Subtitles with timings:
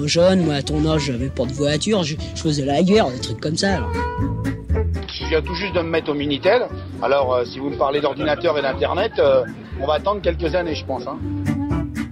[0.00, 3.10] étant jeune, moi à ton âge, j'avais pas de voiture, je, je faisais la guerre,
[3.10, 3.76] des trucs comme ça.
[3.76, 3.92] alors.
[5.12, 6.62] Je viens tout juste de me mettre au Minitel.
[7.02, 9.44] Alors, euh, si vous me parlez d'ordinateur et d'Internet, euh,
[9.80, 11.06] on va attendre quelques années, je pense.
[11.06, 11.18] hein.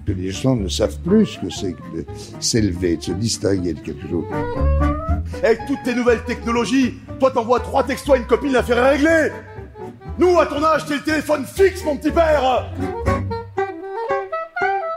[0.06, 2.04] les gens ne savent plus ce que c'est que de
[2.40, 4.24] s'élever, de se distinguer de quelque chose.
[5.42, 9.32] Avec toutes tes nouvelles technologies, toi t'envoies trois textos à une copine, l'affaire est réglée
[10.18, 12.70] Nous, à ton âge, t'es le téléphone fixe, mon petit père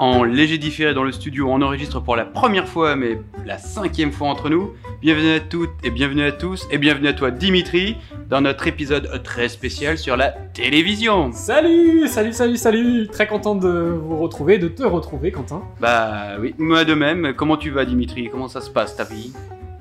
[0.02, 4.12] En léger différé dans le studio, on enregistre pour la première fois, mais la cinquième
[4.12, 4.74] fois entre nous.
[5.00, 9.22] Bienvenue à toutes et bienvenue à tous, et bienvenue à toi Dimitri, dans notre épisode
[9.22, 11.32] très spécial sur la télévision.
[11.34, 15.62] Salut, salut, salut, salut Très content de vous retrouver, de te retrouver, Quentin.
[15.80, 17.36] Bah oui, moi de même.
[17.38, 18.27] Comment tu vas Dimitri?
[18.32, 19.32] Comment ça se passe ta vie?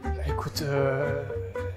[0.05, 1.23] Bah, écoute, euh,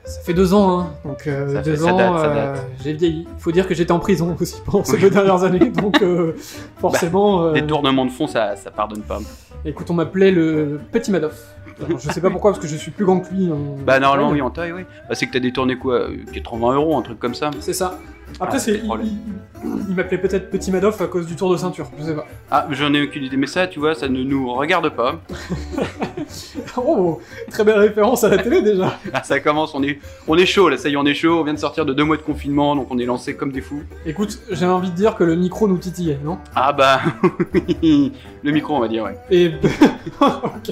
[0.06, 3.28] ça fait deux ans, hein, donc euh, deux fait- ans, euh, j'ai vieilli.
[3.38, 6.34] Il faut dire que j'étais en prison aussi pendant ces deux dernières années, donc euh,
[6.78, 7.44] forcément...
[7.46, 9.20] euh, Des tournements de fond, ça, ça pardonne pas.
[9.66, 11.42] écoute, on m'appelait le Petit Madoff.
[11.88, 13.52] Alors, je sais pas pourquoi, parce que je suis plus grand que lui.
[13.52, 14.84] en- Bah normalement oui en taille oui.
[15.10, 17.50] Bah c'est que t'as détourné quoi euh, 80 euros, un truc comme ça.
[17.62, 17.98] C'est ça.
[18.40, 18.82] Après, Ah, c'est,
[19.88, 22.26] il m'appelait peut-être Petit Madoff à cause du tour de ceinture, je sais pas.
[22.52, 25.20] Ah j'en ai aucune idée, mais ça tu vois, ça ne nous regarde pas.
[26.76, 28.98] Oh, très belle référence à la télé déjà.
[29.14, 31.40] Ah, ça commence, on est, on est chaud là, ça y est on est chaud,
[31.40, 33.62] on vient de sortir de deux mois de confinement, donc on est lancé comme des
[33.62, 33.84] fous.
[34.06, 36.40] Écoute, j'ai envie de dire que le micro nous titillait, non?
[36.56, 37.02] Ah bah
[37.84, 39.18] le micro on va dire ouais.
[39.30, 39.52] Et
[40.22, 40.72] ok,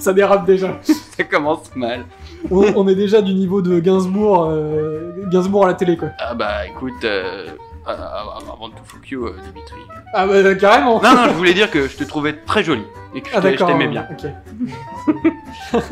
[0.00, 0.78] ça dérape déjà.
[0.82, 2.04] Ça commence mal.
[2.50, 6.08] On, on est déjà du niveau de Gainsbourg, euh, Gainsbourg à la télé quoi.
[6.18, 7.46] Ah bah écoute, euh,
[7.86, 9.80] euh, avant de tout fuck you, euh, Dimitri.
[10.14, 11.02] Ah bah carrément.
[11.02, 13.40] Non non, je voulais dire que je te trouvais très jolie et que je Ah
[13.40, 13.68] t'ai- je d'accord.
[13.68, 14.06] t'aimais bien.
[14.10, 15.84] Ok.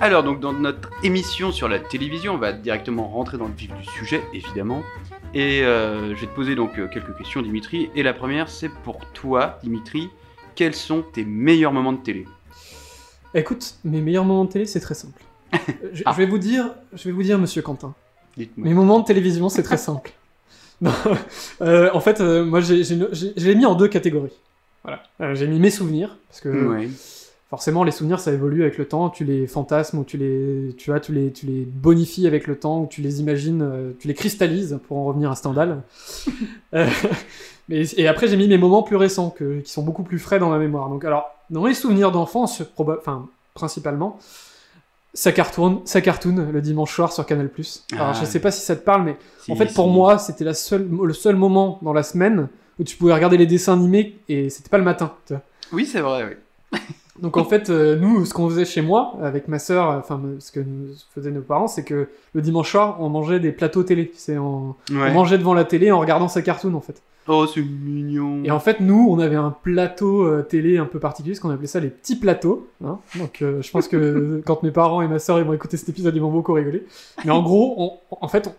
[0.00, 3.72] Alors donc dans notre émission sur la télévision, on va directement rentrer dans le vif
[3.74, 4.82] du sujet évidemment.
[5.34, 7.90] Et euh, je vais te poser donc euh, quelques questions Dimitri.
[7.94, 10.08] Et la première c'est pour toi Dimitri,
[10.54, 12.26] quels sont tes meilleurs moments de télé?
[13.34, 15.18] Écoute, mes meilleurs moments de télé, c'est très simple.
[15.92, 16.12] Je, Ah.
[16.12, 17.94] je vais vous dire, je vais vous dire, Monsieur Quentin.
[18.36, 18.66] Dites-moi.
[18.66, 20.12] Mes moments de télévision, c'est très simple.
[20.80, 20.90] Non,
[21.60, 24.32] euh, en fait, euh, moi, j'ai, j'ai, j'ai- je l'ai mis en deux catégories.
[24.82, 25.00] Voilà.
[25.20, 26.88] Euh, j'ai mis mes souvenirs parce que Ouais.
[27.50, 29.08] forcément, les souvenirs, ça évolue avec le temps.
[29.08, 32.56] Tu les fantasmes ou tu les, tu vois, tu les, tu les bonifies avec le
[32.58, 35.82] temps ou tu les imagines, tu les cristallises pour en revenir à Stendhal.
[37.68, 40.38] Mais, et après, j'ai mis mes moments plus récents que, qui sont beaucoup plus frais
[40.40, 40.88] dans ma mémoire.
[40.88, 42.98] Donc, alors, dans mes souvenirs d'enfance, proba-
[43.54, 44.18] principalement,
[45.14, 47.50] ça cartoon, ça cartoon le dimanche soir sur Canal+.
[47.92, 48.12] Alors, Ah.
[48.18, 49.90] je sais pas si ça te parle, mais Si, en fait, pour si.
[49.92, 53.46] moi, c'était la seule, le seul moment dans la semaine où tu pouvais regarder les
[53.46, 55.12] dessins animés et c'était pas le matin.
[55.26, 55.42] tu vois.
[55.72, 56.24] Oui c'est vrai,
[56.72, 56.78] oui.
[57.20, 60.18] Donc en fait, euh, nous, ce qu'on faisait chez moi, avec ma sœur, euh, enfin
[60.38, 63.82] ce que nous faisaient nos parents, c'est que le dimanche soir, on mangeait des plateaux
[63.82, 64.10] télé.
[64.30, 65.12] On, on Ouais.
[65.12, 67.00] mangeait devant la télé en regardant sa cartoon en fait.
[67.28, 68.42] Oh c'est mignon.
[68.44, 71.50] Et en fait, nous, on avait un plateau euh, télé un peu particulier, ce qu'on
[71.50, 72.68] appelait ça les petits plateaux.
[72.84, 72.98] hein.
[73.16, 75.88] Donc euh, je pense que quand mes parents et ma sœur ils vont écouter cet
[75.88, 76.84] épisode, ils vont beaucoup rigoler.
[77.24, 78.50] Mais en gros, en fait,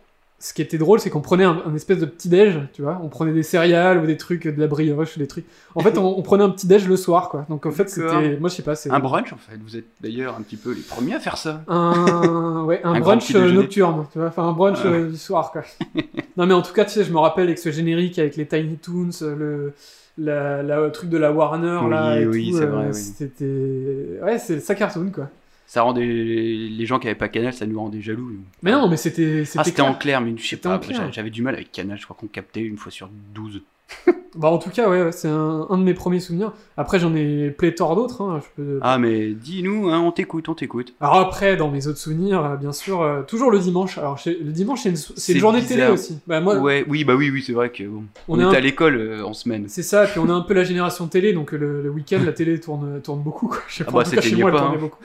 [0.45, 2.99] ce qui était drôle, c'est qu'on prenait un, un espèce de petit déj, tu vois.
[3.01, 5.45] On prenait des céréales ou des trucs, de la brioche ou des trucs.
[5.73, 7.45] En fait, on, on prenait un petit déj le soir, quoi.
[7.49, 9.85] Donc en fait, c'était, moi je sais pas, c'est Un brunch en fait, vous êtes
[10.01, 11.61] d'ailleurs un petit peu les premiers à faire ça.
[11.69, 14.87] un, ouais, un, brunch nocturne, tu vois, enfin un brunch Ah.
[14.87, 15.63] euh, du soir, quoi.
[16.37, 18.45] non, mais en tout cas, tu sais, je me rappelle avec ce générique, avec les
[18.45, 19.73] Tiny Toons, le,
[20.17, 22.87] la, la- le truc de la Warner, là, Oui, et oui, tout, c'est euh, vrai,
[22.87, 22.93] oui.
[22.93, 25.29] C'était, ouais, c'est ça cartoon, quoi.
[25.73, 28.37] Ça rendait les gens qui avaient pas Canal, ça nous rendait jaloux.
[28.61, 30.79] Mais non, mais c'était, c'était Ah, c'était en clair, mais je sais pas,
[31.09, 33.63] j'avais du mal avec Canal, je crois qu'on captait une fois sur 12.
[34.35, 36.53] Bah, en tout cas, ouais, ouais, c'est un, un de mes premiers souvenirs.
[36.75, 38.79] Après, j'en ai pléthore d'autres, hein, je peux...
[38.81, 40.93] Ah, mais dis-nous, hein, on t'écoute, on t'écoute.
[40.99, 43.99] Alors après, dans mes autres souvenirs, euh, bien sûr, euh, toujours le dimanche.
[43.99, 45.93] Alors, le dimanche, c'est une, une journée télé bizarre.
[45.93, 46.17] aussi.
[46.25, 48.51] Bah, moi, Ouais, oui, bah oui, oui, c'est vrai que bon, On on, est un-
[48.53, 49.65] à l'école euh, en semaine.
[49.67, 52.31] C'est ça, puis on est un peu la génération télé, donc le, le week-end, la
[52.33, 53.47] télé tourne, tourne beaucoup.
[53.49, 53.59] Quoi.
[53.67, 54.99] Je sais Ah pas, bah, en tout cas, c'était chez moi, elle pas, tournait beaucoup.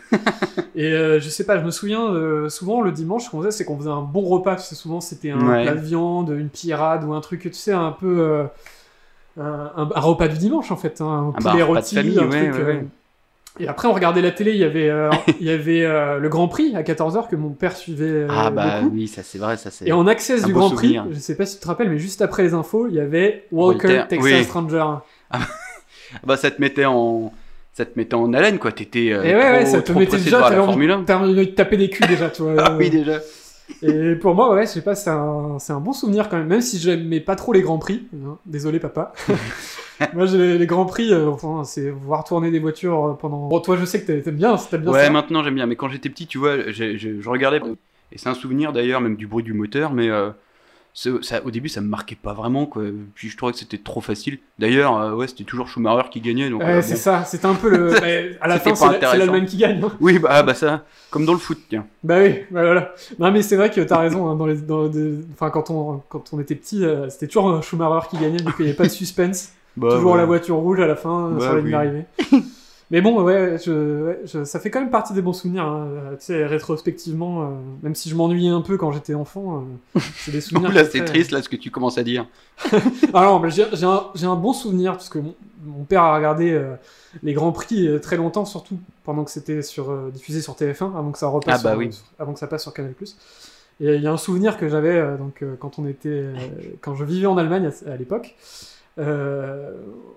[0.74, 2.14] Et euh, je sais pas, je me souviens,
[2.48, 5.30] souvent, le dimanche, ce qu'on faisait, c'est qu'on faisait un bon repas, sais, souvent, c'était
[5.32, 5.64] un Ouais.
[5.64, 8.44] plat de viande, une pirade, ou un truc, tu sais, un peu...
[9.40, 12.50] un, repas du dimanche, en fait, hein, un Ah bah, poulet rôti, famille, un ouais,
[12.50, 12.54] truc...
[12.54, 12.84] ouais, euh, ouais.
[13.60, 15.10] Et après, on regardait la télé, il y avait, euh,
[15.40, 18.50] il y avait euh, le Grand Prix à 14h que mon père suivait euh, ah
[18.50, 18.94] bah beaucoup.
[18.94, 19.88] oui, ça c'est vrai, ça c'est.
[19.88, 22.22] Et en access du Grand Prix, je sais pas si tu te rappelles, mais juste
[22.22, 24.44] après les infos, il y avait Walker Walter, Texas oui.
[24.44, 24.84] Stranger.
[25.30, 25.38] Ah
[26.24, 27.32] Bah ça te mettait en.
[27.74, 30.38] Ça te mettait en haleine quoi, t'étais Et ouais, ouais, trop- ça te mettait déjà,
[30.38, 31.04] voir la t'avais envie, Formule 1.
[31.04, 32.54] t'avais envie de taper des culs déjà, tu vois.
[32.58, 33.20] Ah oui, déjà.
[33.82, 36.48] Et pour moi, ouais, je sais pas, c'est un, c'est un bon souvenir quand même,
[36.48, 38.08] même si j'aimais pas trop les grands prix.
[38.24, 38.38] hein.
[38.44, 39.12] Désolé, papa.
[40.14, 43.48] moi, j'ai les grands prix, euh, enfin, c'est voir tourner des voitures euh, pendant.
[43.48, 45.12] Bon, toi, je sais que t'a- t'aimes bien, t'aimes bien Ouais, ça.
[45.12, 47.60] maintenant j'aime bien, mais quand j'étais petit, tu vois, je regardais,
[48.12, 50.30] et c'est un souvenir d'ailleurs, même du bruit du moteur, mais euh,
[50.94, 52.82] ça, au début, ça me marquait pas vraiment, quoi.
[53.14, 54.38] Puis je trouvais que c'était trop facile.
[54.58, 56.50] D'ailleurs, euh, ouais, c'était toujours Schumacher qui gagnait.
[56.50, 57.00] Donc, Ouais, euh, c'est bon.
[57.00, 57.90] ça, c'était un peu le.
[58.00, 59.78] bah, à la fin, c'est l'Allemagne qui gagne.
[59.80, 61.86] non Oui, bah, ah, bah ça, comme dans le foot, tiens.
[62.02, 62.94] Bah oui, bah voilà.
[63.18, 64.28] Non mais c'est vrai que t'as raison.
[64.28, 67.62] hein, dans les, dans des- enfin quand on quand on était petit, euh, c'était toujours
[67.62, 68.38] Schumacher qui gagnait.
[68.38, 69.52] Du coup, il n'y avait pas de suspense.
[69.76, 70.18] Bah, toujours ouais.
[70.18, 72.04] la voiture rouge à la fin Bah sur la ligne d'arrivée.
[72.90, 75.64] mais bon, ouais, je, ouais, je- ça fait quand même partie des bons souvenirs.
[75.64, 75.88] hein,
[76.18, 77.46] Tu sais, rétrospectivement, euh,
[77.82, 79.64] même si je m'ennuyais un peu quand j'étais enfant,
[79.96, 80.72] euh, c'est des souvenirs.
[80.72, 82.26] Là, c'est triste, là, ce que tu commences à dire.
[83.14, 83.64] Ah non, mais j'ai
[84.26, 86.74] un, bon souvenir parce que mon, mon père a regardé euh,
[87.22, 91.18] les grands prix très longtemps, surtout pendant que c'était sur diffusé sur TF1, avant que
[91.18, 91.90] ça repasse, Ah bah sur- oui.
[92.18, 92.94] avant que ça passe sur Canal+.
[93.80, 96.24] Et il y a un souvenir que j'avais donc quand on était,
[96.80, 98.34] quand je vivais en Allemagne à, à l'époque.
[98.98, 99.72] Euh,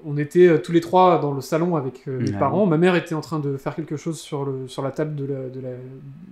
[0.06, 2.40] on était euh, tous les trois dans le salon avec euh, mes Ouais.
[2.40, 2.66] parents.
[2.66, 5.26] Ma mère était en train de faire quelque chose sur, le, sur la table de
[5.26, 5.70] la, de, la,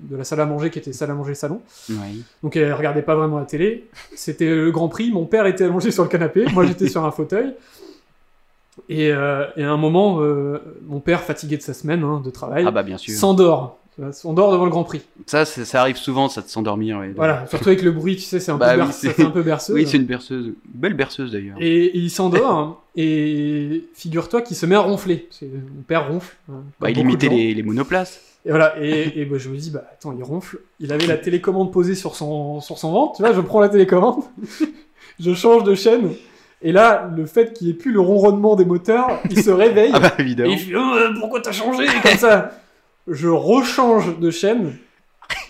[0.09, 1.61] de la salle à manger qui était salle à manger salon.
[1.89, 1.95] Ouais.
[2.43, 3.87] Donc elle regardait pas vraiment la télé.
[4.15, 5.11] C'était le Grand Prix.
[5.11, 6.45] Mon père était allongé sur le canapé.
[6.53, 7.53] Moi j'étais sur un fauteuil.
[8.87, 10.19] Et, euh, et à un moment,
[10.87, 13.78] mon père, fatigué de sa semaine hein, de travail, Ah, bah, s'endort.
[13.99, 15.01] Tu vois, S'endort devant le Grand Prix.
[15.25, 16.99] Ça, ça arrive souvent, ça de s'endormir.
[16.99, 17.11] ouais.
[17.15, 18.83] Voilà, surtout avec le bruit, tu sais, c'est un, Bah oui,
[19.17, 19.75] un peu berceuse.
[19.75, 20.53] Oui, c'est une berceuse.
[20.73, 21.57] Belle berceuse, d'ailleurs.
[21.59, 25.27] et, et il s'endort, et figure-toi qu'il se met à ronfler.
[25.41, 26.35] Mon père ronfle.
[26.49, 28.21] hein, Bah, il imitait les, les monoplaces.
[28.45, 30.59] Et voilà, et, et bah, je me dis, bah attends, il ronfle.
[30.79, 33.67] Il avait la télécommande posée sur son, sur son ventre, tu vois, je prends la
[33.67, 34.23] télécommande,
[35.19, 36.11] je change de chaîne,
[36.61, 39.91] et là, le fait qu'il n'y ait plus le ronronnement des moteurs, il se réveille,
[39.93, 40.51] Ah, bah, et évidemment.
[40.53, 41.85] il fait, Oh, euh, pourquoi t'as changé?
[42.01, 42.51] Comme ça.
[43.09, 44.73] Je rechange de chaîne.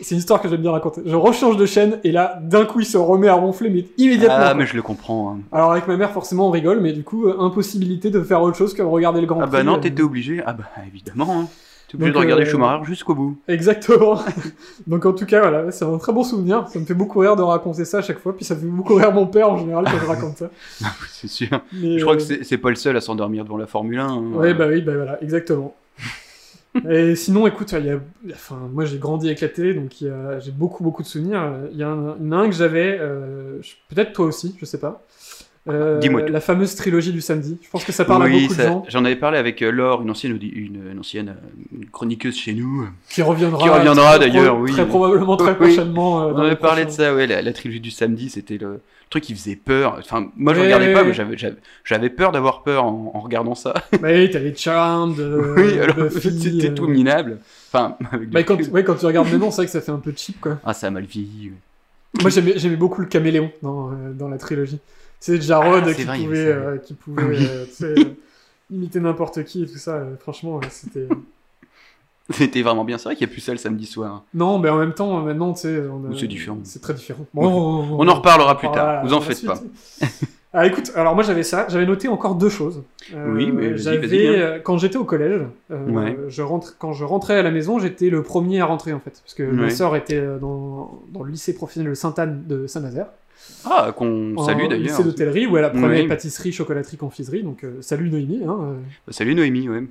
[0.01, 1.01] C'est une histoire que j'aime bien raconter.
[1.05, 4.35] Je rechange de chaîne, et là, d'un coup, il se remet à ronfler, mais immédiatement.
[4.39, 5.31] Ah, mais je le comprends.
[5.33, 5.39] hein.
[5.53, 8.57] Alors, avec ma mère, forcément, on rigole, mais du coup, euh, impossibilité de faire autre
[8.57, 9.51] chose que regarder le Grand Ah, Prix.
[9.57, 10.41] bah non, euh, t'étais obligé.
[10.45, 11.41] Ah, bah, évidemment.
[11.41, 11.47] Hein.
[11.87, 13.37] T'es obligé Donc, de regarder euh, Schumacher jusqu'au bout.
[13.47, 14.19] Exactement.
[14.87, 16.67] Donc en tout cas, voilà, c'est un très bon souvenir.
[16.67, 18.95] Ça me fait beaucoup rire de raconter ça à chaque fois, puis ça fait beaucoup
[18.95, 20.49] rire mon père en général quand je raconte ça.
[21.09, 21.47] C'est sûr.
[21.73, 23.97] Mais, Je crois que euh, c'est c'est pas le seul à s'endormir devant la Formule
[23.99, 24.07] 1.
[24.07, 24.23] hein.
[24.35, 25.73] Ouais, bah oui, bah voilà, exactement.
[26.89, 27.73] Et sinon, écoute,
[28.71, 29.91] moi j'ai grandi avec la télé, donc
[30.39, 31.53] j'ai beaucoup beaucoup de souvenirs.
[31.71, 35.03] Il y, un, en a un que j'avais, euh, peut-être toi aussi, je sais pas.
[35.67, 36.27] Euh, Dis-moi.
[36.29, 37.57] La fameuse trilogie du samedi.
[37.61, 38.85] Je pense que ça parle à oui, beaucoup de ça- gens.
[38.87, 42.35] j'en avais parlé avec euh, Laure, une ancienne, audi- une, une ancienne euh, une chroniqueuse
[42.35, 42.87] chez nous.
[43.09, 43.61] Qui reviendra.
[43.61, 44.71] Qui reviendra, d'ailleurs, oui.
[44.71, 45.55] Très probablement très Oui.
[45.57, 46.21] prochainement.
[46.23, 48.79] euh, On avait parlé de ça, ouais, la, la trilogie du samedi, c'était le
[49.11, 49.97] truc qui faisait peur.
[49.99, 51.13] Enfin, moi je Ouais, regardais pas, mais
[51.83, 53.73] j'avais, peur d'avoir peur en, en regardant ça.
[54.01, 57.39] Bah oui, t'avais Charmed, euh, oui, alors c'était tout minable.
[57.71, 58.71] Enfin, avec Bah, quand, recul.
[58.73, 60.57] ouais, quand tu regardes maintenant, c'est vrai que ça fait un peu cheap, quoi.
[60.65, 61.49] Ah, ça a mal vieilli.
[61.49, 62.21] ouais.
[62.21, 64.79] Moi, j'aimais beaucoup le caméléon dans, dans la trilogie.
[65.19, 67.37] C'est Jarod Ah, qui, vrai, pouvait, euh, qui pouvait
[67.81, 67.95] euh,
[68.71, 69.95] imiter n'importe qui et tout ça.
[69.95, 71.07] euh, franchement, c'était...
[72.31, 72.97] C'était vraiment bien.
[72.99, 74.23] C'est vrai qu'il n'y a plus ça le samedi soir.
[74.35, 75.81] Non, mais en même temps, maintenant, tu sais...
[75.91, 76.59] on a- Ou c'est différent.
[76.63, 77.25] C'est très différent.
[77.35, 79.59] On en reparlera plus reparlera tard, vous en faites pas.
[80.51, 82.81] Ah, écoute, alors moi j'avais ça, j'avais noté encore deux choses.
[83.13, 84.59] Euh, Oui, mais j'avais, vas-y, hein.
[84.63, 86.17] quand j'étais au collège, euh, Ouais.
[86.27, 89.21] je rentre, quand je rentrais à la maison, j'étais le premier à rentrer en fait,
[89.23, 89.69] parce que ma Ouais.
[89.69, 93.05] sœur était dans, dans le lycée professionnel Sainte-Anne de Saint-Nazaire.
[93.65, 95.03] Ah, qu'on salue lycée d'ailleurs.
[95.03, 96.07] d'hôtellerie où elle apprenait Oui.
[96.07, 97.43] pâtisserie, chocolaterie, confiserie.
[97.43, 98.41] Donc euh, salut Noémie.
[98.45, 98.73] Hein, euh.
[99.07, 99.83] Bah, salut Noémie, ouais.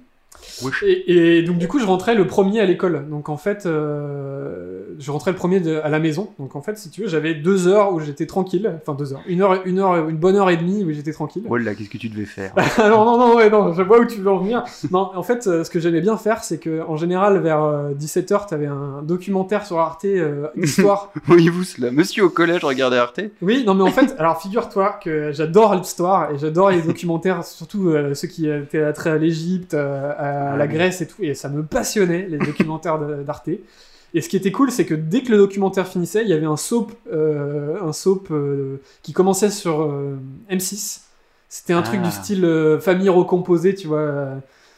[0.83, 3.07] Et, et donc du coup je rentrais le premier à l'école.
[3.09, 6.31] Donc en fait euh, je rentrais le premier de- à la maison.
[6.39, 8.73] Donc en fait si tu veux j'avais deux heures où j'étais tranquille.
[8.81, 11.45] Enfin deux heures, une heure, une heure, une bonne heure et demie où j'étais tranquille.
[11.49, 12.53] Oh là, qu'est-ce que tu devais faire?
[12.79, 14.65] Non, non, non, ouais, non, je vois où tu veux en venir.
[14.91, 17.61] Non, en fait, euh, ce que j'aimais bien faire, c'est que en général, vers
[17.99, 21.13] 17h, t'avais un documentaire sur Arte, euh, histoire.
[21.27, 21.91] Voyez-vous cela?
[21.91, 23.21] Monsieur au collège regardait Arte?
[23.43, 27.91] Oui, non, mais en fait, alors figure-toi que j'adore l'histoire et j'adore les documentaires, surtout
[27.91, 30.67] euh, ceux qui étaient à l'Égypte, euh, à Ah la.
[30.67, 33.49] Grèce et tout, et ça me passionnait, les documentaires d'Arte.
[34.15, 36.47] Et ce qui était cool, c'est que dès que le documentaire finissait, il y avait
[36.47, 40.17] un soap, euh, un soap euh, qui commençait sur euh,
[40.51, 41.03] M6.
[41.51, 42.07] C'était un truc Ah.
[42.07, 43.99] du style euh, famille recomposée, tu vois.
[44.01, 44.35] euh,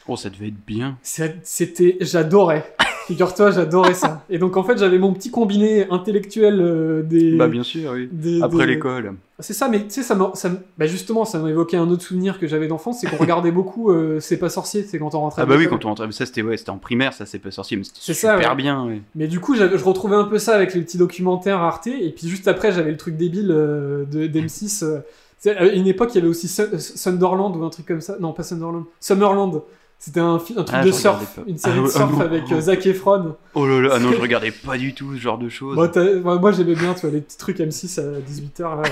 [0.07, 0.97] Oh, ça devait être bien.
[1.03, 2.65] C'était, j'adorais.
[3.07, 4.23] Figure-toi, j'adorais ça.
[4.29, 7.35] Et donc en fait, j'avais mon petit combiné intellectuel euh, des.
[7.37, 8.09] Bah, bien sûr, oui.
[8.11, 9.13] des- Après des- l'école.
[9.41, 12.03] C'est ça, mais tu sais, ça, m'a- ça, me- bah justement, ça m'évoquait un autre
[12.03, 15.19] souvenir que j'avais d'enfance, c'est qu'on regardait beaucoup euh, C'est pas sorcier, c'est quand on
[15.21, 15.41] rentrait.
[15.41, 17.39] Ah bah oui, quand on rentrait, mais ça c'était ouais, c'était en primaire, ça c'est
[17.39, 18.55] pas sorcier, mais c'était super ça, ouais.
[18.55, 18.85] bien.
[18.85, 19.01] ouais.
[19.15, 22.27] Mais du coup, je retrouvais un peu ça avec les petits documentaires Arte, et puis
[22.29, 24.83] juste après, j'avais le truc débile euh, de d'M6.
[24.83, 24.99] euh,
[25.41, 28.01] tu sais, à une époque, il y avait aussi Su- Sunderland ou un truc comme
[28.01, 28.15] ça.
[28.19, 28.83] Non, pas Sunderland.
[28.99, 29.61] Summerland.
[29.97, 31.43] C'était un, truc Ah, de surf, pas.
[31.45, 33.35] une série Ah, de ouais, surf ah, avec euh, Zac Efron.
[33.53, 35.75] Oh là là, ah non, je regardais pas du tout ce genre de choses.
[35.75, 38.89] Moi, j'aimais bien, tu vois, les petits trucs M6 à 18h, là.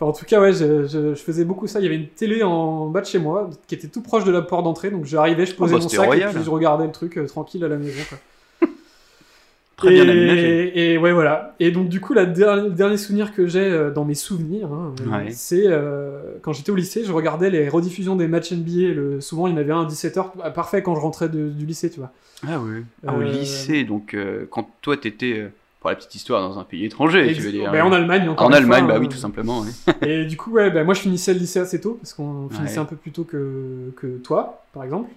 [0.00, 1.78] Enfin, en tout cas, ouais, je, je- je faisais beaucoup ça.
[1.78, 4.30] Il y avait une télé en bas de chez moi, qui était tout proche de
[4.32, 6.30] la porte d'entrée, donc j'arrivais, je posais bah, mon sac, royal.
[6.30, 8.18] et puis je regardais le truc euh, tranquille à la maison, quoi.
[9.76, 10.04] Très bien.
[10.36, 11.54] Et, et ouais, voilà.
[11.58, 14.94] Et donc, du coup, la le dernier souvenir que j'ai euh, dans mes souvenirs, hein,
[15.06, 15.30] euh, Ouais.
[15.30, 18.92] c'est euh, quand j'étais au lycée, je regardais les rediffusions des matchs NBA.
[18.94, 21.64] Le, souvent, il y en avait un à 17h, parfait quand je rentrais de- du
[21.64, 22.10] lycée, tu vois.
[22.46, 22.82] Ah oui.
[23.06, 24.16] Ah, au lycée, donc
[24.50, 25.50] quand toi t'étais,
[25.80, 27.72] pour la petite histoire, dans un pays étranger, tu veux dire.
[27.72, 29.08] Ben, en Allemagne, encore En Allemagne, fois, bah oui, hein.
[29.10, 29.60] tout simplement.
[29.62, 29.94] ouais.
[30.08, 32.74] Et du coup, ouais, bah, moi je finissais le lycée assez tôt, parce qu'on finissait
[32.74, 32.78] Ouais.
[32.80, 35.10] un peu plus tôt que, que toi, par exemple,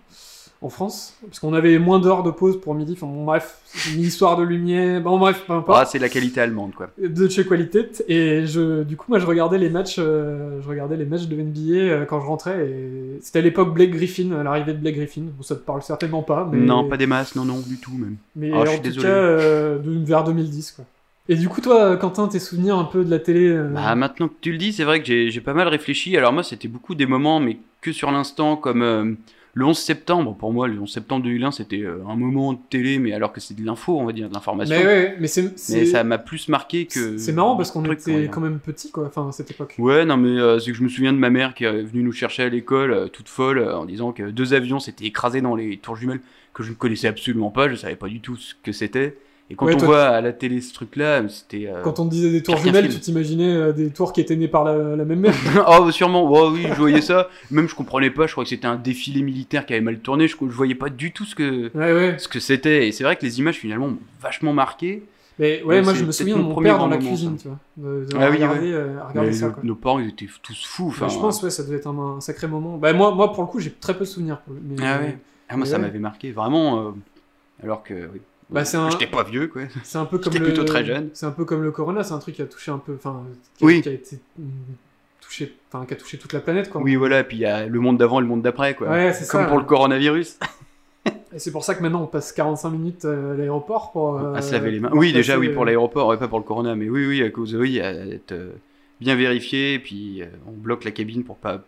[0.64, 1.16] en France.
[1.26, 2.94] Parce qu'on avait moins d'heures de pause pour midi.
[2.94, 3.58] Enfin, bon, bref,
[3.94, 5.02] une histoire de lumière.
[5.02, 5.80] Bon, bref, peu importe.
[5.82, 6.90] Ah, c'est la qualité allemande, quoi.
[6.98, 8.04] de chez Qualität.
[8.08, 11.36] Et je, du coup, moi je regardais les matchs, euh, je regardais les matchs de
[11.36, 12.68] NBA euh, quand je rentrais.
[12.68, 15.24] Et c'était à l'époque Blake Griffin, à l'arrivée de Blake Griffin.
[15.38, 16.58] Bon, ça te parle certainement pas, mais.
[16.58, 18.16] Non, pas des masses, non, non, du tout même.
[18.36, 19.04] Mais je en suis tout désolé.
[19.08, 20.86] cas, euh, vers 2010, quoi.
[21.30, 24.28] Et du coup, toi, Quentin, tes souvenirs un peu de la télé euh, Bah, maintenant
[24.28, 26.18] que tu le dis, c'est vrai que j'ai j'ai pas mal réfléchi.
[26.18, 29.14] Alors moi, c'était beaucoup des moments, mais que sur l'instant, comme euh,
[29.56, 30.36] le 11 septembre.
[30.36, 33.40] Pour moi, le 11 septembre 2001, c'était euh, un moment de télé, mais alors que
[33.40, 34.76] c'est de l'info, on va dire, de l'information.
[34.76, 35.44] Mais ouais, mais c'est.
[35.44, 37.18] Mais c'est- ça m'a plus marqué que.
[37.18, 39.76] C'est marrant parce qu'on était quand même petits, quoi, enfin, à cette époque.
[39.78, 42.02] Ouais, non, mais euh, c'est que je me souviens de ma mère qui est venue
[42.04, 45.42] nous chercher à l'école, euh, toute folle, euh, en disant que deux avions s'étaient écrasés
[45.42, 46.22] dans les tours jumelles,
[46.54, 49.18] que je ne connaissais absolument pas, je savais pas du tout ce que c'était.
[49.54, 51.68] Et quand Ouais, on toi, voit à la télé ce truc-là, c'était.
[51.68, 54.48] euh, Quand on disait des tours jumelles, tu t'imaginais euh, des tours qui étaient nées
[54.48, 55.36] par la, la même mère.
[55.80, 57.30] oh, sûrement, oh, oui, je voyais ça.
[57.52, 60.28] Même je comprenais pas, je crois que c'était un défilé militaire qui avait mal tourné,
[60.28, 62.16] je, je voyais pas du tout ce que ouais, ouais.
[62.18, 62.88] ce que c'était.
[62.88, 65.04] Et c'est vrai que les images finalement m'ont vachement marqué.
[65.40, 67.44] Mais ouais, moi je me souviens de mon père dans la moment, cuisine, ça.
[67.44, 67.92] tu vois.
[67.92, 69.62] De, de Ah oui, regarder, euh, regarder ça, quoi.
[69.64, 70.96] nos parents, ils étaient tous fous.
[71.02, 72.78] Mais je pense, ouais, ça devait être un, un sacré moment.
[72.78, 74.42] Bah, moi, moi, pour le coup, j'ai très peu de souvenirs.
[74.48, 75.18] Mais, Ah ouais.
[75.50, 76.80] Ah, moi, ça m'avait marqué, vraiment.
[76.88, 76.92] euh,
[77.64, 78.10] alors que.
[78.50, 79.64] Bah, c'est un- J'étais pas vieux, quoi.
[79.84, 80.52] C'est un peu comme J'étais le.
[80.54, 81.10] plutôt très jeune.
[81.14, 82.94] C'est un peu comme le Corona, c'est un truc qui a touché un peu.
[82.96, 83.24] Enfin,
[83.58, 83.82] qui a, Oui.
[83.82, 84.20] qui a été
[85.22, 85.56] touché.
[85.72, 86.82] Enfin, qui a touché toute la planète, quoi.
[86.82, 88.90] Oui, voilà, et puis il y a le monde d'avant et le monde d'après, quoi.
[88.90, 89.48] Ouais, c'est Comme ça.
[89.48, 90.38] pour le coronavirus.
[91.36, 94.20] Et c'est pour ça que maintenant on passe 45 minutes euh, à l'aéroport pour.
[94.20, 94.92] euh, à se laver les mains.
[94.94, 97.30] Oui, déjà, oui, euh, pour l'aéroport, ouais, pas pour le corona, mais oui, oui, à
[97.30, 98.52] cause, oui, à être euh,
[99.02, 101.62] bien vérifié, et puis euh, on bloque la cabine pour pas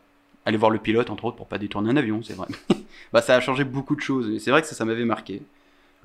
[0.45, 2.47] aller voir le pilote, entre autres, pour pas détourner un avion, c'est vrai.
[3.11, 5.41] bah, ça a changé beaucoup de choses, et c'est vrai que ça, ça m'avait marqué,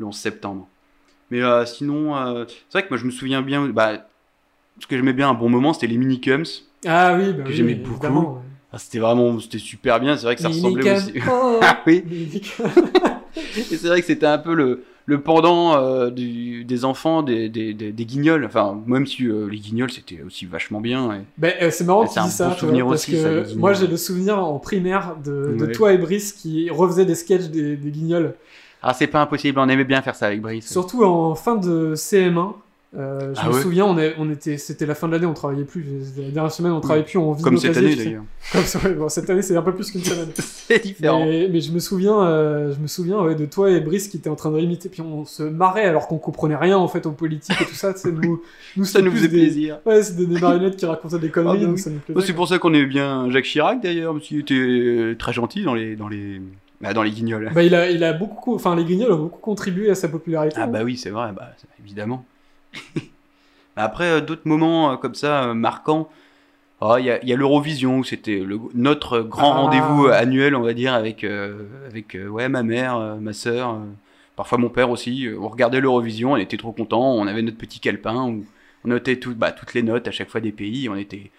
[0.00, 0.66] le 11 septembre.
[1.30, 4.08] Mais euh, sinon, euh, c'est vrai que moi, je me souviens bien, bah,
[4.80, 6.44] ce que j'aimais bien un bon moment, c'était les minicums.
[6.86, 8.06] Ah oui, bah que oui, j'aimais beaucoup.
[8.36, 8.40] ouais.
[8.72, 11.12] Ah, c'était vraiment, c'était super bien, c'est vrai que ça ressemblait aussi.
[11.28, 12.02] Oh, Ah oui.
[13.70, 17.48] Et c'est vrai que c'était un peu le, le pendant euh, du- des enfants, des,
[17.48, 18.44] des, des, des guignols.
[18.44, 21.12] Enfin, même si les guignols c'était aussi vachement bien.
[21.14, 23.72] et- Ben, c'est marrant que tu dis ça, bon souvenir parce aussi, que ça, moi
[23.72, 25.72] j'ai le souvenir en primaire de, de Ouais.
[25.72, 28.34] toi et Brice qui refaisaient des sketchs des, des guignols.
[28.82, 30.70] Ah, c'est pas impossible, on aimait bien faire ça avec Brice.
[30.70, 32.52] Surtout en fin de CM1.
[32.96, 35.26] euh, je Ah me ouais souviens, on, est- on était, c'était la fin de l'année,
[35.26, 35.84] on travaillait plus.
[36.04, 38.24] C'était La dernière semaine, on travaillait plus, on vide Comme nos cette casiers, année d'ailleurs.
[38.82, 40.30] Comme bon, cette année, c'est un peu plus qu'une semaine.
[40.34, 41.24] c'est différent.
[41.24, 44.16] mais, mais je me souviens, euh, je me souviens ouais, de toi et Brice qui
[44.16, 47.06] étaient en train de imiter, puis on se marrait alors qu'on comprenait rien en fait
[47.06, 47.94] aux politiques et tout ça.
[47.94, 48.42] sais, nous,
[48.76, 49.78] nous, Ça nous faisait des- plaisir.
[49.86, 51.80] Ouais, c'était des marionnettes qui racontaient des conneries, Ah bah donc oui.
[51.82, 52.26] ça nous Oh, plaisait.
[52.26, 55.62] c'est pour ça qu'on aimait bien Jacques Chirac d'ailleurs, parce qu'il était euh, très gentil
[55.62, 56.40] dans les, dans les,
[56.80, 57.50] bah, dans les guignols.
[57.54, 60.56] Bah, il a, il a beaucoup, enfin, les Guignols ont beaucoup contribué à sa popularité.
[60.58, 60.66] Ah hein.
[60.68, 61.50] bah oui, c'est vrai, bah,
[61.82, 62.24] évidemment.
[63.76, 66.10] Bah, Après, euh, d'autres moments euh, comme ça, euh, marquants,
[66.80, 69.58] oh, il y a, il y a l'Eurovision, où c'était le- notre grand Ah.
[69.60, 73.78] rendez-vous annuel, on va dire, avec, euh, avec euh, ouais, ma mère, euh, ma euh,
[74.36, 75.28] parfois mon père aussi.
[75.38, 78.44] On regardait l'Eurovision, on était trop contents, on avait notre petit calepin où
[78.84, 81.30] on notait tout, bah, toutes les notes à chaque fois des pays, on était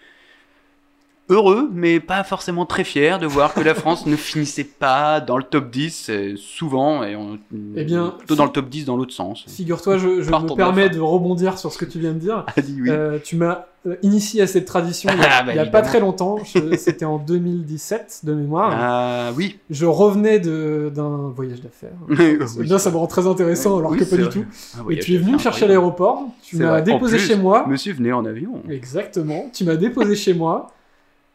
[1.32, 5.36] heureux, mais pas forcément très fiers de voir que la France ne finissait pas dans
[5.36, 7.38] le top 10 euh, souvent, et on,
[7.76, 9.44] Eh bien, plutôt dans le top 10 dans l'autre sens.
[9.48, 12.44] Figure-toi, je, me permets de rebondir sur ce que tu viens de dire.
[12.56, 12.90] A dit oui.
[12.90, 15.82] Euh, tu m'as euh, initié à cette tradition il y a, Ah, bah, a pas
[15.82, 16.38] très longtemps.
[16.76, 18.70] C'était en 2017 de mémoire.
[18.74, 19.58] Ah oui.
[19.70, 21.90] Je revenais d'un voyage d'affaires.
[22.08, 22.64] Oui.
[22.64, 24.32] Bien, ça me rend très intéressant alors Oui, que pas du vrai.
[24.32, 24.44] tout.
[24.76, 26.22] Ah, Et tu es venu me chercher à l'aéroport.
[26.42, 27.64] Tu m'as déposé plus, chez moi.
[27.66, 28.62] Monsieur venait en avion.
[28.70, 29.50] Exactement.
[29.52, 30.70] Tu m'as déposé chez moi.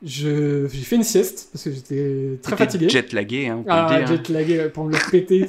[0.04, 2.88] J'ai fait une sieste parce que j'étais très fatigué.
[2.88, 4.16] Jet lagué, hein, on peut Ah, le dire.
[4.18, 5.48] jet lagué pour me le péter.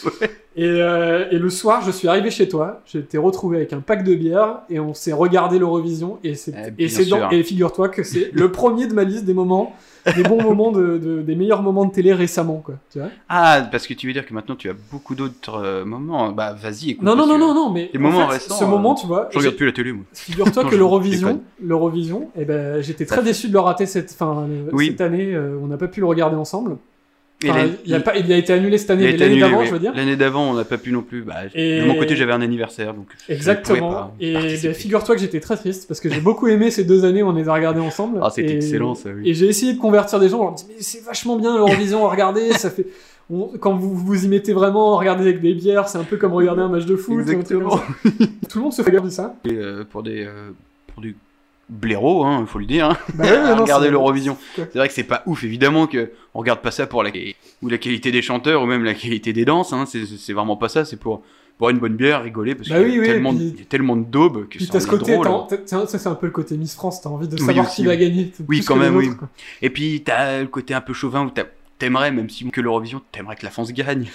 [0.56, 2.80] et, euh, et le soir, je suis arrivé chez toi.
[2.86, 6.18] J'étais retrouvé avec un pack de bière et on s'est regardé l'Eurovision.
[6.24, 9.76] Et c'est Eh, et figure-toi que c'est le premier de ma liste des moments,
[10.16, 12.74] des bons moments de, de- des meilleurs moments de télé récemment, quoi.
[12.90, 15.84] Tu vois Ah, parce que tu veux dire que maintenant tu as beaucoup d'autres euh,
[15.84, 16.32] moments.
[16.32, 17.04] Bah vas-y, écoute.
[17.04, 19.06] non, non, non, non, non, mais les en moments fait, récents, ce euh, moment, tu
[19.06, 20.04] vois, Je regarde plus la télé, moi.
[20.12, 24.88] Figure-toi que l'Eurovision, l'Eurovision, eh ben, j'étais très déçu de le rater cette, fin, Oui.
[24.88, 25.32] cette année.
[25.34, 26.76] euh, on n'a pas pu le regarder ensemble.
[27.50, 29.66] Enfin, il, a pas, il a été annulé cette année, l'année d'avant, oui.
[29.66, 29.92] je veux dire.
[29.94, 31.22] L'année d'avant, on n'a pas pu non plus.
[31.22, 33.08] Bah, Et- De mon côté, j'avais un anniversaire, donc.
[33.28, 33.90] Exactement.
[33.92, 37.04] pas Et ben, figure-toi que j'étais très triste parce que j'ai beaucoup aimé ces deux
[37.04, 38.18] années où on les a regardées ensemble.
[38.22, 39.28] Ah, c'était Et- excellent, ça, oui.
[39.30, 40.40] Et j'ai essayé de convertir des gens.
[40.40, 42.52] On leur dit mais c'est vachement bien l'Eurovision à regarder.
[42.52, 42.86] ça fait.
[43.30, 46.32] on- quand vous vous y mettez vraiment, regardez avec des bières, c'est un peu comme
[46.32, 47.20] regarder un match de foot.
[47.20, 47.80] Exactement.
[48.48, 49.34] Tout le monde se fait regarder ça.
[49.44, 50.50] Et, euh, pour des euh,
[50.92, 51.14] pour des
[51.72, 52.90] blaireaux, hein, faut le dire.
[52.90, 52.96] hein.
[53.14, 54.36] Bah ouais, à non, regarder c'est- l'Eurovision.
[54.56, 57.10] C'est vrai que c'est pas ouf, évidemment que on regarde pas ça pour la
[57.62, 59.72] ou la qualité des chanteurs ou même la qualité des danses.
[59.72, 59.84] Hein.
[59.86, 60.84] C'est c'est vraiment pas ça.
[60.84, 61.22] C'est pour
[61.58, 63.52] boire une bonne bière, rigoler parce Bah qu'il y, oui, a oui, tellement de- puis-
[63.54, 65.46] il y a tellement de daubes que Puis ça t'as en ce est côté, drôle.
[65.66, 67.84] tiens, ça c'est un peu le côté Miss France, t'as envie de savoir aussi, qui
[67.86, 68.32] va gagner.
[68.48, 69.10] Oui, quand même, oui.
[69.16, 69.28] quoi.
[69.60, 71.30] Et puis t'as le côté un peu chauvin où
[71.78, 74.06] t'aimerais, même si que l'Eurovision, t'aimerais que la France gagne.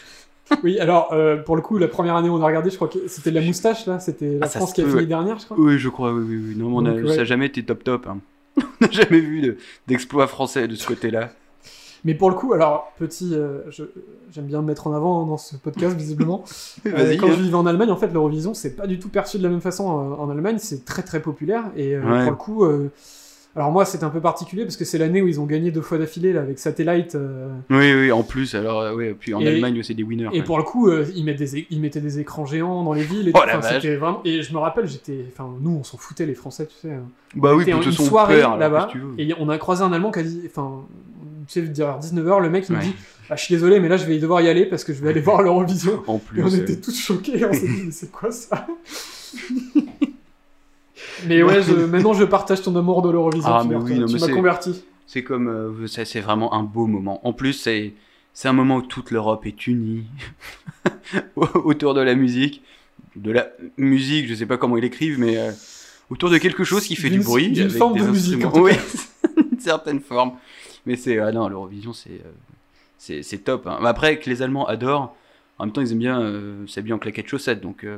[0.64, 2.88] Oui, alors euh, pour le coup, la première année où on a regardé, je crois
[2.88, 5.06] que c'était la moustache là, c'était la Ah, France qui a fini ouais.
[5.06, 5.58] dernière, je crois.
[5.60, 6.56] Oui, je crois, oui, oui, oui.
[6.56, 7.10] Non, on a- Donc, ouais.
[7.12, 8.08] ça n'a jamais été top top.
[8.08, 8.20] hein.
[8.58, 11.30] on n'a jamais vu de- d'exploit français de ce côté-là.
[12.06, 13.60] Mais pour le coup, alors petit, euh,
[14.32, 16.44] j'aime bien me mettre en avant dans ce podcast visiblement.
[16.86, 17.32] Euh, quand hein.
[17.36, 19.60] je vivais en Allemagne, en fait, l'Eurovision, c'est pas du tout perçu de la même
[19.62, 20.58] façon en Allemagne.
[20.60, 22.22] C'est très très populaire et Ouais.
[22.24, 22.66] pour le coup,
[23.58, 25.82] alors moi, c'est un peu particulier parce que c'est l'année où ils ont gagné deux
[25.82, 27.16] fois d'affilée là avec Satellite.
[27.16, 30.30] euh, Oui, oui, en plus, alors, euh, ouais, puis en Et- Allemagne, c'est des winners.
[30.32, 30.44] Et ouais.
[30.44, 33.04] pour le coup, euh, ils, mettent des, é- ils mettaient des écrans géants dans les
[33.04, 33.28] villes.
[33.28, 33.48] Et Oh tout.
[33.48, 33.84] la vache.
[33.86, 34.22] vraiment.
[34.24, 35.26] Et je me rappelle, j'étais.
[35.34, 36.94] Enfin, nous, on s'en foutait les Français, tu sais.
[36.94, 37.04] hein.
[37.36, 38.90] Bah oui, de une on soirée là-bas.
[39.18, 40.42] Et on a croisé un Allemand qui a dit.
[40.46, 40.86] Enfin,
[41.48, 42.94] tu sais, vers 19h, le mec il me dit
[43.30, 45.10] ah, Je suis désolé, mais là, je vais devoir y aller parce que je vais
[45.10, 46.04] aller voir l'Eurovision.
[46.08, 46.44] En Et plus.
[46.44, 48.68] on euh, était tous choqués, on s'est dit, mais c'est quoi ça?
[51.26, 53.50] Mais ouais, je- maintenant je partage ton amour de l'Eurovision.
[53.52, 54.84] Ah, tu mais oui, tu non, mais m'as converti.
[55.06, 55.48] C'est comme.
[55.48, 57.26] euh, c'est vraiment un beau moment.
[57.28, 57.94] En plus, c'est.
[58.34, 60.06] C'est un moment où toute l'Europe est unie
[61.36, 62.62] autour de la musique,
[63.16, 63.48] de la
[63.78, 65.52] musique, je sais pas comment ils l'écrivent, mais euh,
[66.12, 68.74] autour de quelque chose qui fait du bruit d'une forme des de musique, Oui,
[69.52, 70.34] une certaine forme.
[70.86, 72.22] Mais c'est ah non, l'Eurovision c'est
[73.10, 73.66] euh, c'est top.
[73.68, 73.80] hein.
[73.84, 75.16] Après que les Allemands adorent,
[75.58, 77.98] en même temps ils aiment bien euh, s'habiller en claquettes chaussettes, donc euh,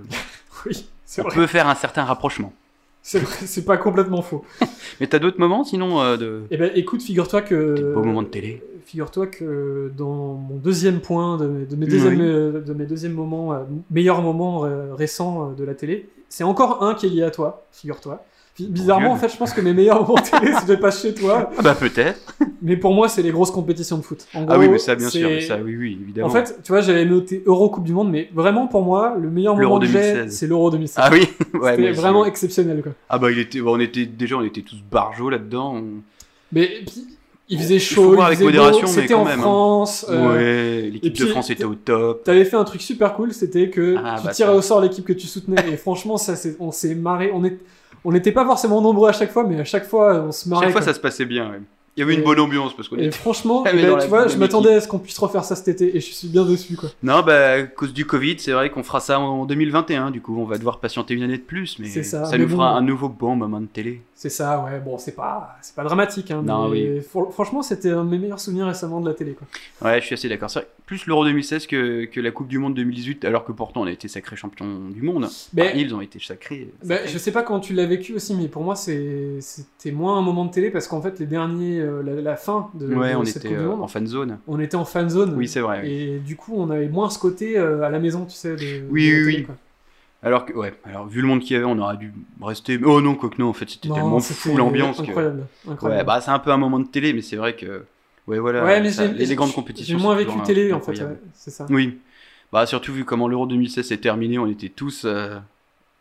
[0.65, 0.85] Oui,
[1.17, 1.35] on vrai.
[1.35, 2.53] peut faire un certain rapprochement.
[3.01, 4.43] C'est pas complètement faux.
[4.99, 7.73] Mais t'as d'autres moments sinon euh, de Eh ben, écoute, figure-toi que.
[7.75, 8.61] Des beaux moments de télé.
[8.85, 12.25] Figure-toi que dans mon deuxième point, de mes, de mes, deuxièmes, Oui.
[12.25, 13.59] euh, de mes deuxièmes moments, euh,
[13.91, 18.23] meilleurs moments récents de la télé, c'est encore un qui est lié à toi, figure-toi.
[18.67, 21.61] Bizarrement, en fait, je pense que mes meilleurs moments télé, c'est pas chez toi, Ah
[21.61, 22.19] bah peut-être.
[22.61, 24.25] mais pour moi, c'est les grosses compétitions de foot.
[24.33, 26.27] En Ah oui, mais ça bien sûr, mais ça oui oui évidemment.
[26.27, 29.29] En fait, tu vois, j'avais noté Euro Coupe du Monde, mais vraiment pour moi, le
[29.29, 30.35] meilleur moment que j'ai, 2016.
[30.35, 30.95] c'est l'Euro 2016.
[30.97, 31.19] ah oui,
[31.59, 32.91] ouais, C'était aussi, vraiment exceptionnel, quoi.
[33.09, 35.75] Ah bah il était, bon, on était déjà on était tous barjots là-dedans.
[35.75, 36.01] on-
[36.51, 36.69] Mais
[37.51, 39.41] il faisait chaud, il avec faisait modération, c'était en même, hein.
[39.41, 40.05] France.
[40.09, 42.23] euh, ouais, et l'équipe de France était au top.
[42.23, 44.55] T'avais fait un truc super cool, c'était que Ah, tu bah, tirais ça.
[44.55, 45.55] au sort l'équipe que tu soutenais.
[45.71, 47.31] Et franchement, ça, on s'est marré.
[47.33, 47.57] On est,
[48.05, 50.65] on n'était pas forcément nombreux à chaque fois, mais à chaque fois, on se marrait.
[50.65, 50.87] Chaque fois quoi.
[50.87, 51.49] ça se passait bien.
[51.51, 51.61] ouais.
[51.97, 53.11] Il y avait une bonne ambiance parce qu'on était.
[53.11, 55.99] franchement, mais tu vois, je m'attendais à ce qu'on puisse refaire ça cet été, et
[55.99, 56.89] je suis bien déçu, quoi.
[57.03, 60.11] Non bah à cause du Covid c'est vrai qu'on fera ça en 2021.
[60.11, 62.49] Du coup on va devoir patienter une année de plus, mais ça, ça, mais nous
[62.49, 64.01] fera un nouveau bon moment de télé.
[64.15, 64.81] C'est ça, ouais.
[64.81, 66.41] Bon, c'est pas, c'est pas dramatique, hein.
[66.45, 69.47] Non, mais fr- franchement, c'était un de mes meilleurs souvenirs récemment de la télé, quoi.
[69.81, 70.49] Ouais, je suis assez d'accord.
[70.49, 73.85] C'est plus l'Euro 2016 que, que la Coupe du Monde 2018, alors que pourtant on
[73.85, 75.29] a été sacrés champions du monde.
[75.53, 76.67] Mais- Enfin, ils ont été sacrés.
[76.83, 77.11] Bah, sacrés.
[77.13, 80.43] je sais pas comment tu l'as vécu aussi, mais pour moi, c'était moins un moment
[80.45, 83.25] de télé parce qu'en fait, les derniers, euh, la, la fin de, Ouais, de on
[83.25, 84.37] cette était Coupe du euh, Monde, en fan zone.
[84.47, 85.33] on était en fan zone.
[85.35, 85.81] Oui, c'est vrai.
[85.83, 85.89] oui.
[85.91, 88.55] Et du coup, on avait moins ce côté euh, à la maison, tu sais.
[88.55, 89.43] De, Oui, de oui, télé, oui.
[89.45, 89.55] quoi.
[90.21, 92.11] Alors que, ouais, alors vu le monde qu'il y avait, on aurait dû
[92.41, 92.77] rester.
[92.83, 95.03] Oh non, quoi que non, en fait, c'était tellement fou l'ambiance que.
[95.03, 95.43] Incroyable.
[95.69, 96.01] incroyable.
[96.01, 97.83] Ouais, bah c'est un peu un moment de télé, mais c'est vrai que.
[98.27, 98.63] Ouais, voilà.
[98.65, 99.97] Ouais, mais ça- les, les grandes compétitions.
[99.97, 100.91] J'ai moins vécu télé, en fait.
[101.01, 101.65] ouais, c'est ça.
[101.69, 101.99] Oui.
[102.51, 105.37] Bah surtout vu comment l'Euro 2016 s'est terminé, on était tous euh,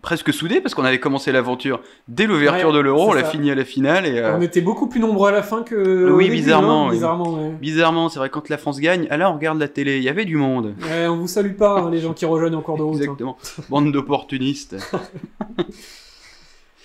[0.02, 3.50] presque soudés parce qu'on avait commencé l'aventure dès l'ouverture Ouais, de l'Euro, on l'a fini
[3.50, 4.18] à la finale et.
[4.18, 6.08] euh, On était beaucoup plus nombreux à la fin que.
[6.10, 6.94] au Oui, début, bizarrement, hein, oui.
[6.96, 7.50] bizarrement, ouais.
[7.60, 10.08] Bizarrement, c'est vrai, quand la France gagne, ah là on regarde la télé, il y
[10.08, 10.74] avait du monde.
[10.82, 12.94] Ouais, on vous salue pas, hein, les gens qui rejoignent en cours de route.
[12.96, 13.02] hein.
[13.02, 13.36] Exactement.
[13.68, 14.76] Bande d'opportunistes.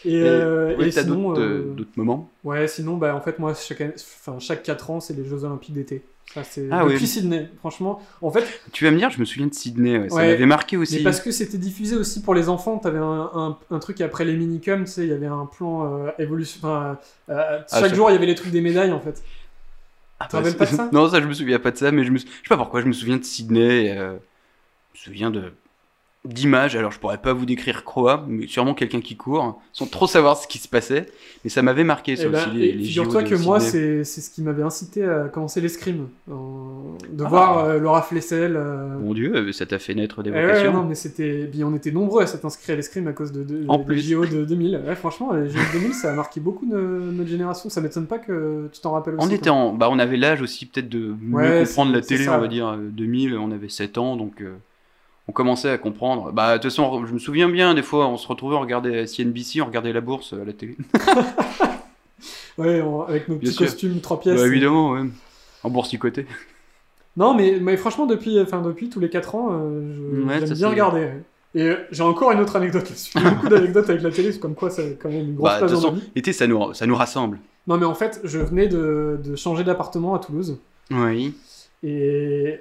[0.06, 2.30] Et, euh, ouais, et t'as sinon, d'autres euh, euh, d'autres moments?
[2.43, 5.45] ouais, sinon, bah, en fait, moi, chaque, année- enfin, chaque 4 ans, c'est les Jeux
[5.45, 6.04] Olympiques d'été.
[6.25, 7.07] Ça, c'est Ah depuis oui.
[7.07, 7.49] Sydney.
[7.59, 10.27] Franchement, en fait, Tu vas me dire, je me souviens de Sydney, ouais, ça Ouais,
[10.27, 10.97] m'avait marqué aussi.
[10.97, 14.25] mais parce que c'était diffusé aussi pour les enfants, t'avais un, un, un truc après
[14.25, 16.59] les minicums, tu sais, il y avait un plan euh, évolution.
[16.63, 19.21] Enfin, euh, Ah, chaque jour, il y avait les trucs des médailles, en fait.
[20.19, 20.89] Ah, c'est- pas de ça?
[20.93, 22.81] Non, ça je me souviens pas de ça, mais je me je sais pas pourquoi,
[22.81, 24.17] je me souviens de Sydney, euh,
[24.93, 25.53] je me souviens de
[26.25, 30.07] d'images, alors je pourrais pas vous décrire quoi, mais sûrement quelqu'un qui court, sans trop
[30.07, 31.07] savoir ce qui se passait,
[31.43, 34.03] mais ça m'avait marqué ça Eh ben, aussi, les, et les Figure-toi que moi, c'est
[34.05, 36.07] c'est ce qui m'avait incité à commencer l'escrime.
[36.27, 37.27] De Ah.
[37.27, 38.55] voir euh, Laura Flessel.
[38.55, 40.73] euh, Mon dieu, euh, ça t'a fait naître des eh ouais, vocations.
[40.73, 41.49] non, mais c'était.
[41.51, 43.83] Puis on était nombreux à s'être inscrits à l'escrime à cause de, de En des
[43.83, 43.99] plus.
[44.09, 44.81] JO de 2000.
[44.88, 47.69] Ouais, franchement, les JO de 2000, ça a marqué beaucoup de notre génération.
[47.69, 49.27] Ça m'étonne pas que tu t'en rappelles aussi.
[49.27, 52.29] On était en, bah on avait l'âge aussi peut-être de mieux Ouais, comprendre la télé,
[52.29, 54.53] on va dire euh, 2000, on avait 7 ans, donc euh,
[55.27, 56.31] on commençait à comprendre.
[56.31, 59.07] Bah de toute façon, je me souviens bien, des fois, on se retrouvait, on regardait
[59.07, 60.77] CNBC, on regardait la bourse à la télé.
[62.57, 63.65] Ouais, on- avec nos Bien petits sûr.
[63.65, 64.39] costumes 3 pièces.
[64.39, 65.01] Bah, évidemment, ouais.
[65.63, 66.27] En boursicoté.
[67.17, 70.53] Non, mais, mais franchement, depuis, enfin, depuis tous les 4 ans, euh, je- Ouais, j'aime
[70.57, 71.09] bien regarder.
[71.55, 73.12] Et euh, j'ai encore une autre anecdote là-dessus.
[73.17, 75.57] J'ai beaucoup d'anecdotes avec la télé, c'est comme quoi c'est quand même une grosse Bah,
[75.67, 77.39] place dans l'été, ça nous, ça nous rassemble.
[77.67, 80.59] Non, mais en fait, je venais de, de changer d'appartement à Toulouse.
[80.91, 81.33] Oui.
[81.83, 82.59] Et,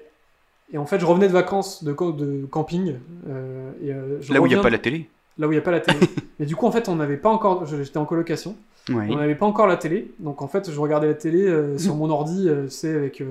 [0.73, 2.97] et en fait, je revenais de vacances de, camping.
[3.29, 5.09] euh, et, euh, je Là où il n'y a pas la télé.
[5.39, 5.99] Là où il n'y a pas la télé.
[6.41, 7.67] et du coup, en fait, on n'avait pas encore.
[7.67, 8.57] J'étais en colocation.
[8.89, 9.07] Oui.
[9.11, 10.13] On n'avait pas encore la télé.
[10.19, 12.49] Donc, en fait, je regardais la télé euh, sur mon ordi.
[12.69, 13.23] sais, avec.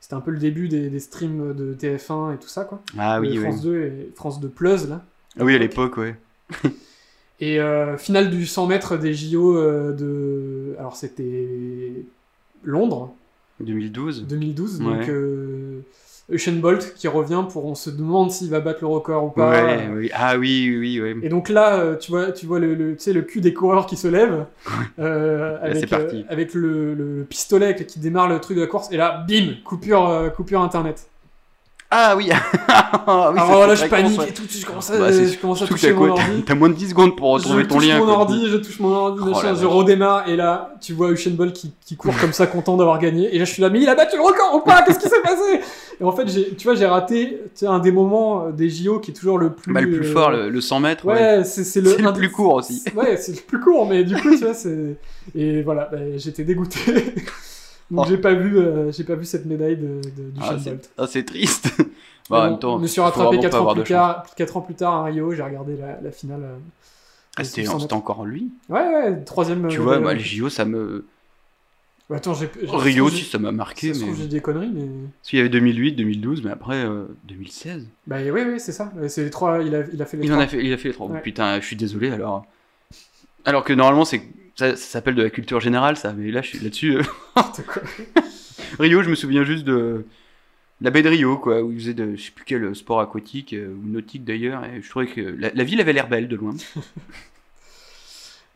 [0.00, 2.80] C'était un peu le début des, des streams de TF1 et tout ça, quoi.
[2.96, 3.42] Ah oui, De oui.
[3.42, 5.02] France 2 et France 2 Plus, là.
[5.38, 6.14] Ah oui, à l'époque, ouais.
[7.40, 7.58] Et
[7.98, 9.56] finale du 100 mètres des JO
[9.92, 10.76] de.
[10.78, 12.04] Alors, c'était.
[12.62, 13.12] Londres,
[13.60, 14.26] 2012.
[14.26, 14.80] 2012.
[14.80, 14.84] Ouais.
[14.84, 15.10] Donc.
[16.28, 19.48] Usain Bolt qui revient pour on se demande s'il va battre le record ou pas.
[19.50, 20.10] Ouais, oui.
[20.12, 21.20] Ah oui, oui, oui.
[21.22, 23.54] Et donc là, euh, tu vois, tu vois le, le, tu sais, le cul des
[23.54, 24.44] coureurs qui se lève
[24.98, 26.16] euh, avec, c'est parti.
[26.16, 28.90] euh, avec le, le pistolet qui démarre le truc de la course.
[28.90, 31.08] Et là, bim, coupure, coupure internet.
[31.90, 32.30] Ah oui.
[32.68, 34.42] Ah oui, Alors là, je panique et tout.
[34.48, 36.42] Je commence à, Bah, je commence à toucher t'as mon ordi.
[36.44, 37.98] T'as moins de 10 secondes pour retrouver je ton touche lien.
[37.98, 38.14] mon quoi.
[38.14, 41.52] ordi, je touche mon ordi, Oh, machin, je redémarre et là, tu vois Usain Bolt
[41.52, 43.32] qui, qui court comme ça, content d'avoir gagné.
[43.34, 44.82] Et là, je suis là, mais il a battu le record ou pas?
[44.82, 45.60] Qu'est-ce qui s'est passé?
[46.00, 49.14] Et en fait, tu vois, j'ai raté un des moments euh, des JO qui est
[49.14, 49.72] toujours le plus.
[49.72, 51.06] Bah, le plus euh, fort, le, le 100 mètres.
[51.06, 51.14] Ouais.
[51.14, 52.82] Ouais, c'est, le, plus court aussi.
[52.96, 54.96] Ouais, c'est le plus court, mais du coup, tu vois, c'est.
[55.34, 56.80] Et voilà, bah, j'étais dégoûté.
[57.90, 58.08] Donc, Oh.
[58.10, 61.06] j'ai pas vu, euh, j'ai pas vu cette médaille de, de, du Ah, c'est ah,
[61.06, 61.70] c'est triste.
[62.28, 64.56] Bah, en même temps, je me suis rattrapé vraiment 4 pas ans, plus tard, quatre
[64.56, 66.40] ans plus tard à Rio, j'ai regardé la, la finale.
[66.42, 66.56] euh,
[67.36, 67.94] Ah, C'était 100 c'était mètres.
[67.96, 68.50] encore lui.
[68.68, 69.68] Ouais, ouais, troisième.
[69.68, 70.36] Tu euh, vois, moi, les olympique.
[70.38, 71.06] JO, ça me.
[72.10, 72.50] Bah, attends, j'ai.
[72.60, 73.94] j'ai- Rio aussi, ça m'a marqué.
[73.94, 74.12] Ça Mais...
[74.16, 74.86] j'ai des conneries, mais.
[75.20, 77.86] Parce qu'il y avait 2008, 2012, mais après euh, 2016.
[78.08, 78.92] Bah, oui, oui, c'est ça.
[79.06, 79.62] C'est les trois.
[79.62, 80.40] Il a, il a fait les Il trois.
[80.40, 81.06] en a fait, il a fait les trois.
[81.06, 81.20] Ouais.
[81.20, 82.44] Putain, je suis désolé alors.
[83.44, 84.22] Alors que normalement, c'est
[84.56, 86.12] ça, ça s'appelle de la culture générale, ça.
[86.12, 86.96] Mais là, je suis là-dessus.
[86.98, 87.02] euh.
[88.78, 90.04] Rio, je me souviens juste de
[90.80, 93.52] la baie de Rio, quoi, où ils faisaient de, je sais plus quel sport aquatique
[93.52, 94.64] euh, ou nautique d'ailleurs.
[94.64, 96.54] Et je trouvais que la, la ville avait l'air belle de loin.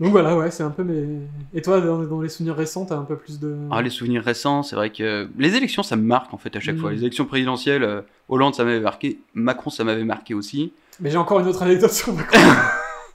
[0.00, 1.18] Donc voilà, ouais, c'est un peu mes.
[1.52, 3.54] Et toi, dans, dans les souvenirs récents, t'as un peu plus de.
[3.70, 6.60] Ah, les souvenirs récents, c'est vrai que les élections, ça me marque en fait à
[6.60, 6.80] chaque Mhm.
[6.80, 6.92] fois.
[6.92, 9.18] Les élections présidentielles, euh, Hollande, ça m'avait marqué.
[9.34, 10.72] Macron, ça m'avait marqué aussi.
[11.00, 12.38] Mais j'ai encore une autre anecdote sur Macron.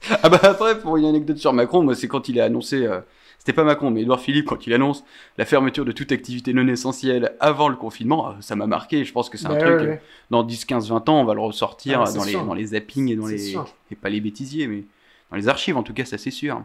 [0.22, 3.00] Ah bah après, pour une anecdote sur Macron, moi c'est quand il a annoncé, euh,
[3.38, 5.04] c'était pas Macron, mais Edouard Philippe, quand il annonce
[5.38, 9.04] la fermeture de toute activité non essentielle avant le confinement, euh, ça m'a marqué.
[9.04, 9.96] Je pense que c'est un truc, ouais, euh,
[10.30, 13.10] dans 10, 15, 20 ans, on va le ressortir Ah, dans, les, dans les zappings
[13.10, 13.38] et dans les.
[13.38, 13.66] sûr.
[13.90, 14.84] Et pas les bêtisiers, mais
[15.30, 16.62] dans les archives en tout cas, ça c'est sûr.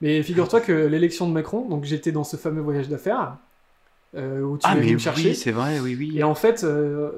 [0.00, 3.36] Mais figure-toi que l'élection de Macron, donc j'étais dans ce fameux voyage d'affaires
[4.16, 5.34] euh, où tu ah mais me oui, chercher.
[5.34, 6.12] c'est vrai, oui, oui.
[6.16, 7.10] Et en fait, euh,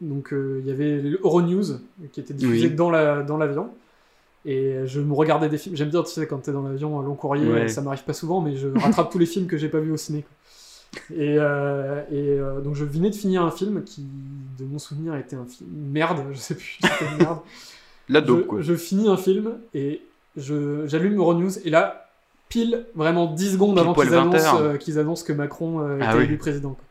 [0.00, 1.80] donc euh, il y avait Euronews
[2.12, 2.74] qui était diffusé Oui.
[2.74, 3.70] dans la dans l'avion.
[4.50, 5.76] Et je me regardais des films.
[5.76, 7.68] J'aime bien, tu sais, quand t'es dans l'avion, un long courrier, Ouais.
[7.68, 9.96] ça m'arrive pas souvent, mais je rattrape tous les films que j'ai pas vus au
[9.98, 10.24] ciné.
[11.14, 14.06] Et, euh, et euh, donc je venais de finir un film qui,
[14.58, 16.78] de mon souvenir, était un film merde, je sais plus,
[17.12, 17.38] une merde.
[18.08, 18.62] La je, dope, quoi.
[18.62, 20.00] je finis un film et
[20.38, 22.08] je j'allume Euronews et là,
[22.48, 25.98] pile vraiment 10 secondes Pile avant qu'ils 20 annoncent, euh, qu'ils annoncent que Macron euh,
[26.00, 26.24] Ah était oui.
[26.24, 26.70] élu président.
[26.70, 26.84] quoi.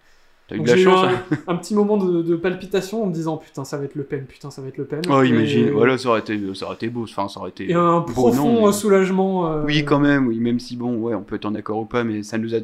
[0.48, 1.06] T'as eu de la eu chance.
[1.06, 1.22] un, hein.
[1.48, 4.26] un petit moment de, de palpitation en me disant putain ça va être Le Pen,
[4.26, 5.02] putain ça va être Le Pen.
[5.10, 7.70] Oh, Et- imagine, voilà, ça aurait été, ça aurait été beau, enfin, ça aurait été.
[7.70, 9.52] Et un beau, profond non, mais- soulagement.
[9.52, 11.86] euh, Oui, quand même, oui, même si bon, ouais, on peut être en accord ou
[11.86, 12.60] pas, mais ça nous a.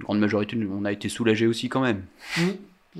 [0.00, 2.02] Une grande majorité, on a été soulagés aussi quand même.
[2.36, 2.42] mm.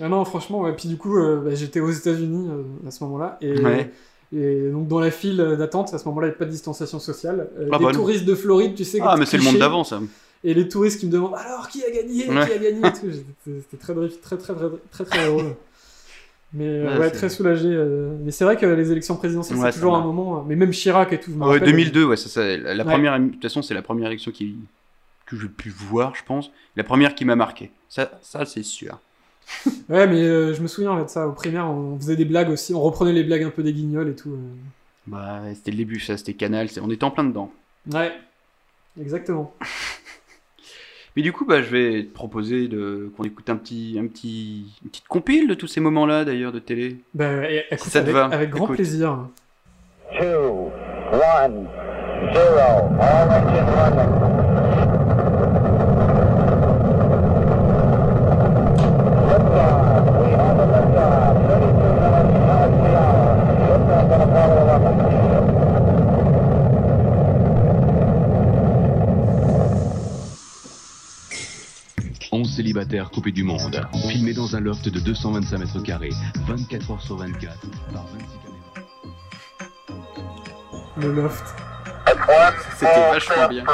[0.02, 3.02] Ah non franchement, et puis du coup euh, bah, j'étais aux États-Unis euh, à ce
[3.04, 3.90] moment-là et, Ouais.
[4.32, 7.00] et donc dans la file d'attente à ce moment-là il n'y avait pas de distanciation
[7.00, 7.48] sociale.
[7.58, 7.98] Euh, Ah des bah non.
[7.98, 8.98] touristes de Floride, tu sais.
[9.02, 10.00] Ah, mais c'est le monde d'avant, ça.
[10.44, 12.46] Et les touristes qui me demandent alors qui a gagné, Ouais.
[12.46, 12.82] qui a gagné.
[12.94, 15.56] C'était très, très très très très très très drôle.
[16.54, 17.68] Mais euh, Ouais, ouais, très soulagé.
[17.68, 18.16] euh.
[18.22, 20.38] Mais c'est vrai que les élections présidentielles, Ouais, c'est toujours un moment.
[20.38, 21.62] euh, Mais même Chirac et tout, je rappelle.
[21.64, 24.56] 2002, ouais, ça, ça, la, première, de toute façon, c'est la première élection qui,
[25.26, 26.50] que j'ai pu voir, je pense.
[26.76, 27.70] La première qui m'a marqué.
[27.88, 28.98] Ça, ça c'est sûr.
[29.88, 31.26] Ouais, mais euh, je me souviens là, de ça.
[31.26, 32.72] Au primaire, on faisait des blagues aussi.
[32.74, 34.36] On reprenait les blagues un peu des guignols et tout.
[35.06, 37.50] Bah, c'était le début, ça, c'était Canal, c'est- on était en plein dedans.
[37.92, 38.12] Ouais,
[39.00, 39.54] exactement.
[41.18, 44.66] Mais du coup, bah, je vais te proposer de, qu'on écoute un petit, un petit,
[44.84, 46.98] une petite compile de tous ces moments-là, d'ailleurs, de télé.
[47.12, 48.26] Bah, écoute, si ça avec, te va.
[48.26, 48.76] Avec grand écoute.
[48.76, 49.26] plaisir.
[50.20, 50.30] 2, 1,
[52.32, 52.92] 0,
[73.18, 76.12] coupés du monde, filmés dans un loft de 225 mètres carrés,
[76.46, 77.52] 24 heures sur 24,
[77.92, 78.78] par 26 caméras.
[80.98, 81.44] Le loft.
[82.78, 83.64] C'était vachement bien.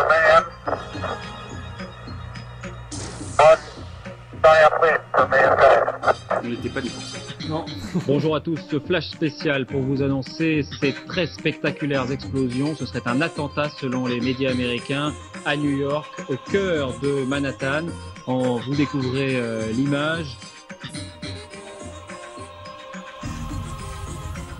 [6.42, 7.18] On n'était pas dit pour ça.
[7.46, 7.66] Non.
[8.06, 12.74] Bonjour à tous, ce flash spécial pour vous annoncer ces très spectaculaires explosions.
[12.76, 15.12] Ce serait un attentat selon les médias américains
[15.44, 17.86] à New York, au cœur de Manhattan.
[18.26, 20.36] En, vous découvrez euh, l'image.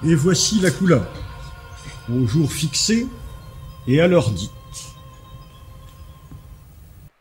[0.07, 1.07] Et voici la couleur.
[2.13, 3.07] Au jour fixé
[3.87, 4.51] et à l'heure dite.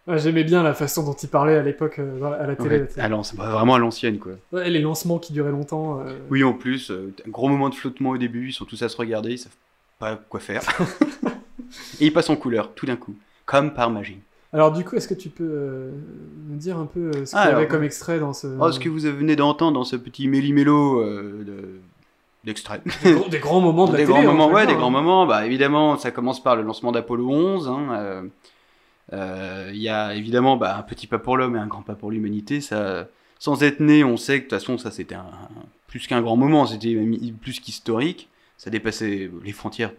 [0.05, 2.81] Ouais, J'aimais bien la façon dont il parlait à l'époque euh, à la télé.
[2.81, 2.87] Ouais.
[2.97, 4.33] Ah pas vraiment à l'ancienne quoi.
[4.51, 6.01] Ouais, les lancements qui duraient longtemps.
[6.01, 8.81] euh, Oui, en plus, euh, un gros moment de flottement au début, ils sont tous
[8.81, 9.55] à se regarder, ils savent
[9.99, 10.61] pas quoi faire.
[12.01, 13.15] Et ils passent en couleur, tout d'un coup,
[13.45, 14.19] comme par magie.
[14.51, 15.91] Alors du coup, est-ce que tu peux euh,
[16.49, 18.47] me dire un peu euh, ce qu'il Ah, y alors, avait comme extrait dans ce...
[18.59, 21.79] Oh, ce que vous venez d'entendre dans ce petit méli-mélo euh, de-
[22.43, 22.81] d'extrait.
[23.31, 24.13] des, grands moments de la des télé.
[24.13, 24.91] grands on moments, ouais, des grands hein.
[24.91, 25.25] moments.
[25.25, 27.67] Bah, évidemment, ça commence par le lancement d'Apollo 11.
[27.67, 28.23] hein, euh,
[29.13, 31.95] euh, Il y a évidemment bah, un petit pas pour l'homme et un grand pas
[31.95, 32.61] pour l'humanité.
[32.61, 33.07] Ça,
[33.39, 35.25] sans être né, on sait que de toute façon, ça c'était un,
[35.87, 36.67] plus qu'un grand moment.
[36.67, 38.29] C'était même plus qu'historique.
[38.57, 39.91] Ça dépassait les frontières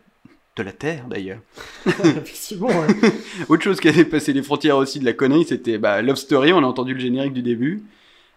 [0.57, 1.39] de la Terre, d'ailleurs.
[1.87, 3.11] Effectivement, ouais.
[3.49, 6.53] Autre chose qui a dépassé les frontières aussi de la connerie, c'était bah, Love Story.
[6.53, 7.83] On a entendu le générique du début.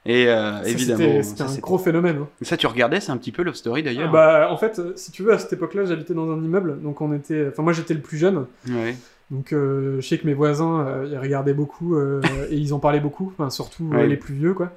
[0.06, 2.18] Et euh, Ça, évidemment, c'était- un gros phénomène.
[2.22, 2.28] hein.
[2.42, 4.10] ça, tu regardais, c'est un petit peu Love Story d'ailleurs.
[4.12, 7.02] Bah, en fait, euh, si tu veux, à cette époque-là, j'habitais dans un immeuble, donc
[7.02, 7.48] on était...
[7.50, 8.96] Enfin, moi, j'étais le plus jeune, Ouais.
[9.32, 12.00] donc euh, je sais que mes voisins, euh, ils regardaient beaucoup,
[12.50, 14.08] et ils en parlaient beaucoup, enfin, surtout Ouais.
[14.08, 14.72] les plus vieux, quoi.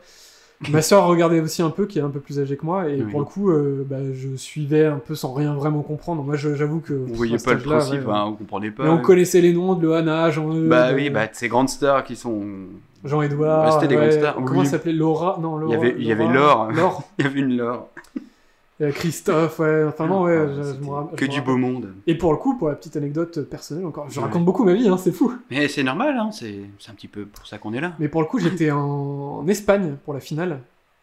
[0.70, 3.03] Ma soeur regardait aussi un peu, qui est un peu plus âgée que moi, et
[3.03, 3.11] Oui.
[3.11, 6.23] pour le coup, euh, bah, je suivais un peu sans rien vraiment comprendre.
[6.23, 6.92] Moi, j'avoue que...
[6.92, 8.85] Vous voyez pas le principe, ouais, hein, vous comprenez pas.
[8.85, 10.49] Mais on connaissait les noms de Loana, Jean...
[10.68, 12.42] Bah de- oui, bah ces grandes stars qui sont.
[13.05, 13.73] Jean-Edouard.
[13.73, 14.66] C'était des grandes ouais, stars, Comment oui.
[14.66, 15.38] s'appelait Laura?
[15.40, 15.77] Non, Il y Laura.
[15.87, 16.73] avait, il y avait Laura- Laure.
[16.73, 17.03] Laure.
[17.18, 17.88] il y avait une Laure.
[18.81, 19.85] Euh, Christophe, ouais.
[19.85, 20.38] Enfin, non, ouais.
[20.38, 20.47] Ah,
[20.81, 21.45] je- me ra- je Que du rappelle.
[21.55, 21.88] beau monde.
[22.07, 24.25] Et pour le coup, pour la petite anecdote personnelle encore, je Ouais.
[24.27, 25.33] raconte beaucoup ma vie, hein, c'est fou.
[25.51, 27.93] Mais c'est normal, hein, c'est un petit peu pour ça qu'on est là.
[27.99, 30.61] Mais pour le coup, j'étais en Espagne pour la finale,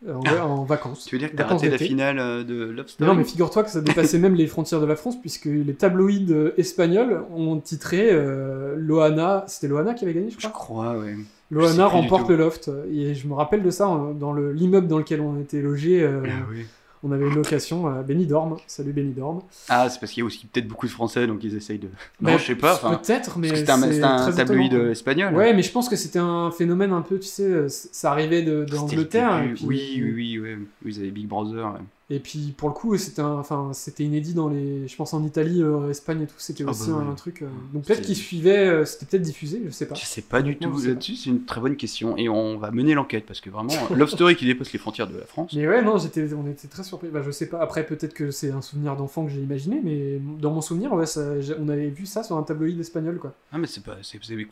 [0.08, 0.46] euh, en, Ah.
[0.48, 1.06] en vacances.
[1.06, 3.64] Tu veux dire que t'as raté la finale euh, de Love Story non, mais figure-toi
[3.64, 8.10] que ça dépassait même les frontières de la France, puisque les tabloïds espagnols ont titré
[8.12, 9.44] euh, Loana.
[9.48, 10.52] C'était Loana qui avait gagné, je Je crois.
[10.94, 11.16] crois, ouais.
[11.52, 12.72] Loana remporte le loft.
[12.92, 16.02] Et je me rappelle de ça en- dans le- l'immeuble dans lequel on était logé.
[16.04, 16.66] euh, Ah, oui.
[17.04, 18.58] On avait une location à Benidorm.
[18.68, 19.42] Salut Benidorm.
[19.70, 21.90] Ah, c'est parce qu'il y a aussi peut-être beaucoup de Français, donc ils essayent de.
[22.22, 22.78] Non, je sais pas.
[22.78, 23.56] Peut-être, mais un,
[23.92, 24.86] c'est un très tabloïd étonnant.
[24.88, 25.36] euh, espagnol.
[25.36, 28.42] Ouais, mais je pense que c'était un phénomène un peu, tu sais, euh, ça arrivait
[28.44, 29.44] de, d'Angleterre.
[29.56, 30.58] puis, Oui, oui, oui, ouais.
[30.84, 31.66] Vous avez Big Brother.
[31.74, 31.80] ouais.
[32.10, 35.26] Et puis pour le coup, c'était un, enfin, c'était inédit dans les, je pense en
[35.26, 37.16] Italie, euh, Espagne et tout, c'était Ah aussi bah un, oui.
[37.18, 37.42] truc.
[37.42, 39.96] euh, donc peut-être qu'ils suivaient, euh, c'était peut-être diffusé, je sais pas.
[39.96, 42.16] Je sais pas du tout là-dessus, c'est une très bonne question.
[42.16, 45.18] Et on va mener l'enquête parce que vraiment, Love Story qui dépasse les frontières de
[45.18, 45.52] la France.
[45.54, 47.10] Mais ouais, non, j'étais, on était très surpris.
[47.10, 47.60] Bah, je sais pas.
[47.60, 51.06] Après, peut-être que c'est un souvenir d'enfant que j'ai imaginé, mais dans mon souvenir, ouais,
[51.08, 53.34] ça- j'ai- on avait vu ça sur un tabloïd espagnol, quoi.
[53.52, 54.48] Ah, mais c'est pas, c'est, c'est,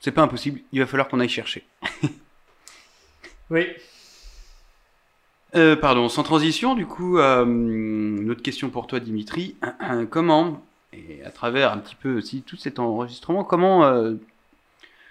[0.00, 1.66] c'est pas impossible, il va falloir qu'on aille chercher.
[3.50, 3.66] Oui.
[5.54, 9.54] Euh, pardon, sans transition, du coup, euh, une autre question pour toi, Dimitri.
[10.10, 10.60] comment,
[10.92, 14.14] et à travers un petit peu aussi tout cet enregistrement, comment euh,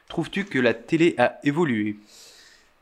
[0.09, 1.95] trouves-tu que la télé a évolué?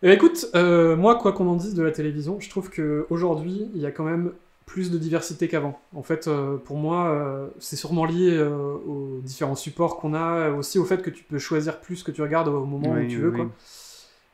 [0.02, 3.06] Eh ben, écoute, euh, moi, quoi qu'on en dise de la télévision, je trouve que
[3.12, 4.32] aujourd'hui, il y a quand même
[4.65, 5.80] plus de diversité qu'avant.
[5.95, 6.30] En fait,
[6.63, 11.24] pour moi, c'est sûrement lié aux différents supports qu'on a, aussi au fait que tu
[11.26, 13.38] peux choisir plus ce que tu regardes au moment Oui, où tu veux, oui.
[13.38, 13.52] quoi.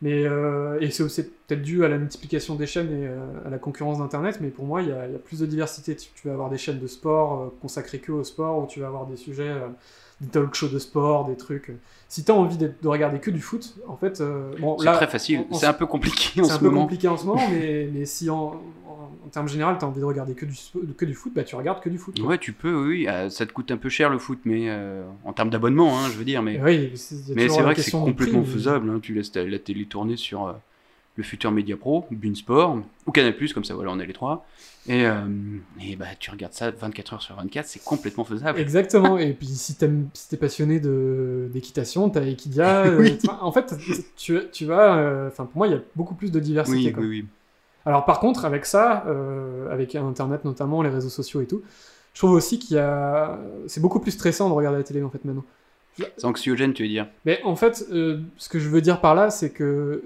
[0.01, 3.49] Mais euh, et c'est aussi peut-être dû à la multiplication des chaînes et euh, à
[3.49, 4.37] la concurrence d'internet.
[4.41, 5.95] Mais pour moi, il y a, plus de diversité.
[5.95, 8.87] Tu, vas avoir des chaînes de sport euh, consacrées que au sport, où tu vas
[8.87, 9.69] avoir des sujets, euh,
[10.21, 11.71] des talk shows de sport, des trucs.
[12.09, 15.07] Si tu as envie de regarder que du foot, en fait, euh, bon C'est très
[15.07, 16.81] facile, c'est un peu compliqué en c'est ce un peu moment.
[16.83, 18.35] compliqué en ce moment, mais, mais si en,
[18.87, 21.33] en, en termes général, tu as envie de regarder que du, spo- que du foot,
[21.35, 22.17] bah tu regardes que du foot.
[22.19, 22.29] quoi.
[22.29, 25.05] Ouais, tu peux, oui, euh, ça te coûte un peu cher le foot, mais euh,
[25.25, 27.91] en termes d'abonnement, hein, je veux dire, mais, oui, c'est- mais c'est vrai que c'est
[27.91, 28.89] complètement prix, faisable.
[28.89, 30.53] hein, tu laisses la télé tourner sur euh,
[31.17, 34.45] le futur Media Pro, Beansport, ou Canal+, comme ça, voilà, on a les trois.
[34.87, 35.25] Et, euh,
[35.81, 38.59] et bah, tu regardes ça 24 heures sur 24, c'est complètement faisable.
[38.59, 42.83] Exactement, et puis si t'aimes- si t'es passionné de- d'équitation, t'as Equidia.
[42.85, 43.17] euh, Oui.
[43.41, 43.73] en fait,
[44.15, 44.97] tu, tu vas.
[44.97, 46.77] euh, Enfin, pour moi, il y a beaucoup plus de diversité.
[46.87, 47.03] Oui, quoi.
[47.03, 47.25] oui, oui.
[47.85, 49.05] Alors, par contre, avec ça,
[49.71, 51.61] avec Internet notamment, les réseaux sociaux et tout,
[52.13, 53.39] je trouve aussi qu'il y a.
[53.67, 55.45] C'est beaucoup plus stressant de regarder la télé en fait maintenant.
[55.97, 59.15] C'est anxiogène, tu veux dire Mais en fait, euh, ce que je veux dire par
[59.15, 60.03] là, c'est que,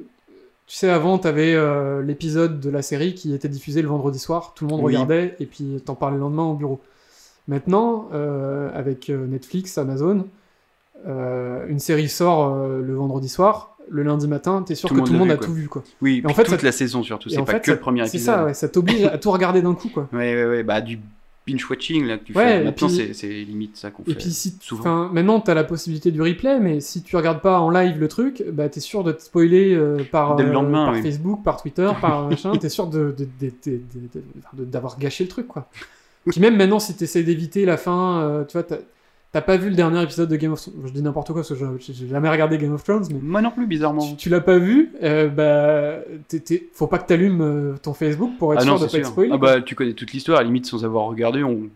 [0.71, 4.53] tu sais, avant, t'avais euh, l'épisode de la série qui était diffusé le vendredi soir,
[4.55, 4.93] tout le monde Oui.
[4.93, 6.79] regardait, et puis t'en parlais le lendemain au bureau.
[7.49, 10.27] Maintenant, euh, avec euh, Netflix, Amazon,
[11.07, 15.11] euh, une série sort le vendredi soir, le lundi matin, t'es sûr Tout que tout
[15.11, 15.45] le monde vu, a quoi.
[15.47, 15.83] tout vu, quoi.
[16.01, 17.79] Oui, Et en fait, toute ça- la saison surtout, c'est pas fait, que ça- le
[17.79, 18.35] premier C'est épisode.
[18.35, 20.07] ça, ouais, ça t'oblige à tout regarder d'un coup, quoi.
[20.13, 20.99] Ouais, ouais, ouais, bah du...
[21.47, 22.63] binge watching là que tu Ouais, fais.
[22.63, 24.11] Maintenant, c'est limite ça qu'on fait.
[24.11, 25.09] Et puis si souvent.
[25.09, 28.43] maintenant t'as la possibilité du replay, mais si tu regardes pas en live le truc,
[28.51, 31.01] bah t'es sûr de te spoiler euh, par, Dès le euh, lendemain, par oui.
[31.01, 33.15] Facebook, par Twitter, par machin, t'es sûr de,
[34.57, 35.67] d'avoir gâché le truc quoi.
[36.29, 38.63] Puis même maintenant si t'essayes d'éviter la fin, euh, tu vois,
[39.31, 41.49] t'as, pas vu le dernier épisode de Game of Thrones, je dis n'importe quoi parce
[41.49, 41.55] que
[41.93, 44.01] j'ai jamais regardé Game of Thrones, mais Moi non plus, bizarrement.
[44.07, 48.31] tu, tu l'as pas vu, euh, bah t'es- faut pas que t'allumes euh, ton Facebook
[48.39, 49.29] pour être Ah sûr non, de pas être spoilé.
[49.33, 51.69] Ah bah, tu connais toute l'histoire, à la limite, sans avoir regardé, on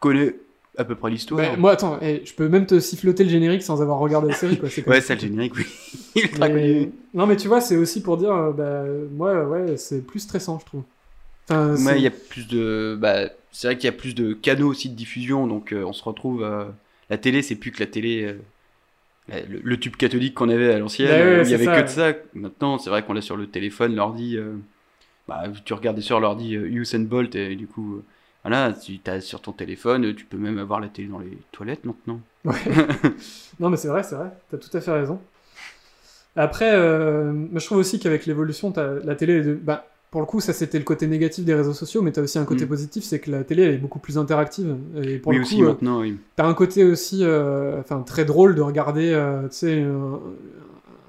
[0.00, 0.34] connaît
[0.76, 1.40] à peu près l'histoire.
[1.40, 4.34] Bah, moi attends, eh, je peux même te siffloter le générique sans avoir regardé la
[4.34, 4.68] série quoi.
[4.86, 5.66] Ouais, ça, le générique, oui.
[6.22, 6.92] Ultra Mais- connu.
[7.14, 10.58] Non, mais tu vois, c'est aussi pour dire, euh, bah, moi, ouais, c'est plus stressant,
[10.60, 10.82] je trouve.
[11.50, 12.96] Enfin, Ouais, il y a plus de.
[13.00, 15.92] Bah, c'est vrai qu'il y a plus de canaux aussi de diffusion, donc euh, on
[15.92, 16.42] se retrouve.
[16.42, 16.66] euh,
[17.10, 18.24] La télé, c'est plus que la télé.
[18.24, 18.38] euh,
[19.28, 21.54] la- Le, le tube catholique qu'on avait à l'ancienne, Bah ouais, où il y c'est
[21.54, 22.12] avait ça, que de ça.
[22.34, 24.36] Maintenant, c'est vrai qu'on l'a sur le téléphone, l'ordi.
[24.36, 24.56] euh,
[25.28, 28.04] Bah, tu regardais sur l'ordi euh, Usain Bolt, et du coup, euh,
[28.44, 31.38] voilà, tu as sur ton téléphone, euh, tu peux même avoir la télé dans les
[31.52, 32.20] toilettes maintenant.
[32.44, 32.54] Ouais.
[33.60, 35.20] non, mais c'est vrai, c'est vrai, t'as tout à fait raison.
[36.36, 40.20] Après, euh, moi, je trouve aussi qu'avec l'évolution, t'as- la télé, est de- bah, pour
[40.22, 42.64] le coup, ça c'était le côté négatif des réseaux sociaux, mais t'as aussi un côté
[42.64, 42.68] Mm.
[42.68, 44.76] positif, c'est que la télé elle est beaucoup plus interactive.
[45.02, 46.16] Et pour oui, le aussi coup, euh, maintenant, oui.
[46.36, 49.82] T'as un côté aussi, euh, enfin très drôle de regarder, euh, tu sais,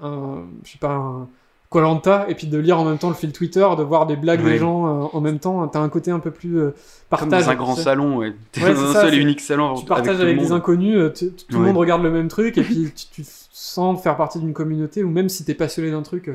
[0.02, 1.28] un, un- je sais pas, un
[1.70, 4.42] Colanta et puis de lire en même temps le fil Twitter, de voir des blagues
[4.44, 4.52] Ouais.
[4.54, 5.68] des gens euh, en même temps.
[5.68, 6.70] T'as un côté un peu plus euh,
[7.10, 7.44] Comme partage.
[7.44, 7.84] dans un grand tu sais.
[7.84, 8.32] salon, ouais.
[8.50, 11.30] T'es Ouais, dans un ça, seul et unique salon Tu partages avec, des inconnus, tu-
[11.30, 14.52] tout le monde regarde le même truc et puis tu, tu sens faire partie d'une
[14.52, 16.28] communauté ou même si t'es passionné d'un truc.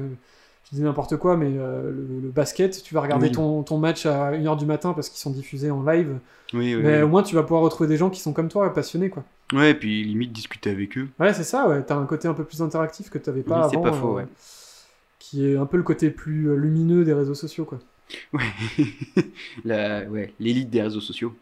[0.71, 3.31] Je dis n'importe quoi, mais euh, le, le basket, tu vas regarder Oui.
[3.33, 6.17] ton, ton match à 1h du matin parce qu'ils sont diffusés en live.
[6.53, 8.73] Oui, oui, mais au moins, tu vas pouvoir retrouver des gens qui sont comme toi,
[8.73, 9.23] passionnés, quoi.
[9.53, 11.07] Ouais, et puis limite discuter avec eux.
[11.19, 11.83] Ouais, c'est ça, ouais.
[11.83, 13.83] T'as un côté un peu plus interactif que t'avais pas Oui, c'est avant.
[13.83, 14.27] pas faux, euh, ouais.
[15.19, 17.79] Qui est un peu le côté plus euh, lumineux des réseaux sociaux, quoi.
[18.33, 18.43] Ouais,
[19.65, 20.03] La...
[20.05, 21.33] ouais, l'élite des réseaux sociaux.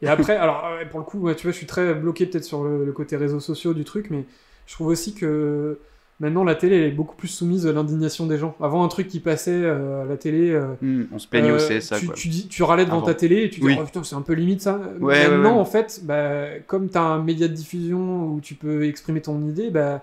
[0.00, 2.64] Et après, alors, pour le coup, ouais, tu vois, je suis très bloqué peut-être sur
[2.64, 4.24] le, le côté réseaux sociaux du truc, mais
[4.66, 5.78] je trouve aussi que
[6.22, 8.54] maintenant la télé elle est beaucoup plus soumise à l'indignation des gens.
[8.62, 10.50] Avant, un truc qui passait euh, à la télé.
[10.52, 12.14] euh, Hmm, on se plaignait au euh, CSA, tu, quoi.
[12.14, 13.06] Tu, dis- tu râlais devant Avant.
[13.06, 13.76] ta télé et tu dis Oui.
[13.78, 14.80] oh, putain c'est un peu limite ça.
[15.00, 15.60] Ouais, Maintenant ouais, ouais.
[15.60, 19.68] en fait bah, comme t'as un média de diffusion où tu peux exprimer ton idée
[19.70, 20.02] bah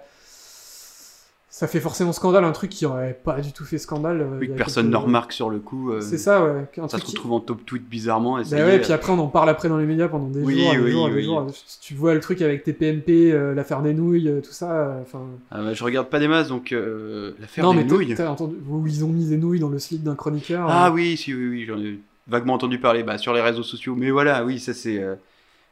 [1.60, 4.22] ça fait forcément scandale un truc qui aurait pas du tout fait scandale.
[4.22, 5.92] euh, Oui, que personne quelques- ne remarque sur le coup.
[5.92, 6.66] euh, C'est ça ouais.
[6.82, 8.40] Un ça se qui- retrouve en top tweet bizarrement.
[8.40, 10.42] Et Bah ouais, est, puis après on en parle après dans les médias pendant des
[10.42, 11.14] Oui, jours, des oui, jours, oui.
[11.16, 11.48] des jours.
[11.54, 14.98] Si tu vois le truc avec tes PMP, euh, l'affaire des nouilles, tout ça.
[15.02, 15.20] Enfin.
[15.52, 18.16] Ah bah, je regarde pas des masses, donc l'affaire des mais nouilles.
[18.16, 20.66] t'as entendu où ils ont mis des nouilles dans le slip d'un chroniqueur.
[20.70, 23.64] Ah euh, oui, si, oui, oui, j'en ai vaguement entendu parler bah, sur les réseaux
[23.64, 23.96] sociaux.
[23.98, 25.04] Mais voilà, oui, ça c'est.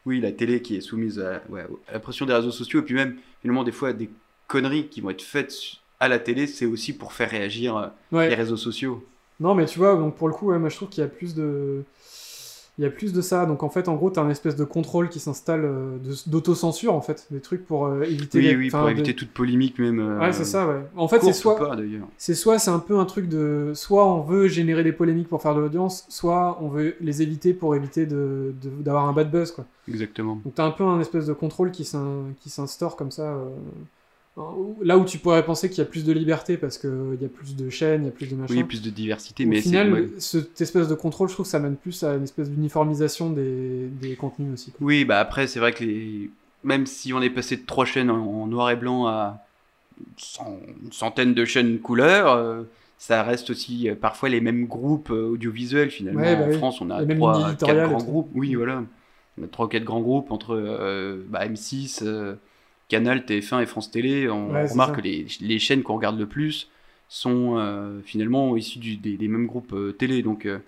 [0.05, 2.79] Oui, la télé qui est soumise à, ouais, à la pression des réseaux sociaux.
[2.79, 4.09] Et puis même, finalement, des fois, des
[4.47, 5.53] conneries qui vont être faites
[5.99, 8.29] à la télé, c'est aussi pour faire réagir euh, Ouais.
[8.29, 9.03] les réseaux sociaux.
[9.39, 11.09] Non, mais tu vois, donc pour le coup, ouais, moi je trouve qu'il y a
[11.09, 11.83] plus de.
[12.79, 13.47] Il y a plus de ça.
[13.47, 17.01] Donc en fait, en gros, t'as un espèce de contrôle qui s'installe euh, d'autocensure, en
[17.01, 17.25] fait.
[17.31, 18.37] Des trucs pour euh, éviter.
[18.37, 19.99] Oui, les- oui, pour de- éviter toute polémique, même.
[19.99, 20.81] euh, Ouais, c'est ça, ouais.
[20.95, 21.75] En fait, c'est soit.
[22.19, 23.71] C'est soit c'est un peu un truc de.
[23.73, 27.55] Soit on veut générer des polémiques pour faire de l'audience, soit on veut les éviter
[27.55, 29.65] pour éviter de- de- d'avoir un bad buzz, quoi.
[29.87, 30.39] Exactement.
[30.45, 33.39] Donc t'as un peu un espèce de contrôle qui s'instaure comme ça.
[34.37, 34.41] Euh,
[34.83, 37.29] Là où tu pourrais penser qu'il y a plus de liberté parce qu'il y a
[37.29, 38.53] plus de chaînes, il y a plus de machin.
[38.53, 40.09] Oui, plus de diversité, Au mais final, ouais.
[40.19, 43.87] cette espèce de contrôle, je trouve que ça mène plus à une espèce d'uniformisation des,
[43.87, 44.71] des contenus aussi.
[44.71, 44.85] quoi.
[44.85, 46.29] Oui, bah après, c'est vrai que les...
[46.63, 49.43] même si on est passé de trois chaînes en, noir et blanc à
[50.39, 52.63] une centaine de chaînes couleurs, euh,
[52.99, 56.21] ça reste aussi euh, parfois les mêmes groupes euh, audiovisuels finalement.
[56.21, 56.57] Ouais, bah en oui.
[56.57, 58.29] France, on a Les mêmes trois, quatre grands groupes.
[58.35, 58.83] Oui, voilà.
[59.39, 62.35] On a trois ou quatre grands groupes entre euh, bah, M6, euh,
[62.87, 64.29] Canal, TF1 et France Télé.
[64.29, 66.69] On Ouais, remarque que les, les chaînes qu'on regarde le plus
[67.09, 70.21] sont euh, finalement issues du- des, des mêmes groupes euh, télé.
[70.23, 70.59] Donc euh,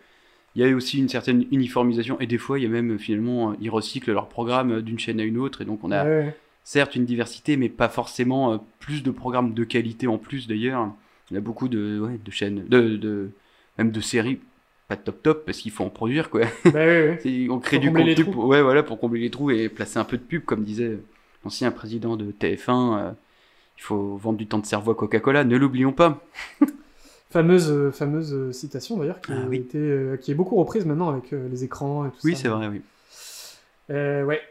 [0.55, 3.55] il y a aussi une certaine uniformisation et des fois il y a même finalement
[3.61, 6.95] ils recyclent leur programme d'une chaîne à une autre et donc on a Ouais, certes
[6.95, 10.91] une diversité mais pas forcément plus de programmes de qualité en plus d'ailleurs.
[11.31, 13.31] Il y a beaucoup de, ouais, de chaînes, de, de,
[13.77, 14.39] même de séries
[14.87, 16.41] pas top top parce qu'il faut en produire quoi.
[16.71, 16.85] Bah
[17.49, 20.05] on crée Pour du contenu pour, ouais, voilà, pour combler les trous et placer un
[20.05, 20.99] peu de pub comme disait
[21.43, 22.97] l'ancien président de TF1.
[22.99, 23.11] euh,
[23.77, 26.21] il faut vendre du temps de cerveau à Coca-Cola, ne l'oublions pas.
[27.31, 29.57] Fameuse, euh, fameuse euh, citation d'ailleurs qui, Ah a oui.
[29.57, 29.79] été,
[30.21, 32.37] qui est beaucoup reprise maintenant avec les écrans et tout Oui, ça.
[32.41, 32.81] c'est vrai, oui.
[33.89, 34.41] Euh, ouais.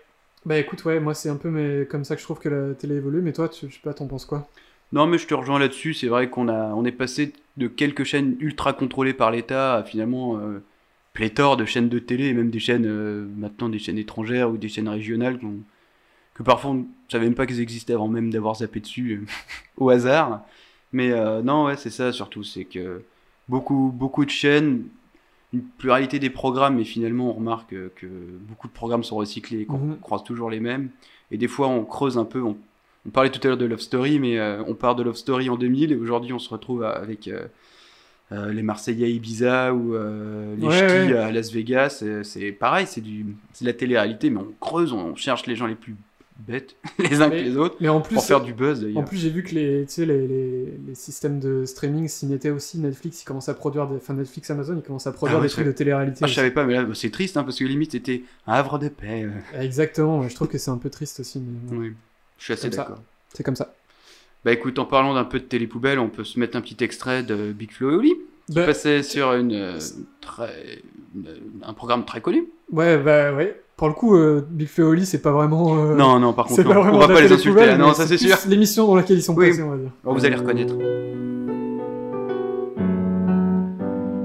[0.47, 2.75] Bah écoute, ouais, moi c'est un peu mais, comme ça que je trouve que la
[2.75, 4.49] télé évolue, mais toi, tu, je sais pas, t'en penses quoi?
[4.93, 5.95] Non, mais je te rejoins là-dessus.
[5.95, 9.83] C'est vrai qu'on a, on est passé de quelques chaînes ultra contrôlées par l'État à
[9.85, 10.63] finalement euh,
[11.13, 14.57] pléthore de chaînes de télé et même des chaînes, euh, maintenant des chaînes étrangères ou
[14.57, 15.61] des chaînes régionales qu'on-
[16.39, 19.27] que parfois on ne savait même pas qu'elles existaient avant même d'avoir zappé dessus euh,
[19.77, 20.43] au hasard.
[20.93, 22.43] Mais euh, non, ouais, c'est ça surtout.
[22.45, 23.03] C'est que
[23.49, 24.85] beaucoup, beaucoup de chaînes
[25.55, 29.65] une pluralité des programmes, mais finalement on remarque euh, que beaucoup de programmes sont recyclés,
[29.65, 29.99] qu'on Mhm.
[30.01, 30.91] croise toujours les mêmes.
[31.31, 32.41] Et des fois on creuse un peu.
[32.43, 32.57] On,
[33.07, 35.49] on parlait tout à l'heure de Love Story, mais euh, on part de Love Story
[35.49, 37.47] en 2000 et aujourd'hui on se retrouve avec euh,
[38.53, 41.17] les Marseillais à Ibiza ou les Ouais, ch'tis ouais.
[41.19, 42.05] à Las Vegas.
[42.25, 43.25] C'est pareil, c'est de
[43.63, 45.97] la télé-réalité, mais on creuse, on cherche les gens les plus
[46.39, 48.99] bêtes les uns Mais- que les autres Mais en plus, pour faire du buzz d'ailleurs.
[48.99, 52.27] En plus, j'ai vu que les, tu sais, les, les, les systèmes de streaming s'y
[52.27, 52.79] mettaient aussi.
[52.79, 55.49] Netflix, ils commencent à produire des, enfin Netflix, Amazon, ils commencent à produire Ah des
[55.49, 56.21] trucs de télé-réalité.
[56.23, 58.79] Ah, je savais pas, mais là c'est triste hein, parce que limite c'était un havre
[58.79, 59.25] de paix.
[59.25, 59.61] euh.
[59.63, 60.29] Exactement.
[60.29, 61.41] je trouve que c'est un peu triste aussi.
[61.41, 61.93] mais Oui,
[62.39, 63.03] je suis assez d'accord.
[63.35, 63.75] C'est comme ça.
[64.45, 67.25] Bah écoute, en parlant d'un peu de télé-poubelle, on peut se mettre un petit extrait
[67.25, 68.15] de Big Flo et Oli,
[68.47, 69.79] qui Bah- passait sur une, euh,
[70.21, 70.81] très,
[71.17, 71.27] une-
[71.63, 72.47] un programme très connu.
[72.71, 73.61] Ouais, bah ouais.
[73.79, 75.77] Pour le coup, euh, Big Flo et Oli, c'est pas vraiment.
[75.79, 76.73] euh, Non, non, par contre, c'est non.
[76.75, 78.37] pas On vraiment va pas les insulter, ah non, ça, c'est sûr.
[78.49, 79.49] L'émission dans laquelle ils sont Oui.
[79.51, 79.91] passés, on va dire.
[80.05, 80.75] Oh, vous allez reconnaître.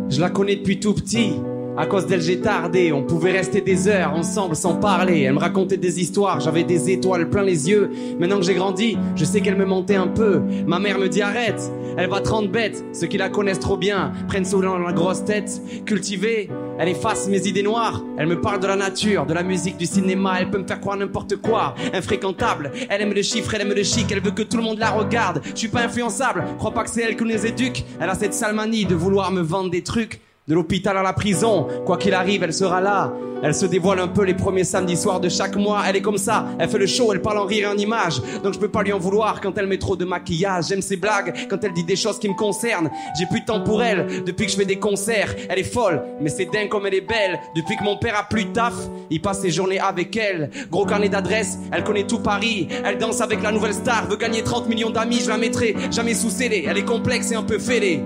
[0.10, 1.34] Je la connais depuis tout petit.
[1.76, 2.92] À cause d'elle, j'ai tardé.
[2.92, 5.22] On pouvait rester des heures ensemble sans parler.
[5.22, 6.40] Elle me racontait des histoires.
[6.40, 7.90] J'avais des étoiles plein les yeux.
[8.20, 10.40] Maintenant que j'ai grandi, je sais qu'elle me mentait un peu.
[10.68, 11.72] Ma mère me dit arrête.
[11.98, 12.86] Elle va 30 bêtes.
[12.94, 15.62] Ceux qui la connaissent trop bien prennent souvent la grosse tête.
[15.84, 16.48] Cultivée,
[16.78, 18.04] elle efface mes idées noires.
[18.20, 20.36] Elle me parle de la nature, de la musique, du cinéma.
[20.42, 21.74] Elle peut me faire croire n'importe quoi.
[21.92, 22.72] Infréquentable.
[22.88, 24.12] Elle aime les chiffres, elle aime le chic.
[24.12, 25.42] Elle veut que tout le monde la regarde.
[25.56, 26.44] Je suis pas influençable.
[26.60, 27.84] Crois pas que c'est elle qui nous éduque.
[28.00, 30.22] Elle a cette sale manie de vouloir me vendre des trucs.
[30.46, 33.14] De l'hôpital à la prison, quoi qu'il arrive, elle sera là.
[33.44, 35.84] Elle se dévoile un peu les premiers samedis soirs de chaque mois.
[35.88, 38.22] Elle est comme ça, elle fait le show, elle parle en rire et en image.
[38.44, 40.66] Donc je peux pas lui en vouloir quand elle met trop de maquillage.
[40.68, 42.90] J'aime ses blagues quand elle dit des choses qui me concernent.
[43.18, 45.34] J'ai plus de temps pour elle depuis que je fais des concerts.
[45.48, 47.40] Elle est folle, mais c'est dingue comme elle est belle.
[47.56, 48.74] Depuis que mon père a plus de taf,
[49.10, 50.50] il passe ses journées avec elle.
[50.70, 52.68] Gros carnet d'adresses, elle connaît tout Paris.
[52.84, 55.22] Elle danse avec la nouvelle star, veut gagner 30 millions d'amis.
[55.24, 56.66] Je la mettrai jamais sous scellé.
[56.68, 58.02] Elle est complexe et un peu fêlée.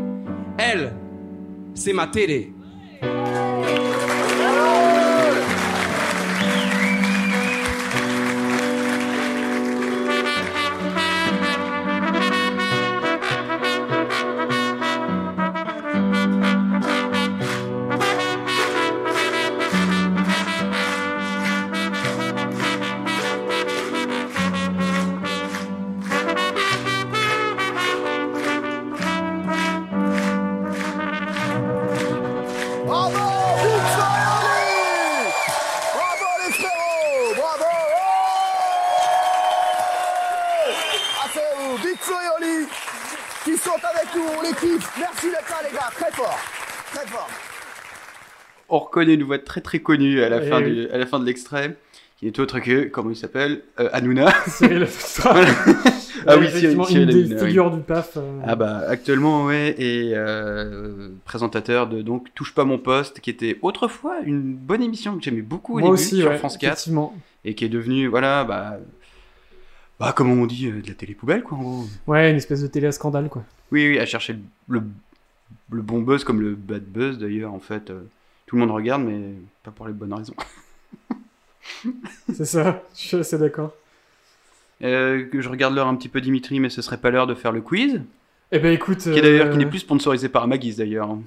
[0.59, 0.93] Elle,
[1.78, 2.09] c'est ma.
[48.99, 50.73] Reconnaît une voix très très connue à la, fin, oui.
[50.73, 51.75] du, à la fin de l'extrait,
[52.17, 54.33] qui n'est autre que, comment il s'appelle Euh, Hanouna.
[54.67, 54.85] Voilà.
[56.25, 57.47] ah oui, Cyril une des Hanouna, oui.
[57.47, 58.17] figures du PAF.
[58.17, 63.29] euh, Ah bah actuellement ouais et euh, présentateur de donc touche pas mon poste qui
[63.29, 66.57] était autrefois une bonne émission que j'aimais beaucoup au Moi début aussi, sur ouais, France
[66.57, 67.15] 4 effectivement.
[67.45, 68.77] et qui est devenue voilà bah
[69.99, 71.85] bah comme on dit euh, de la télé poubelle quoi en gros.
[72.07, 73.43] Ouais, une espèce de télé à scandale, quoi.
[73.71, 74.83] Oui oui à chercher le, le,
[75.71, 78.01] le bon buzz comme le bad buzz d'ailleurs en fait euh,
[78.47, 80.33] tout le monde regarde mais pas pour les bonnes raisons.
[82.33, 83.73] C'est ça, je suis assez d'accord.
[84.81, 87.51] Euh, je regarde l'heure un petit peu Dimitri mais ce serait pas l'heure de faire
[87.51, 88.01] le quiz
[88.51, 88.99] Eh ben écoute.
[88.99, 91.09] qui est d'ailleurs euh, qui n'est plus sponsorisé par Maguise d'ailleurs.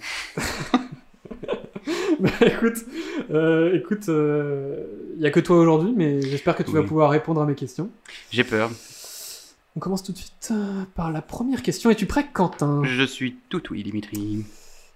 [2.20, 2.84] bah, écoute,
[3.30, 7.40] euh, écoute, il y a que toi aujourd'hui, mais j'espère que tu vas pouvoir répondre
[7.40, 7.88] à mes questions.
[8.30, 8.70] J'ai peur.
[9.76, 11.90] On commence tout de suite euh, par la première question.
[11.90, 12.82] Es-tu prêt, Quentin?
[12.84, 14.44] Je suis tout oui Dimitri.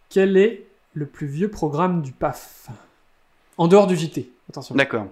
[0.08, 2.68] Quel est le plus vieux programme du PAF
[3.59, 4.74] En dehors du JT, attention.
[4.74, 5.07] D'accord.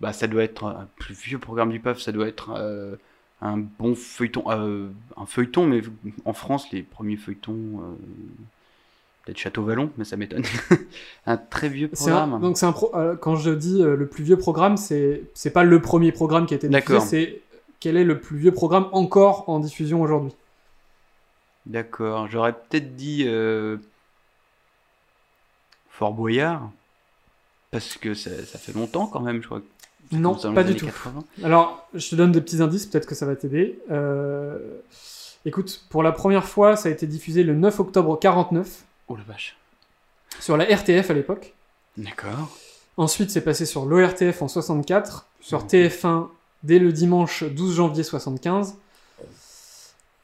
[0.00, 2.96] Bah, ça doit être un plus vieux programme du PAF, ça doit être euh,
[3.42, 4.44] un bon feuilleton.
[4.48, 5.82] euh, un feuilleton, mais
[6.24, 7.52] en France, les premiers feuilletons.
[7.82, 7.94] euh,
[9.26, 10.44] Peut-être Château Vallon, mais ça m'étonne.
[11.26, 12.40] un très vieux un- programme.
[12.40, 15.50] donc c'est un pro- euh, quand je dis euh, le plus vieux programme, c'est c'est
[15.50, 17.02] pas le premier programme qui a été diffusé, D'accord.
[17.06, 17.42] c'est
[17.80, 20.32] quel est le plus vieux programme encore en diffusion aujourd'hui.
[21.66, 22.28] D'accord.
[22.28, 23.76] J'aurais peut-être dit euh,
[26.00, 26.70] Fort Boyard.
[27.70, 29.60] Parce que ça, ça fait longtemps quand même, je crois.
[30.12, 30.86] Non, pas du tout.
[30.86, 31.22] 80.
[31.44, 33.78] Alors, je te donne des petits indices, peut-être que ça va t'aider.
[33.92, 34.58] Euh,
[35.46, 39.22] Écoute, pour la première fois, ça a été diffusé le 9 octobre 49 Oh la
[39.22, 39.56] vache.
[40.40, 41.54] sur la RTF à l'époque.
[41.96, 42.48] D'accord.
[42.96, 45.66] Ensuite, c'est passé sur l'ORTF en 64, sur Mhm.
[45.68, 46.28] TF1
[46.62, 48.74] dès le dimanche 12 janvier 75.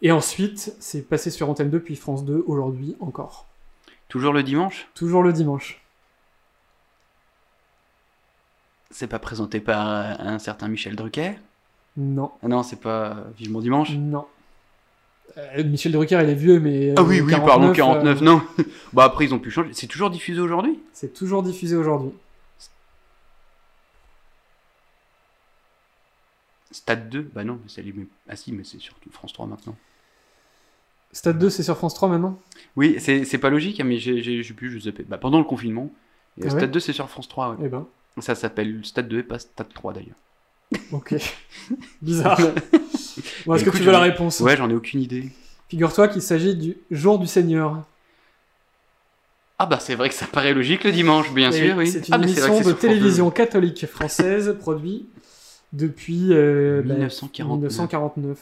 [0.03, 3.47] Et ensuite, c'est passé sur Antenne 2 puis France 2 aujourd'hui encore.
[4.09, 5.81] Toujours le dimanche Toujours le dimanche.
[8.91, 11.35] C'est pas présenté par euh, un certain Michel Drucker
[11.97, 12.31] Non.
[12.43, 14.27] Ah non, c'est pas Vivement Dimanche Non.
[15.39, 16.95] Euh, Michel Drucker, il est vieux, mais.
[16.97, 18.43] Ah euh, oui, oui, 49, pardon, euh, 49, non.
[18.93, 19.71] bah après, ils ont pu changer.
[19.73, 22.13] C'est toujours diffusé aujourd'hui C'est toujours diffusé aujourd'hui.
[26.71, 28.07] Stade 2 Bah non, mais c'est allumé.
[28.29, 29.77] Ah si, mais c'est surtout France 3 maintenant.
[31.17, 32.39] Stade 2, c'est sur France 3 maintenant?
[32.77, 35.03] Oui, c'est pas logique, hein, mais j'ai pu, je sais pas.
[35.09, 35.91] Bah, pendant le confinement,
[36.39, 37.53] et Ah Stade ouais 2, c'est sur France 3.
[37.53, 37.57] ouais.
[37.65, 37.87] Eh ben,
[38.19, 40.17] Ça s'appelle Stade 2 et pas Stade 3 d'ailleurs.
[40.93, 41.15] ok.
[42.03, 42.39] Bizarre.
[43.47, 44.41] Bon, Est-ce que tu veux la réponse?
[44.41, 45.31] Ouais, j'en ai aucune idée.
[45.71, 47.83] Figure-toi qu'il s'agit du jour du Seigneur.
[49.59, 51.87] Ah bah c'est vrai que ça paraît logique le dimanche, bien Et sûr, oui.
[51.87, 55.09] C'est une Ah, émission de télévision catholique française produite
[55.73, 57.71] depuis euh, bah, 1949.
[57.71, 58.39] 1949.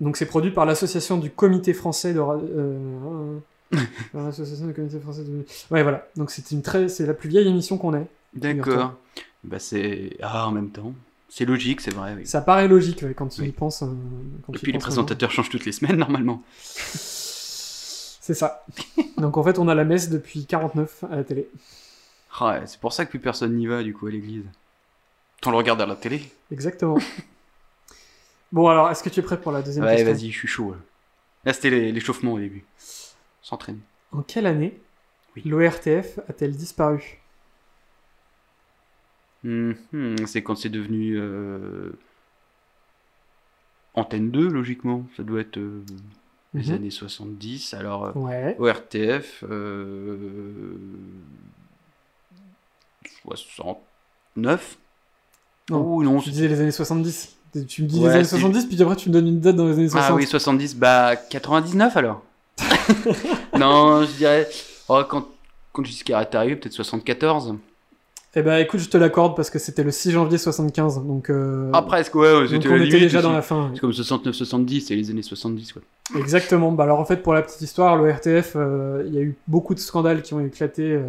[0.00, 3.38] Donc c'est produit par l'association du Comité français de ra- euh,
[4.12, 6.06] par l'association du Comité français de Ouais voilà.
[6.16, 8.06] Donc c'est une très c'est la plus vieille émission qu'on ait.
[8.34, 8.94] D'accord.
[9.44, 10.92] Bah c'est ah en même temps,
[11.28, 12.14] c'est logique, c'est vrai.
[12.16, 12.26] oui.
[12.26, 13.48] Ça paraît logique ouais, quand tu Oui.
[13.48, 13.82] y penses.
[13.82, 13.86] euh,
[14.46, 16.42] quand Et puis les présentateurs changent toutes les semaines normalement.
[18.26, 18.64] C'est ça.
[19.18, 21.46] Donc en fait on a la messe depuis 49 à la télé.
[22.40, 24.44] Ah c'est pour ça que plus personne n'y va du coup à l'église.
[25.46, 26.22] On le regarde à la télé.
[26.50, 26.96] Exactement.
[28.54, 30.48] bon alors est-ce que tu es prêt pour la deuxième Ouais, question vas-y, je suis
[30.48, 30.74] chaud.
[31.44, 32.64] Là, c'était l'é- l'échauffement au début.
[33.42, 33.80] S'entraîne.
[34.12, 34.80] En quelle année
[35.44, 37.20] l'ORTF a-t-elle disparu?
[39.44, 39.74] Hum,
[40.26, 41.92] c'est quand c'est devenu euh,
[43.92, 45.04] Antenne 2, logiquement.
[45.16, 45.82] Ça doit être euh,
[46.54, 46.74] les Mhm.
[46.76, 47.74] années 70.
[47.74, 48.56] Alors, euh, Ouais.
[48.58, 50.78] ORTF, euh,
[53.22, 54.78] 69
[55.70, 57.36] Oh, non, tu disais les années 70.
[57.68, 59.56] Tu me dis Ouais, les années c'est- 70, puis après tu me donnes une date
[59.56, 60.10] dans les années 60.
[60.10, 62.22] Ah oui, 70, bah 99 alors
[63.58, 64.48] Non, je dirais.
[64.88, 65.26] Oh, quand,
[65.72, 67.54] quand Giscard est arrivé, peut-être 74.
[68.36, 70.96] Eh ben écoute, je te l'accorde parce que c'était le 6 janvier 75.
[71.06, 73.70] Donc, euh, Ah, presque, ouais, ouais, c'était on était déjà dans la fin.
[73.74, 75.82] C'est comme 69-70, c'est les années 70, quoi.
[76.18, 76.72] Exactement.
[76.72, 79.74] Bah alors en fait, pour la petite histoire, l'ORTF, euh, il y a eu beaucoup
[79.74, 81.02] de scandales qui ont éclaté euh,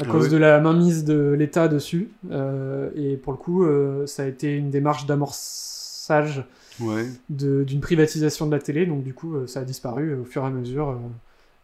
[0.00, 2.08] à cause de la mainmise de l'État dessus.
[2.30, 6.44] Euh, et pour le coup, euh, ça a été une démarche d'amorçage
[6.80, 7.04] Ouais.
[7.28, 8.86] d'une privatisation de la télé.
[8.86, 10.98] Donc du coup, euh, ça a disparu au fur et à mesure.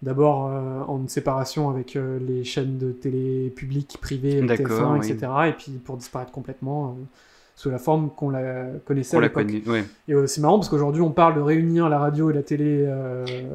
[0.03, 0.51] D'abord
[0.89, 5.11] en séparation avec les chaînes de télé publiques, privées, D'accord, TF1, oui.
[5.11, 5.33] etc.
[5.49, 6.99] Et puis pour disparaître complètement
[7.55, 9.47] sous la forme qu'on la connaissait On à l'époque.
[9.67, 9.85] ouais.
[10.09, 12.87] Et c'est marrant parce qu'aujourd'hui on parle de réunir la radio et la télé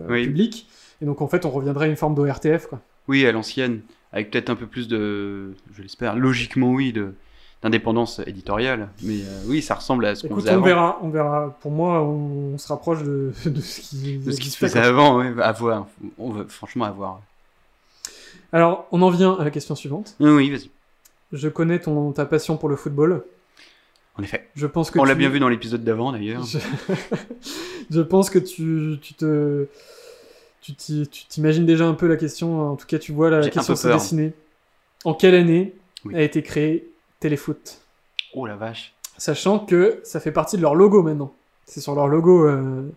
[0.09, 0.25] Oui.
[0.25, 0.67] publique.
[0.99, 2.65] Et donc en fait on reviendrait à une forme d'ORTF.
[2.65, 2.81] Quoi.
[3.07, 3.81] Oui, à l'ancienne,
[4.13, 7.13] avec peut-être un peu plus de, je l'espère, logiquement oui, de
[7.61, 8.89] d'indépendance éditoriale.
[9.03, 10.65] Mais euh, oui, ça ressemble à ce qu'on faisait on avant.
[10.65, 11.57] verra, on verra.
[11.61, 14.79] Pour moi, on, on se rapproche de, de ce qui, De ce qui se faisait
[14.79, 15.87] avant, ouais, à voir.
[16.17, 17.21] On va franchement à voir.
[18.51, 20.15] Alors, on en vient à la question suivante.
[20.19, 20.69] Oui, vas-y.
[21.31, 23.23] Je connais ton, ta passion pour le football.
[24.17, 24.49] En effet.
[24.55, 26.43] Je pense que On l'a bien vu dans l'épisode d'avant d'ailleurs.
[26.43, 26.57] Je...
[27.89, 29.67] je pense que tu, tu te.
[30.61, 33.87] Tu t'imagines déjà un peu la question, en tout cas tu vois la question se
[33.87, 34.33] dessiner.
[35.03, 35.73] En quelle année
[36.05, 36.15] Oui.
[36.15, 36.87] a été créé
[37.19, 37.81] Téléfoot?
[38.35, 38.93] Oh la vache.
[39.17, 41.33] Sachant que ça fait partie de leur logo maintenant.
[41.65, 42.45] C'est sur leur logo.
[42.47, 42.89] euh,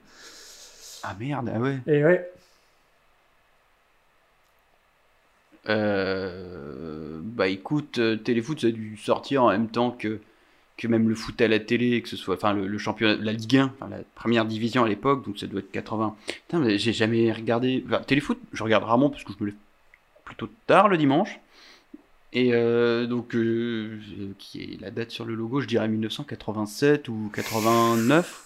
[1.02, 1.78] Ah merde, ah ouais.
[1.86, 2.30] Et ouais.
[5.68, 10.20] Euh, bah écoute, euh, Téléfoot ça a dû sortir en même temps que,
[10.76, 13.32] que même le foot à la télé, que ce soit enfin le, le championnat, la
[13.32, 16.16] Ligue 1, enfin, la première division à l'époque, donc ça doit être 80.
[16.26, 17.84] Putain, mais j'ai jamais regardé.
[17.86, 19.58] Enfin, Téléfoot, je regarde rarement parce que je me lève
[20.24, 21.38] plutôt tard le dimanche.
[22.32, 24.00] Et euh, donc, euh,
[24.38, 28.44] qui est la date sur le logo, je dirais 1987 ou 89.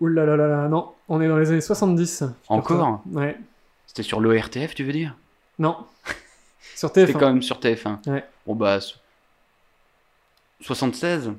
[0.00, 2.24] Ouh là là là là, non, on est dans les années 70.
[2.48, 3.02] Encore?
[3.12, 3.36] Ouais.
[3.86, 5.14] C'était sur l'ORTF, tu veux dire?
[5.60, 5.76] Non.
[6.74, 7.18] Sur C'était TF1.
[7.18, 8.08] quand même sur TF1.
[8.10, 8.24] Ouais.
[8.46, 8.80] Bon bah.
[8.80, 8.96] so-
[10.60, 11.32] 76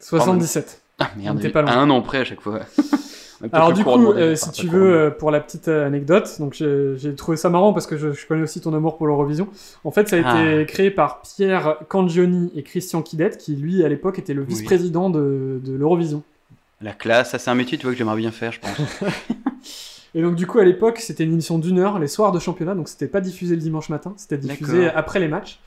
[0.00, 0.80] 77.
[1.00, 1.70] Ah merde, On pas loin.
[1.72, 2.60] à un an près à chaque fois.
[3.52, 7.14] Alors du coup, euh, si tu veux, euh, pour la petite euh, anecdote, donc j'ai
[7.14, 9.46] trouvé ça marrant parce que je, je connais aussi ton amour pour l'Eurovision.
[9.84, 10.64] En fait, ça a été Ah.
[10.64, 14.48] créé par Pierre Cangioni et Christian Kidet, qui lui, à l'époque, était le Oui.
[14.48, 16.24] vice-président de, de l'Eurovision.
[16.80, 18.70] La classe, ça c'est un métier tu vois que j'aimerais bien faire, je pense.
[20.16, 22.74] Et donc du coup, à l'époque, c'était une émission d'une heure, les soirs de championnat,
[22.74, 25.60] donc c'était pas diffusé le dimanche matin, c'était diffusé après les matchs.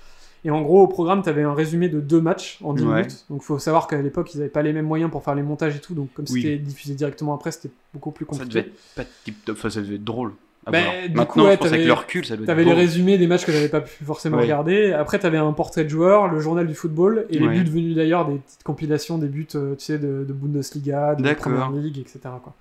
[0.44, 2.96] Et en gros, au programme, tu avais un résumé de deux matchs en 10 Ouais.
[2.96, 3.26] minutes.
[3.30, 5.76] Donc faut savoir qu'à l'époque, ils n'avaient pas les mêmes moyens pour faire les montages
[5.76, 6.42] et tout, donc comme Oui.
[6.42, 8.50] c'était diffusé directement après, c'était beaucoup plus ça compliqué.
[8.50, 10.32] devait être pas tip top, enfin ça devait être drôle.
[10.66, 10.94] Bah, voir.
[10.94, 13.26] du Maintenant, coup, ouais, je pense avec le recul, ça doit T'avais les résumés des
[13.26, 14.44] matchs que j'avais pas pu forcément Ouais.
[14.44, 14.94] regarder.
[14.94, 17.60] Après, t'avais un portrait de joueur, le journal du football, et les Ouais.
[17.64, 21.34] buts venus d'ailleurs des petites compilations des buts, euh, tu sais, de, de Bundesliga, de.
[21.34, 22.20] Première Ligue, etc.
[22.44, 22.54] Quoi.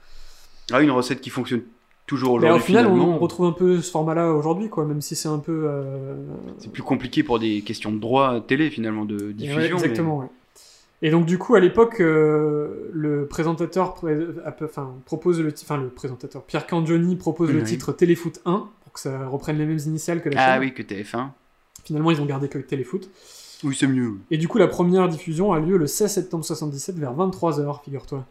[0.72, 1.60] Ah, une recette qui fonctionne
[2.10, 2.62] toujours Mais aujourd'hui.
[2.62, 3.14] au final, on, finalement.
[3.14, 5.62] on retrouve un peu ce format-là aujourd'hui, quoi, même si c'est un peu.
[5.66, 6.14] euh,
[6.58, 9.56] C'est plus compliqué pour des questions de droit télé finalement, de diffusion.
[9.60, 10.26] ouais, mais- exactement, ouais.
[11.02, 14.18] Et donc du coup, à l'époque, euh, le présentateur pré-
[14.64, 17.64] enfin, propose le, enfin le présentateur Pierre Cangioni propose le Oui.
[17.64, 20.60] titre Téléfoot 1 pour que ça reprenne les mêmes initiales que la Ah chaîne.
[20.60, 21.28] oui, que TF1.
[21.84, 23.08] Finalement, ils ont gardé que Téléfoot.
[23.64, 24.14] Oui, c'est mieux.
[24.30, 28.24] Et du coup, la première diffusion a lieu le 16 septembre 77 vers 23h, figure-toi.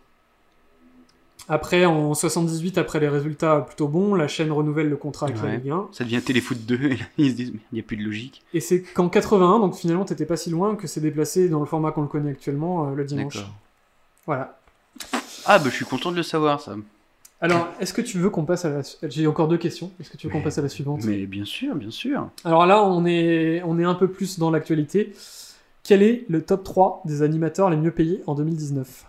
[1.52, 5.46] Après, en 78, après les résultats plutôt bons, la chaîne renouvelle le contrat avec la
[5.46, 5.58] Ouais.
[5.58, 5.88] Ligue 1.
[5.92, 8.04] Ça devient Téléfoot 2 et là, ils se disent, mais il n'y a plus de
[8.04, 8.44] logique.
[8.54, 11.66] Et c'est qu'en 81, donc finalement, t'étais pas si loin, que c'est déplacé dans le
[11.66, 13.44] format qu'on le connaît actuellement, euh, le dimanche.
[14.28, 14.60] Voilà.
[15.46, 16.76] Ah, bah je suis content de le savoir, ça.
[17.42, 18.82] Alors, est-ce que tu veux qu'on passe à la...
[19.04, 19.92] J'ai encore deux questions.
[20.00, 21.04] Est-ce que tu veux qu'on passe à la suivante?
[21.06, 22.30] Mais bien sûr, bien sûr.
[22.44, 25.14] Alors là, on est, on est un peu plus dans l'actualité.
[25.84, 29.06] Quel est le top 3 des animateurs les mieux payés en 2019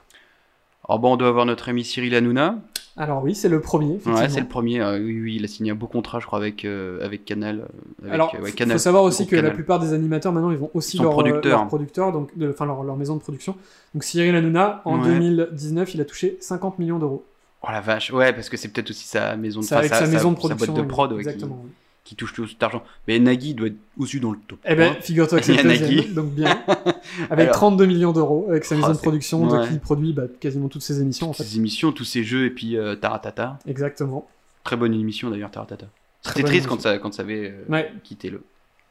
[0.89, 2.59] Alors bon, on doit avoir notre ami Cyril Hanouna.
[2.97, 3.99] Alors oui, c'est le premier.
[4.07, 4.81] Ouais, c'est le premier.
[4.81, 7.61] euh, oui, oui, il a signé un beau contrat, je crois, avec, euh, avec Canal.
[7.61, 7.65] euh,
[8.03, 10.71] Avec, Alors, ouais, il faut savoir aussi que la plupart des animateurs maintenant, ils vont
[10.75, 11.59] aussi leur, producteurs.
[11.61, 13.57] leur producteur, donc, de- enfin leur, leur maison de production.
[13.95, 15.09] Donc Cyril Hanouna, en Ouais.
[15.09, 17.25] 2019, il a touché 50 millions d'euros.
[17.63, 20.11] Oh la vache, ouais, parce que c'est peut-être aussi sa maison de, avec enfin, sa
[20.11, 21.71] maison de boîte production, de prod qui- exactement, oui.
[22.11, 22.83] Qui, touche tout cet argent.
[23.09, 24.59] Mais Nagui doit être aussi dans le top.
[24.67, 25.03] Eh ben, 3.
[25.03, 26.09] figure-toi que c'est Nagui.
[26.13, 26.61] donc bien.
[27.31, 29.59] Avec Alors, 32 millions d'euros, avec sa Oh, maison de production, ouais.
[29.63, 31.45] de qui il produit bah, quasiment toutes ses émissions en fait.
[31.45, 33.59] Ces émissions, tous ces jeux, et puis euh, Taratata.
[33.67, 34.29] Exactement.
[34.65, 35.87] Très bonne émission d'ailleurs, Taratata.
[36.23, 36.71] C'était triste émission.
[36.77, 37.93] quand ça, quand ça avait euh, Ouais.
[38.05, 38.43] quitté le,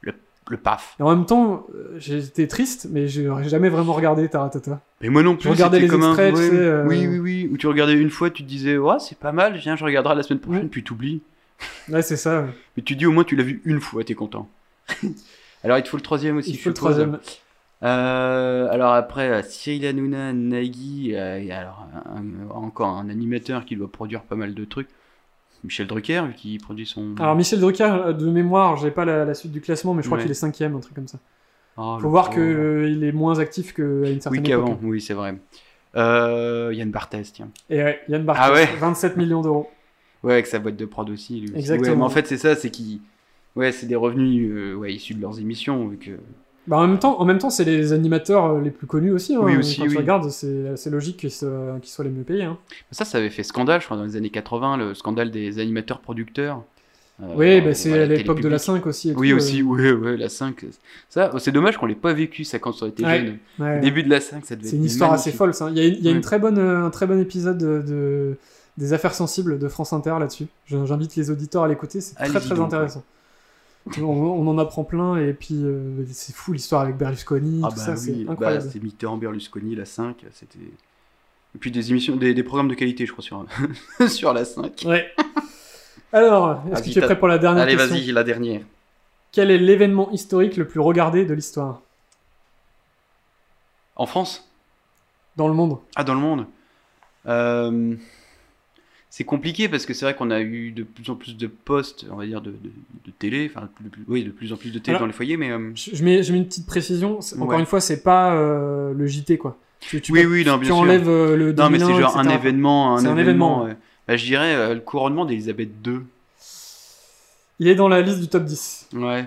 [0.01, 0.13] le,
[0.49, 0.95] le PAF.
[0.99, 4.81] Et en même temps, euh, j'étais triste, mais j'ai jamais vraiment regardé Taratata.
[5.01, 5.43] Mais moi non plus.
[5.43, 7.49] Je regardais les comme un- extraits, tu ouais, sais, euh, Oui, oui, oui.
[7.51, 10.15] Où tu regardais une fois, tu te disais, ouais, c'est pas mal, viens, je regarderai
[10.15, 11.21] la semaine prochaine, puis t'oublies.
[11.89, 12.45] Ouais, c'est ça.
[12.77, 14.47] Mais tu dis au moins tu l'as vu une fois, t'es content.
[15.63, 16.51] alors il te faut le troisième aussi.
[16.51, 17.19] Il faut le troisième.
[17.81, 23.75] Euh, alors après, euh, Cyril Hanouna, Nagui, euh, et alors un- encore un animateur qui
[23.77, 24.89] doit produire pas mal de trucs.
[25.63, 27.15] Michel Drucker, vu qu'il produit son.
[27.19, 30.07] Alors Michel Drucker, euh, de mémoire, j'ai pas la, la suite du classement, mais je
[30.07, 30.23] crois Ouais.
[30.23, 31.19] qu'il est cinquième, un truc comme ça.
[31.77, 34.65] Oh, Faut voir qu'il est moins actif qu'à une certaine Oui, époque.
[34.65, 35.35] qu'avant, oui, c'est vrai.
[35.95, 37.49] Yann Barthès, tiens.
[37.69, 39.69] Et ouais, Yann Barthès, Ah ouais 27 millions d'euros.
[40.23, 41.41] Ouais, avec sa boîte de prod aussi.
[41.41, 41.51] Lui.
[41.55, 41.91] Exactement.
[41.91, 42.99] Ouais, mais en fait, c'est ça, c'est qu'ils.
[43.55, 45.87] Ouais, c'est des revenus euh, ouais, issus de leurs émissions.
[45.87, 46.11] Vu que...
[46.67, 49.35] Bah, en même temps, en même temps, c'est les animateurs euh, les plus connus aussi.
[49.35, 49.39] hein.
[49.41, 49.97] Oui, aussi, Quand tu oui.
[49.97, 52.43] regardes, c'est c'est logique qu'ils soient, les mieux payés.
[52.43, 52.57] hein.
[52.91, 56.63] Ça, ça avait fait scandale, je crois, dans les années 80, le scandale des animateurs-producteurs.
[57.21, 59.13] Euh, Oui, bah, c'est à l'époque de la télé 5 aussi.
[59.17, 59.65] Oui, tout, aussi, euh.
[59.65, 60.65] ouais, ouais, la 5.
[61.09, 63.37] Ça, c'est dommage qu'on l'ait pas vécu, ça, quand on était Ouais, jeune.
[63.59, 63.77] ouais.
[63.79, 65.29] Au début de la 5, ça devait C'est être une histoire magnifique.
[65.29, 65.69] assez folle, ça.
[65.71, 66.15] Il y a, il y a Ouais.
[66.15, 68.37] une très bonne, un très bon épisode de, de-
[68.79, 70.47] des affaires sensibles de France Inter là-dessus.
[70.65, 73.03] J'invite les auditeurs à l'écouter, c'est très Allez-y très donc, intéressant.
[73.97, 77.75] On, on en apprend plein et puis euh, c'est fou l'histoire avec Berlusconi, Ah tout
[77.75, 80.59] bah ça, oui, c'est bah, Mitterrand, Berlusconi, la 5, c'était...
[80.59, 83.45] Et puis des émissions, des, des programmes de qualité, je crois, sur,
[84.07, 84.83] sur la 5.
[84.85, 85.07] Ouais.
[86.13, 88.61] Alors, est-ce Vas-y, que tu es prêt pour la dernière Allez, question vas-y, la dernière.
[89.31, 91.81] Quel est l'événement historique le plus regardé de l'histoire?
[93.95, 94.47] En France?
[95.35, 96.45] Dans le monde Ah, dans le monde
[97.25, 97.95] Euh,
[99.11, 102.05] C'est compliqué parce que c'est vrai qu'on a eu de plus en plus de postes,
[102.11, 102.69] on va dire, de, de,
[103.05, 105.35] de télé, enfin, de oui, de plus en plus de télé Alors, dans les foyers,
[105.35, 105.49] mais...
[105.49, 107.17] euh, je, mets, je mets une petite précision.
[107.35, 107.59] Encore Ouais.
[107.59, 109.57] une fois, c'est pas euh, le JT quoi.
[109.79, 110.77] Tu, tu oui, peux- oui, non, tu bien sûr.
[110.77, 112.35] enlèves euh, le Non, mais c'est 2001, genre un etc.
[112.39, 113.63] événement, un C'est un événement.
[113.63, 113.75] ouais.
[114.07, 115.99] Bah, je dirais le couronnement d'Elisabeth II.
[117.59, 118.89] Il est dans la liste du top 10.
[118.93, 119.25] Ouais.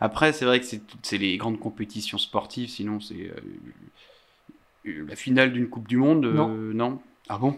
[0.00, 0.66] Après, c'est vrai que
[1.02, 3.30] c'est les grandes compétitions sportives, sinon c'est
[4.84, 6.26] la finale d'une Coupe du Monde.
[6.26, 6.48] Non.
[6.48, 7.00] non.
[7.28, 7.56] Ah bon?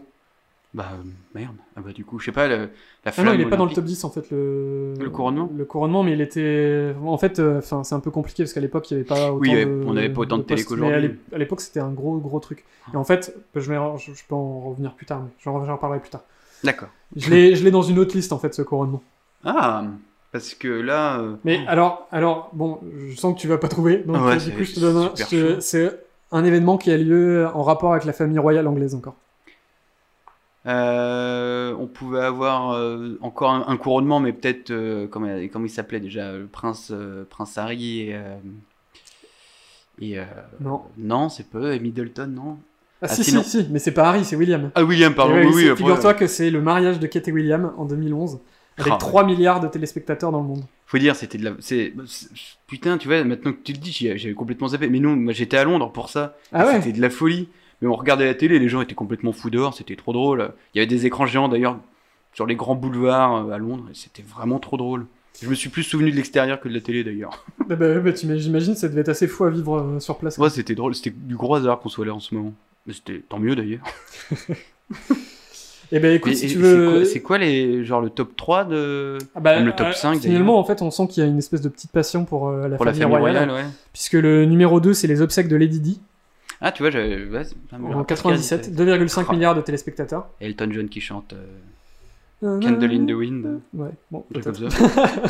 [0.75, 1.05] Bah euh,
[1.37, 1.55] merde.
[1.77, 2.49] Ah bah du coup, je sais pas.
[2.49, 2.67] le- la
[3.07, 4.29] Ah flamme non, il est pas dans le top 10 en fait.
[4.33, 6.93] Le, Le couronnement Le couronnement, mais il était.
[7.05, 9.39] En fait, euh, c'est un peu compliqué parce qu'à l'époque, il n'y avait pas autant
[9.41, 9.85] Oui, de.
[9.87, 10.69] on n'avait pas autant de télé postes.
[10.69, 10.91] qu'aujourd'hui.
[10.93, 12.65] Mais à l'é- à l'époque, c'était un gros, gros truc.
[12.93, 16.01] Et en fait, je, vais, je, je peux en revenir plus tard, mais j'en reparlerai
[16.01, 16.23] plus tard.
[16.65, 16.89] D'accord.
[17.15, 19.03] Je l'ai dans une autre liste en fait, ce couronnement.
[19.45, 19.85] Ah,
[20.33, 21.21] parce que là.
[21.21, 23.99] euh, Mais alors, alors, bon, je sens que tu vas pas trouver.
[23.99, 25.61] Donc, Ouais, du coup, je te donne un-.
[25.61, 26.01] C'est
[26.33, 29.15] un événement qui a lieu en rapport avec la famille royale anglaise encore.
[30.67, 35.71] Euh, on pouvait avoir euh, encore un, un couronnement, mais peut-être euh, comment, comment il
[35.71, 38.17] s'appelait déjà, le prince euh, prince Harry et
[40.01, 40.17] et
[40.61, 40.83] Non.
[40.99, 42.59] non, c'est peu et Middleton, non.
[43.01, 44.71] Ah, Ah, si, sinon- si, si, mais c'est pas Harry, c'est William.
[44.75, 45.35] Ah William, pardon.
[45.35, 48.41] Ouais, oui, oui, Figure-toi que c'est le mariage de Kate et William en 2011,
[48.79, 48.99] avec Ah, ouais.
[48.99, 50.65] 3 milliards de téléspectateurs dans le monde.
[50.87, 51.51] Faut dire, c'était de la.
[51.61, 51.93] c'est-
[52.67, 54.89] Putain, tu vois, maintenant que tu le dis, j'avais complètement zappé.
[54.89, 56.37] Mais non, moi j'étais à Londres pour ça.
[56.53, 57.49] Ah ouais C'était de la folie.
[57.83, 60.53] Mais on regardait la télé, les gens étaient complètement fous dehors, c'était trop drôle.
[60.75, 61.79] Il y avait des écrans géants d'ailleurs
[62.33, 65.07] sur les grands boulevards euh, à Londres, et c'était vraiment trop drôle.
[65.43, 67.45] Je me suis plus souvenu de l'extérieur que de la télé d'ailleurs.
[67.69, 70.37] Bah, bah, bah, J'imagine ça devait être assez fou à vivre euh, sur place.
[70.39, 72.53] Ouais, c'était drôle, c'était du gros hasard qu'on soit là en ce moment.
[72.87, 73.81] Mais c'était tant mieux d'ailleurs.
[75.93, 76.91] Et ben écoute, Et- si tu c'est veux.
[76.93, 79.93] quoi- C'est quoi, les genre le top 3 de Ah bah, même le top euh,
[79.93, 82.49] 5 Finalement, en fait, on sent qu'il y a une espèce de petite passion pour
[82.49, 83.49] euh, la, Pour la famille royale.
[83.51, 83.71] royale, ouais.
[83.93, 86.01] Puisque le numéro 2, c'est les obsèques de Lady Di.
[86.61, 89.33] Ah, tu vois, ouais, ça me En rappelle 97, qu'il 2,5 Ah.
[89.33, 90.29] milliards de téléspectateurs.
[90.41, 93.61] Elton John qui chante euh, Candle in the Wind.
[93.75, 94.69] Ouais, bon, comme ça.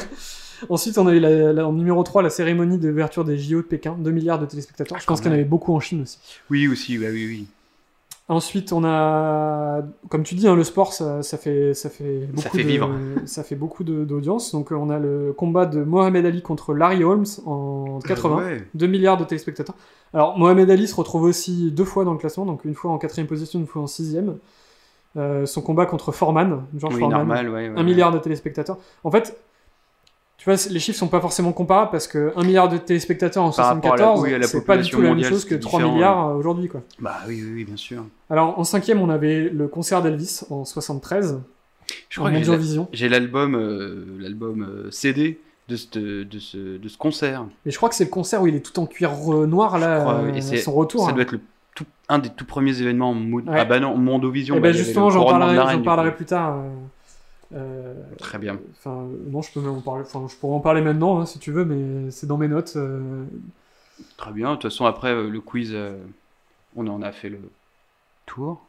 [0.69, 3.63] Ensuite, on a eu la- la- en numéro 3 la cérémonie d'ouverture des JO de
[3.63, 4.99] Pékin, 2 milliards de téléspectateurs.
[5.01, 6.19] Je pense qu'il y en avait beaucoup en Chine aussi.
[6.51, 7.47] Oui, aussi, bah oui, oui.
[8.29, 12.57] Ensuite, on a, comme tu dis, hein, le sport, ça, ça fait, ça fait beaucoup
[12.57, 12.91] fait de, vivre.
[13.27, 14.53] ça fait beaucoup d'audience.
[14.53, 18.67] Donc, euh, on a le combat de Mohamed Ali contre Larry Holmes en 80, ouais.
[18.73, 19.75] 2 milliards de téléspectateurs.
[20.15, 22.99] Alors, Mohamed Ali se retrouve aussi deux fois dans le classement, donc une fois en
[22.99, 24.37] quatrième position, une fois en sixième.
[25.17, 27.83] Euh, son combat contre Foreman, George Oui, Foreman, normal, ouais, ouais, 1 ouais.
[27.85, 28.79] milliard de téléspectateurs.
[29.05, 29.37] En fait,
[30.39, 33.51] tu vois, les chiffres sont pas forcément comparables parce que 1 milliard de téléspectateurs en
[33.51, 35.61] Par rapport à la- 74, oui, c'est pas du tout la même chose que c'est
[35.61, 36.83] 3 différent, milliards euh, aujourd'hui, quoi.
[37.01, 38.05] Bah oui, oui, oui, bien sûr.
[38.31, 41.41] Alors, en cinquième, on avait le concert d'Elvis en 73.
[42.09, 42.45] Je en crois que
[42.93, 43.09] j'ai euh,
[44.19, 45.39] l'album euh, CD
[45.69, 47.47] de, cette- de, ce, de ce concert.
[47.65, 49.79] Mais je crois que c'est le concert où il est tout en cuir euh, noir,
[49.79, 51.05] là, crois, euh, et c'est- son retour.
[51.05, 51.13] Ça hein.
[51.15, 51.41] doit être le
[51.75, 53.59] tout, un des tout premiers événements en mo- Ouais.
[53.61, 54.55] Ah bah non, Mondovision.
[54.57, 56.63] Eh bah, ben y avait justement, j'en parlerai, parlerai plus tard.
[57.55, 58.59] euh, Très bien.
[58.79, 60.03] Enfin, non, je peux même en parler.
[60.07, 62.75] Enfin, je pourrais en parler maintenant, hein, si tu veux, mais c'est dans mes notes.
[62.77, 63.25] euh,
[64.17, 64.51] Très bien.
[64.51, 65.97] De toute façon, après le quiz, euh,
[66.77, 67.39] on en a fait le
[68.27, 68.65] tour.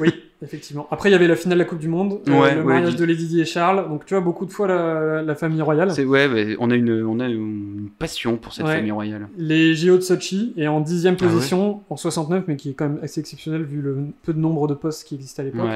[0.00, 0.10] Oui,
[0.42, 0.86] effectivement.
[0.90, 2.96] Après, il y avait la finale de la Coupe du Monde, euh, Ouais, le mariage
[2.96, 3.88] de Lady Di et Charles.
[3.88, 5.92] Donc, tu vois, beaucoup de fois la, la famille royale.
[5.92, 8.76] C'est ouais, bah, on a une on a une passion pour cette Ouais.
[8.76, 9.28] famille royale.
[9.36, 12.88] Les JO de Sochi est en dixième Ah position en 69, mais qui est quand
[12.88, 15.70] même assez exceptionnel vu le peu de nombre de postes qui existaient à l'époque.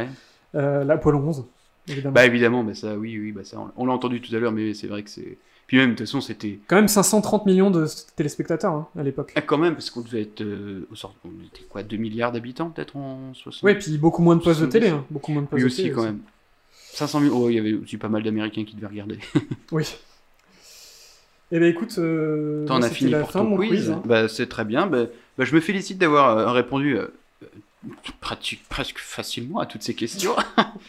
[0.54, 1.44] Euh, L'Apollo 11,
[1.88, 2.14] évidemment.
[2.14, 4.52] Bah évidemment, bah ça, oui, oui, bah ça, on, on l'a entendu tout à l'heure,
[4.52, 5.36] mais c'est vrai que c'est.
[5.66, 7.86] Puis même de toute façon, c'était Quand même 530 millions de
[8.16, 9.32] téléspectateurs hein, à l'époque.
[9.34, 12.32] ah, quand même parce qu'on devait être euh, au sort, on était quoi, 2 milliards
[12.32, 13.62] d'habitants peut-être en 60.
[13.62, 14.72] Ouais, puis beaucoup moins de postes de 70.
[14.72, 14.88] télé.
[14.90, 16.20] hein, Beaucoup moins de postes Oui de aussi télé quand même.
[16.92, 17.34] 500 000.
[17.36, 19.18] Oh, il y avait aussi pas mal d'Américains qui devaient regarder.
[19.72, 19.84] Oui.
[21.52, 23.90] Eh ben écoute, euh, T'en as fini pour fin ton quiz.
[23.90, 24.02] hein.
[24.04, 24.86] Bah, c'est très bien.
[24.86, 25.04] Bah,
[25.38, 27.06] bah, je me félicite d'avoir euh, répondu euh,
[28.20, 30.34] presque facilement à toutes ces questions.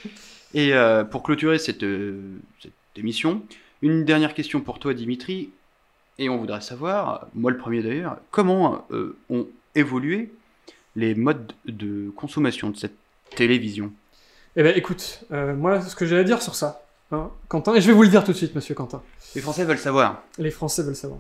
[0.53, 0.71] Et
[1.11, 1.83] pour clôturer cette,
[2.61, 3.41] cette émission,
[3.81, 5.49] une dernière question pour toi, Dimitri.
[6.17, 10.33] Et on voudrait savoir, moi le premier d'ailleurs, comment euh, ont évolué
[10.95, 12.95] les modes de consommation de cette
[13.35, 13.91] télévision?
[14.55, 17.81] Eh ben écoute, euh, moi ce que j'ai à dire sur ça, hein, Quentin, et
[17.81, 19.01] je vais vous le dire tout de suite, monsieur Quentin.
[19.35, 20.23] Les Français veulent savoir.
[20.37, 21.19] Les Français veulent savoir.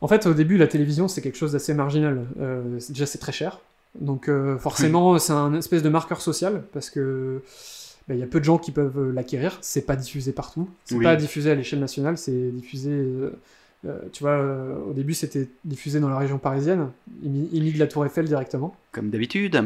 [0.00, 2.24] En fait, au début, la télévision, c'est quelque chose d'assez marginal.
[2.40, 3.58] Euh, déjà, c'est très cher.
[3.96, 4.30] Donc,
[4.60, 7.42] forcément, c'est un espèce de marqueur social parce que
[8.14, 9.58] il y a peu de gens qui peuvent euh, l'acquérir.
[9.60, 10.68] C'est pas diffusé partout.
[10.84, 11.04] C'est Oui.
[11.04, 12.16] pas diffusé à l'échelle nationale.
[12.18, 12.90] C'est diffusé.
[12.90, 13.30] euh,
[13.86, 16.88] euh, tu vois, euh, au début, c'était diffusé dans la région parisienne,
[17.24, 18.74] émis, de la Tour Eiffel directement.
[18.92, 19.58] Comme d'habitude.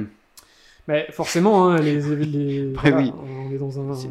[0.86, 3.12] Mais forcément, hein, les, les- Après, voilà, oui.
[3.48, 3.94] on est dans un.
[3.96, 4.08] C'est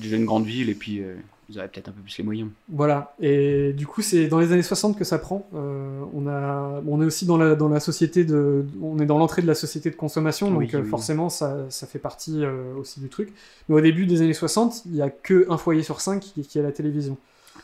[0.00, 1.14] déjà une grande ville et puis euh,
[1.50, 2.48] vous avez peut-être un peu plus les moyens.
[2.68, 5.46] Voilà, et du coup c'est dans les années 60 que ça prend.
[5.54, 8.64] Euh, on, a, on est aussi dans la, dans la société de...
[8.82, 10.88] On est dans l'entrée de la société de consommation, donc Oui, euh, oui.
[10.88, 13.32] forcément ça, ça fait partie euh, aussi du truc.
[13.68, 16.42] Mais au début des années 60, il n'y a que un foyer sur cinq qui,
[16.42, 17.16] qui a la télévision.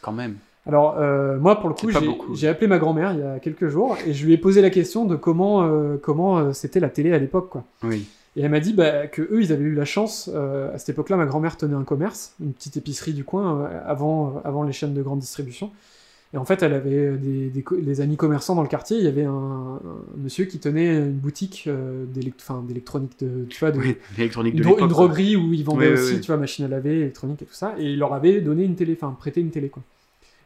[0.03, 0.37] Quand même.
[0.67, 1.89] Alors euh, moi pour le coup
[2.35, 4.71] j'ai- appelé ma grand-mère il y a quelques jours et je lui ai posé la
[4.71, 5.69] question de comment,
[6.03, 7.51] comment c'était la télé à l'époque.
[7.51, 7.63] quoi.
[7.85, 8.05] Oui.
[8.37, 10.31] Et elle m'a dit bah, que eux, ils avaient eu la chance.
[10.35, 13.81] euh, à cette époque-là, ma grand-mère tenait un commerce, une petite épicerie du coin, euh,
[13.87, 15.71] avant, avant les chaînes de grande distribution.
[16.35, 18.99] Et en fait, elle avait des, des, co- des amis commerçants dans le quartier.
[18.99, 19.81] Il y avait un, un
[20.19, 24.65] monsieur qui tenait une boutique euh, d'électronique, de, tu vois, de, Oui, l'électronique de une,
[24.65, 26.21] dro- droguerie où ils vendaient oui, aussi, oui.
[26.21, 27.75] tu vois, machine à laver, électronique et tout ça.
[27.79, 29.83] Et il leur avait donné une télé, enfin, prêté une télé, quoi.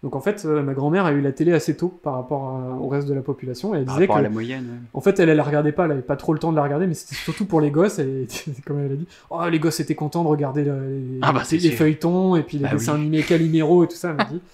[0.03, 2.75] Donc en fait, euh, ma grand-mère a eu la télé assez tôt par rapport à-
[2.81, 3.75] au reste de la population.
[3.75, 4.89] Et elle Par disait rapport que, à la moyenne, ouais.
[4.95, 6.63] en fait, elle, elle la regardait pas, elle avait pas trop le temps de la
[6.63, 7.99] regarder, mais c'était surtout pour les gosses.
[7.99, 8.27] Elle,
[8.67, 11.43] comme elle a dit, oh, les gosses étaient contents de regarder le- les, Ah bah,
[11.53, 13.01] les- les feuilletons et puis les Bah dessins oui.
[13.01, 14.41] animés Calimero et tout ça, elle m'a dit.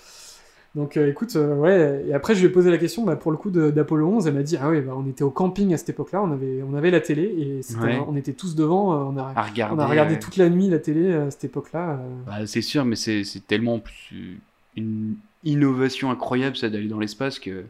[0.75, 3.31] Donc euh, écoute, euh, ouais, et après je lui ai posé la question, bah, pour
[3.31, 5.79] le coup d'Apollo 11, elle m'a dit, ah oui, bah, on était au camping à
[5.79, 7.99] cette époque-là, on avait, on avait la télé et Ouais.
[8.07, 10.69] on était tous devant, euh, on a, À regarder, on a regardé toute la nuit
[10.69, 11.99] la télé à cette époque-là.
[12.27, 14.41] Bah, c'est sûr, mais c'est tellement plus
[14.77, 15.15] une
[15.47, 17.65] innovation incroyable ça d'aller dans l'espace que.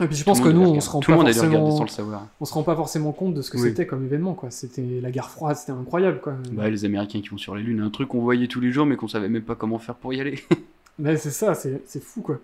[0.00, 2.26] Et puis je pense que nous, on se rend Tout pas forcément, sans le savoir.
[2.40, 3.68] on se rend pas forcément compte de ce que Oui.
[3.68, 4.50] c'était comme événement, quoi.
[4.50, 6.34] C'était la guerre froide, c'était incroyable, quoi.
[6.52, 8.86] Bah, les Américains qui vont sur la Lune, un truc qu'on voyait tous les jours
[8.86, 10.40] mais qu'on savait même pas comment faire pour y aller.
[10.98, 12.38] Mais c'est ça, c'est fou quoi.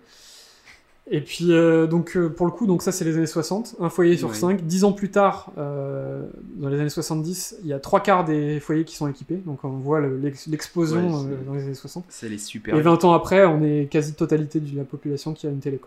[1.13, 3.89] Et puis, euh, donc, euh, pour le coup, donc ça, c'est les années 60, un
[3.89, 4.35] foyer sur Oui.
[4.37, 4.65] cinq.
[4.65, 8.61] Dix ans plus tard, euh, dans les années 70, il y a trois quarts des
[8.61, 9.35] foyers qui sont équipés.
[9.45, 12.05] Donc, on voit le- l'ex- l'explosion Ouais, dans les années 60.
[12.07, 12.75] C'est les super.
[12.77, 15.81] Et 20 ans après, on est quasi totalité de la population qui a une télé.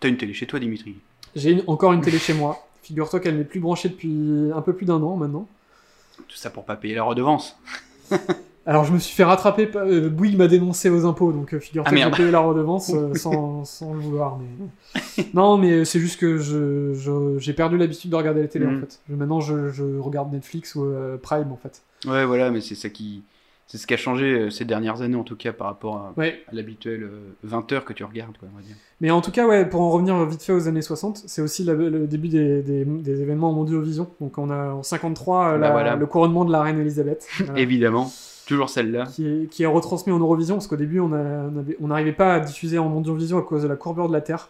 [0.00, 0.96] T'as une télé chez toi, Dimitri?
[1.36, 2.58] J'ai une- encore une télé chez moi.
[2.82, 5.46] Figure-toi qu'elle n'est plus branchée depuis un peu plus d'un an maintenant.
[6.16, 7.56] Tout ça pour pas payer la redevance.
[8.66, 9.68] Alors, je me suis fait rattraper.
[9.76, 12.90] euh, Bouygues m'a dénoncé aux impôts, donc euh, figure-toi Ah, que j'ai payé la redevance
[12.94, 14.38] euh, sans, sans le vouloir.
[14.38, 15.24] Mais...
[15.34, 18.76] non, mais c'est juste que je, je- j'ai perdu l'habitude de regarder la télé, Mhm.
[18.78, 19.00] en fait.
[19.10, 21.82] Je- maintenant, je, je regarde Netflix ou euh, Prime, en fait.
[22.08, 23.22] Ouais, voilà, mais c'est ça qui.
[23.66, 26.12] C'est ce qui a changé euh, ces dernières années, en tout cas, par rapport à,
[26.18, 26.42] Ouais.
[26.50, 28.76] à l'habituel euh, 20 heures que tu regardes, quoi, on va dire.
[29.00, 31.64] Mais en tout cas, ouais, pour en revenir vite fait aux années 60, c'est aussi
[31.64, 34.06] la- le début des, des- des événements mondiaux vision.
[34.20, 35.96] Donc, on a en 53 euh, Bah la- voilà.
[35.96, 37.26] le couronnement de la reine Elisabeth.
[37.56, 38.12] Évidemment,
[38.46, 39.06] toujours celle-là.
[39.06, 42.78] qui est, qui est retransmis en Eurovision, parce qu'au début, on n'arrivait pas à diffuser
[42.78, 44.48] en Mondiovision à cause de la courbure de la Terre.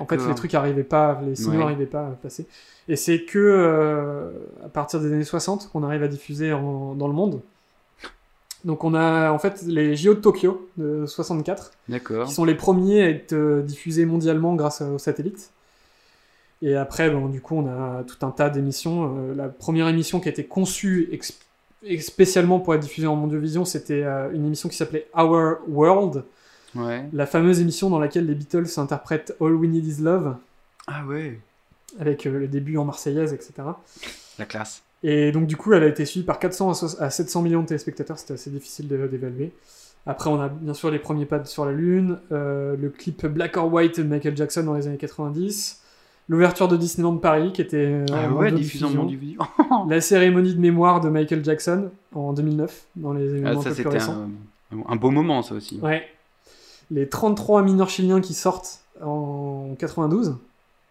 [0.00, 1.58] En fait, les trucs arrivaient pas, les signaux Ouais.
[1.58, 2.46] n'arrivaient pas à passer.
[2.88, 4.30] Et c'est que euh,
[4.64, 7.40] à partir des années 60 qu'on arrive à diffuser en- dans le monde.
[8.64, 12.26] Donc on a en fait les JO de Tokyo de 64, D'accord.
[12.28, 15.50] qui sont les premiers à être euh, diffusés mondialement grâce aux satellites.
[16.62, 19.16] Et après, bon, du coup, on a tout un tas d'émissions.
[19.18, 21.10] Euh, la première émission qui a été conçue
[22.00, 26.24] spécialement pour être diffusée en Mondiovision, c'était euh, une émission qui s'appelait Our World,
[26.74, 27.04] Ouais.
[27.12, 30.34] la fameuse émission dans laquelle les Beatles interprètent All We Need Is Love,
[30.88, 31.38] Ah ouais,
[32.00, 33.52] avec euh, le début en marseillaise, etc.
[34.38, 34.82] la classe.
[35.04, 37.62] Et donc, du coup, elle a été suivie par 400 à so- à 700 millions
[37.62, 39.52] de téléspectateurs, c'était assez difficile d'évaluer.
[40.06, 43.56] Après, on a bien sûr les premiers pas sur la Lune, euh, le clip Black
[43.56, 45.80] or White de Michael Jackson dans les années 90,
[46.28, 49.08] l'ouverture de Disneyland Paris qui était euh, Ah en ouais, diffusion,
[49.88, 53.86] la cérémonie de mémoire de Michael Jackson en 2009, dans les Ah, événements ça, plus
[53.88, 54.26] récents.
[54.72, 55.78] un, un beau moment, ça aussi.
[55.82, 56.04] Ouais.
[56.90, 60.36] Les 33 mineurs chiliens qui sortent en 92.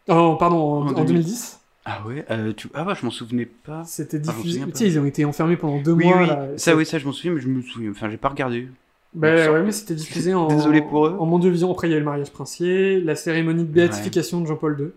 [0.10, 1.60] Oh, pardon, en, En en 2010.
[1.86, 2.70] Ah ouais, euh, tu...
[2.74, 3.84] ah ouais, je m'en souvenais pas.
[3.86, 4.64] C'était Ah, diffusé.
[4.74, 6.18] sais, ils ont été enfermés pendant deux Oui, mois.
[6.22, 6.48] oui, là.
[6.56, 7.92] ça, oui, ça, je m'en souviens, mais je me souviens.
[7.92, 8.70] Enfin, j'ai pas regardé.
[9.14, 11.16] Bah Donc, ouais, mais c'était diffusé en, Désolé pour eux.
[11.20, 11.70] en Mondiovision.
[11.72, 14.88] Après, il y a eu le mariage princier, la cérémonie de béatification de Jean-Paul II,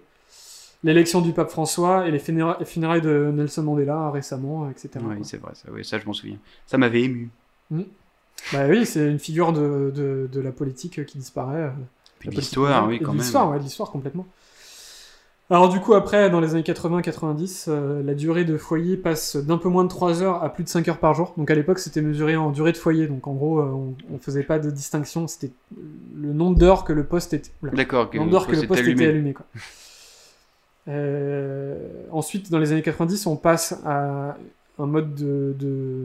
[0.85, 4.91] l'élection du pape François et les funéra- les funérailles de Nelson Mandela récemment, etc.
[5.03, 6.39] Oui, c'est vrai, ça, oui, ça, je m'en souviens.
[6.67, 7.31] Ça m'avait ému.
[7.71, 7.83] Mm.
[8.53, 11.63] Bah oui, c'est une figure de, de, de la politique qui disparaît.
[11.63, 11.71] euh,
[12.19, 13.21] Puis l'histoire, oui, quand même.
[13.23, 14.27] l'histoire, ouais, l'histoire complètement.
[15.49, 19.59] Alors du coup, après, dans les années 80-90, euh, la durée de foyer passe d'un
[19.59, 21.35] peu moins de 3 heures à plus de 5 heures par jour.
[21.37, 23.07] Donc à l'époque, c'était mesuré en durée de foyer.
[23.07, 25.29] Donc en gros, euh, on, on faisait pas de distinction.
[25.29, 25.53] C'était
[26.17, 27.51] le nombre d'heures que le poste était...
[27.63, 29.07] D'accord, que Le nombre le d'heures que le poste était était allumé.
[29.07, 29.33] allumé.
[29.35, 29.47] quoi.
[30.89, 31.77] Euh,
[32.13, 34.37] ensuite, dans les années 90, on passe à
[34.79, 36.05] un mode de, de,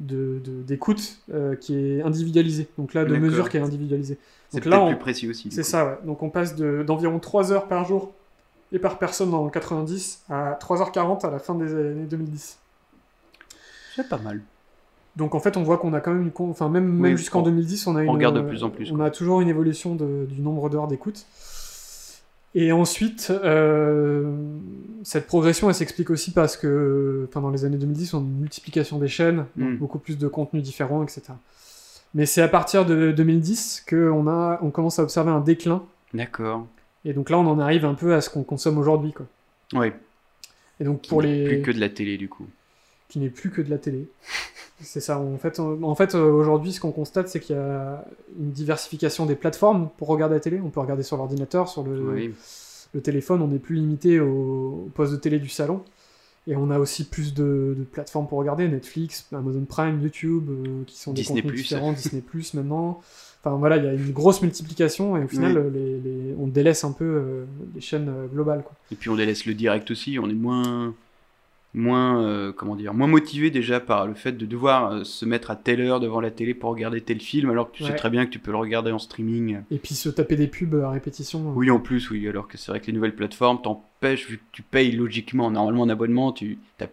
[0.00, 2.68] de- de- d'écoute euh, qui est individualisé.
[2.78, 4.18] Donc là, de mesure qui est individualisée.
[4.50, 5.50] C'est Donc là, on- plus précis aussi.
[5.50, 5.98] C'est ça, ouais.
[6.04, 8.12] Donc on passe de- d'environ 3 heures par jour
[8.72, 12.58] et par personne en 90 à 3h40 à la fin des années 2010.
[13.96, 14.40] C'est pas mal.
[15.16, 17.44] Donc en fait, on voit qu'on a quand même une con- enfin même, jusqu'en on-
[17.44, 19.04] 2010, on a une on regarde de plus en plus, On quoi.
[19.06, 21.26] a toujours une évolution de- du nombre d'heures d'écoute.
[22.54, 24.30] Et ensuite, euh,
[25.04, 28.40] cette progression, elle s'explique aussi parce que, enfin, dans les années 2010, on a une
[28.40, 29.76] multiplication des chaînes, donc Mm.
[29.76, 31.22] beaucoup plus de contenus différents, etc.
[32.14, 35.82] Mais c'est à partir de 2010 qu'on a, on commence à observer un déclin.
[36.12, 36.66] D'accord.
[37.06, 39.26] Et donc là, on en arrive un peu à ce qu'on consomme aujourd'hui, quoi.
[39.72, 39.90] Oui.
[40.78, 42.46] Et donc Qui pour les Plus que de la télé, du coup.
[43.08, 44.06] qui n'est plus que de la télé.
[44.80, 45.18] C'est ça.
[45.18, 48.04] En fait, on- en fait, euh, aujourd'hui, ce qu'on constate, c'est qu'il y a
[48.38, 50.60] une diversification des plateformes pour regarder la télé.
[50.64, 52.34] On peut regarder sur l'ordinateur, sur le, Oui.
[52.94, 53.42] le téléphone.
[53.42, 54.26] On n'est plus limité au,
[54.86, 55.82] au poste de télé du salon.
[56.48, 60.82] Et on a aussi plus de, de plateformes pour regarder Netflix, Amazon Prime, YouTube, euh,
[60.88, 61.42] qui sont des Disney+.
[61.42, 63.00] contenus différents, Disney Plus maintenant.
[63.44, 65.58] Enfin voilà, il y a une grosse multiplication et au final, Oui.
[65.58, 67.44] euh, les, les- on délaisse un peu euh,
[67.76, 68.64] les chaînes euh, globales.
[68.64, 68.72] Quoi.
[68.90, 70.92] Et puis on délaisse le direct aussi, on est moins,
[71.74, 75.50] moins, euh, comment dire, moins motivé déjà par le fait de devoir euh, se mettre
[75.50, 78.10] à telle heure devant la télé pour regarder tel film, alors que tu sais très
[78.10, 79.60] bien que tu peux le regarder en streaming.
[79.70, 81.40] Et puis se taper des pubs à répétition.
[81.40, 84.38] euh, Oui, en plus, oui, alors que c'est vrai que les nouvelles plateformes t'empêchent, vu
[84.38, 86.86] que tu payes logiquement, normalement en abonnement, tu t'as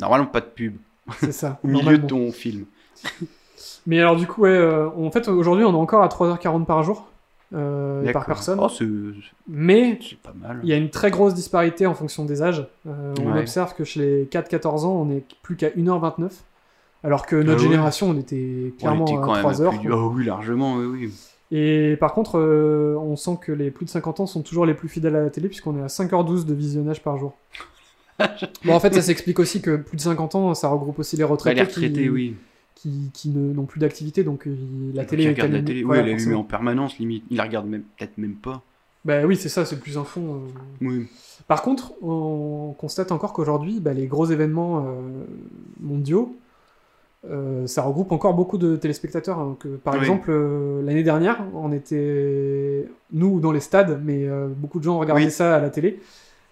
[0.00, 0.76] normalement pas de pub
[1.20, 1.60] C'est ça.
[1.64, 2.64] au milieu de ton film.
[3.86, 6.82] Mais alors du coup, ouais, euh, en fait, aujourd'hui, on est encore à 3h40 par
[6.82, 7.08] jour
[7.54, 8.58] euh, par personne.
[8.60, 8.68] Oh,
[9.48, 10.60] Mais c'est pas mal.
[10.62, 12.66] il y a une très grosse disparité en fonction des âges.
[12.88, 13.40] Euh, on Ouais.
[13.40, 16.30] observe que chez les 4-14 ans, on est plus qu'à 1h29.
[17.04, 19.64] Alors que notre Ah génération, on était clairement on était quand à même 3 à
[19.64, 19.80] heures.
[19.80, 19.92] plus.
[19.92, 21.12] Oh oui, largement, oui, oui.
[21.52, 24.74] Et par contre, euh, on sent que les plus de 50 ans sont toujours les
[24.74, 27.34] plus fidèles à la télé, puisqu'on est à 5h12 de visionnage par jour.
[28.64, 31.22] bon, en fait, ça s'explique aussi que plus de 50 ans, ça regroupe aussi les
[31.22, 32.34] Bah, retraités, les retraités, qui, oui.
[32.76, 34.54] Qui, qui n'ont plus d'activité, donc euh,
[34.94, 37.24] la Donc, télé ils est regardent la télé, oui, elle est en permanence, limite.
[37.30, 38.62] Ils la regardent même, peut-être même pas.
[39.04, 40.34] Bah oui, c'est ça, c'est plus un fond.
[40.34, 40.38] euh.
[40.82, 41.06] Oui.
[41.48, 45.24] Par contre, on constate encore qu'aujourd'hui, bah, les gros événements euh,
[45.80, 46.36] mondiaux,
[47.30, 49.38] euh, ça regroupe encore beaucoup de téléspectateurs.
[49.38, 50.00] hein, que, par Oui.
[50.00, 50.30] exemple,
[50.84, 55.30] l'année dernière, on était, nous, dans les stades, mais beaucoup de gens regardaient Oui.
[55.30, 56.00] ça à la télé.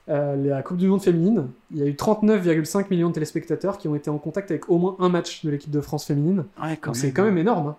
[0.08, 3.88] Euh, la Coupe du Monde féminine, il y a eu 39,5 millions de téléspectateurs qui
[3.88, 6.44] ont été en contact avec au moins un match de l'équipe de France féminine.
[6.62, 7.14] Ouais, quand Donc c'est même.
[7.14, 7.68] quand même énorme.
[7.68, 7.76] hein.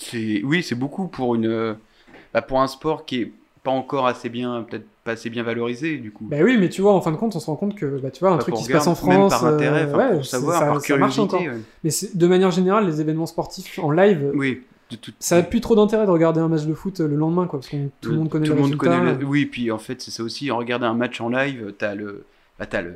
[0.00, 1.74] C'est oui, c'est beaucoup pour une euh,
[2.32, 3.32] bah, pour un sport qui est
[3.64, 6.24] pas encore assez bien peut-être pas assez bien valorisé du coup.
[6.30, 8.10] Bah oui, mais tu vois, en fin de compte, on se rend compte que bah,
[8.10, 9.98] tu vois, un Bah, truc qui se passe en même France, par intérêt, euh, pour
[9.98, 11.40] ouais, savoir, c'est- par ça marche curiosité, encore.
[11.42, 11.60] ouais.
[11.84, 15.42] Mais c'est- de manière générale, les événements sportifs en live, Oui, de tout- ça a
[15.42, 18.10] plus trop d'intérêt de regarder un match de foot le lendemain, quoi, parce que tout
[18.10, 18.98] le monde connaît tout le monde résultat.
[18.98, 20.50] connaît le- Oui, puis en fait, c'est ça aussi.
[20.50, 22.24] En regardant un match en live, t'as le,
[22.58, 22.94] bah, le,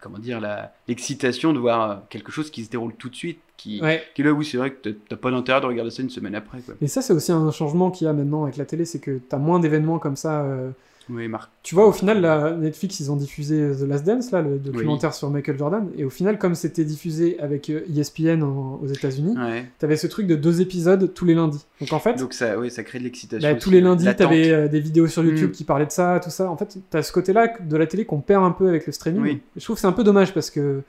[0.00, 3.38] comment dire, la, l'excitation de voir euh, quelque chose qui se déroule tout de suite,
[3.56, 4.02] qui, Ouais.
[4.14, 6.34] qui là, oui, c'est vrai que t'as- t'as pas d'intérêt de regarder ça une semaine
[6.34, 6.74] après, quoi.
[6.80, 9.18] Et ça, c'est aussi un changement qu'il y a maintenant avec la télé, c'est que
[9.18, 10.42] t'as moins d'événements comme ça.
[10.42, 10.70] euh,
[11.10, 11.50] Oui, Marc.
[11.62, 15.12] Tu vois, au final, là, Netflix, ils ont diffusé The Last Dance, là, le documentaire
[15.12, 19.36] sur Michael Jordan, et au final, comme c'était diffusé avec euh, ESPN en- aux États-Unis,
[19.38, 19.66] Ouais.
[19.78, 21.64] t'avais ce truc de deux épisodes tous les lundis.
[21.80, 23.46] Donc en fait, Donc ça, oui, ça crée de l'excitation.
[23.48, 25.52] bah, tous les lundis, t'avais euh, des vidéos sur YouTube Mm.
[25.52, 26.50] qui parlaient de ça, tout ça.
[26.50, 29.22] En fait, t'as ce côté-là de la télé qu'on perd un peu avec le streaming.
[29.22, 29.40] Oui.
[29.56, 30.80] Je trouve que c'est un peu dommage parce que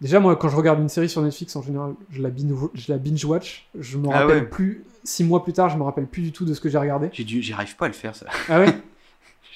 [0.00, 2.92] déjà, moi, quand je regarde une série sur Netflix, en général, je la binge, je
[2.94, 3.26] binge
[3.98, 4.48] me Ah rappelle ouais.
[4.48, 6.78] plus six mois plus tard, je me rappelle plus du tout de ce que j'ai
[6.78, 7.08] regardé.
[7.12, 8.26] J'y arrive pas à le faire, ça.
[8.48, 8.66] Ah ouais?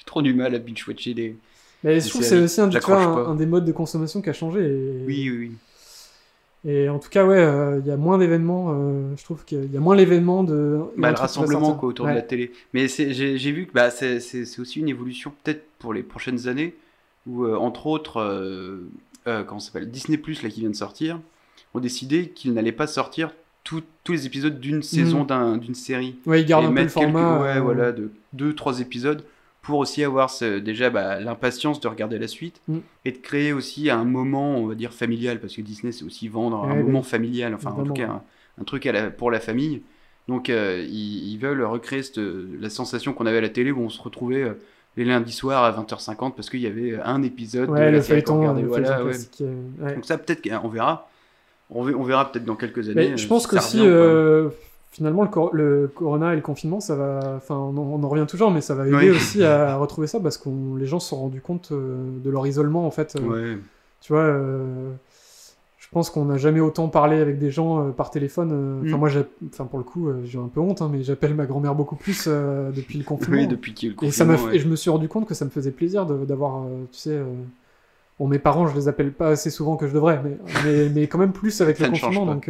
[0.01, 1.35] J'ai trop du mal à binge-watcher des.
[1.83, 4.59] Mais je trouve que c'est aussi un, vois, des modes de consommation qui a changé.
[4.61, 5.37] Et, Oui, oui,
[6.63, 6.71] oui.
[6.71, 8.67] et en tout cas, ouais, euh, il y a moins d'événements.
[8.71, 10.79] euh, je trouve qu'il y a moins l'événement de.
[10.97, 12.11] Bah, le rassemblement quoi, autour Ouais.
[12.13, 12.51] de la télé.
[12.73, 14.19] Mais j'ai vu que bah, c'est
[14.59, 16.73] aussi une évolution peut-être pour les prochaines années
[17.27, 18.81] où, euh, entre autres,
[19.25, 21.19] comment s'appelle Disney Plus là qui vient de sortir,
[21.73, 23.31] ont décidé qu'ils n'allaient pas sortir
[23.63, 26.15] tout- tous les épisodes d'une saison d'un- d'une série.
[26.25, 29.23] Ouais, ils gardent un peu le mettre quelques- format, ouais, voilà, de deux, trois épisodes
[29.61, 32.77] pour aussi avoir ce- déjà bah, l'impatience de regarder la suite Mm.
[33.05, 36.27] et de créer aussi un moment, on va dire, familial, parce que Disney, c'est aussi
[36.27, 38.23] vendre un Ouais, moment bah, familial, enfin, en tout cas, un,
[38.59, 39.83] un truc à la- pour la famille.
[40.27, 42.17] Donc, euh, ils, ils veulent recréer cette,
[42.59, 44.53] la sensation qu'on avait à la télé où on se retrouvait euh,
[44.97, 48.01] les lundis soirs à 20h50 parce qu'il y avait un épisode de Ouais, la le
[48.01, 49.13] série qu'on regardait, voilà, euh.
[49.95, 51.07] Donc ça, peut-être qu'on verra.
[51.73, 53.11] On verra, peut-être dans quelques années.
[53.11, 53.79] Mais je pense que si
[54.91, 58.09] finalement le, cor- le corona et le confinement, ça va, enfin on, en- on en
[58.09, 61.09] revient toujours, mais ça va aider aussi à retrouver ça parce que les gens se
[61.09, 63.15] sont rendus compte euh, de leur isolement en fait.
[63.15, 63.57] euh, Ouais.
[64.01, 64.91] Tu vois, euh,
[65.79, 68.81] je pense qu'on n'a jamais autant parlé avec des gens par téléphone.
[68.85, 68.99] Enfin Mm.
[68.99, 69.09] moi,
[69.51, 72.27] enfin pour le coup, j'ai un peu honte, hein, mais j'appelle ma grand-mère beaucoup plus
[72.27, 73.41] depuis le confinement.
[73.41, 74.57] Oui, depuis qu'il y a eu le et ça m'a, confinement, ouais.
[74.57, 77.19] et je me suis rendu compte que ça me faisait plaisir d'avoir, tu sais.
[78.19, 81.07] Bon, mes parents, je les appelle pas assez souvent que je devrais, mais, mais, mais
[81.07, 82.25] quand même plus avec Ça le confinement.
[82.25, 82.49] Donc,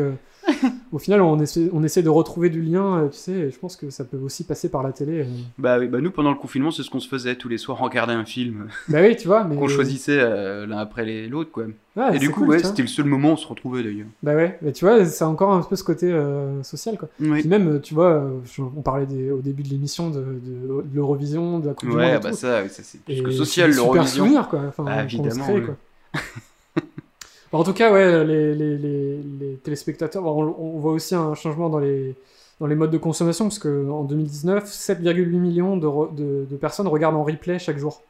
[0.91, 3.57] au final, on essaie, on essaie de retrouver du lien, euh, tu sais, et je
[3.57, 5.21] pense que ça peut aussi passer par la télé.
[5.21, 5.25] euh.
[5.57, 7.77] Bah, oui, bah nous pendant le confinement c'est ce qu'on se faisait tous les soirs,
[7.81, 11.51] on regardait un film Bah oui, tu vois, mais- qu'on choisissait euh, l'un après l'autre
[11.51, 11.63] quoi.
[11.97, 13.83] Ouais, Et du c'est coup cool, ouais, c'était le seul moment où on se retrouvait
[13.83, 14.07] d'ailleurs.
[14.23, 17.09] Bah ouais, mais tu vois, c'est encore un peu ce côté euh, social, quoi.
[17.19, 17.41] Oui.
[17.41, 20.95] Puis même, tu vois, je- on parlait des- au début de l'émission de, de- de
[20.95, 22.05] l'Eurovision, de la Coupe du Monde.
[22.05, 22.35] Ouais bah tout.
[22.37, 24.23] ça, ça, c'est plus Et que c'est social des super l'Eurovision.
[24.25, 24.61] souvenirs, quoi.
[24.69, 25.43] Enfin, Ah, se évidemment.
[25.43, 25.65] crée, oui.
[25.65, 25.75] quoi.
[27.51, 31.15] Bon, en tout cas, ouais, les, les, les, les téléspectateurs, bon, on, on voit aussi
[31.15, 32.15] un changement dans les,
[32.59, 36.87] dans les modes de consommation, parce qu'en 2019, 7,8 millions de, re- de, de personnes
[36.87, 38.01] regardent en replay chaque jour.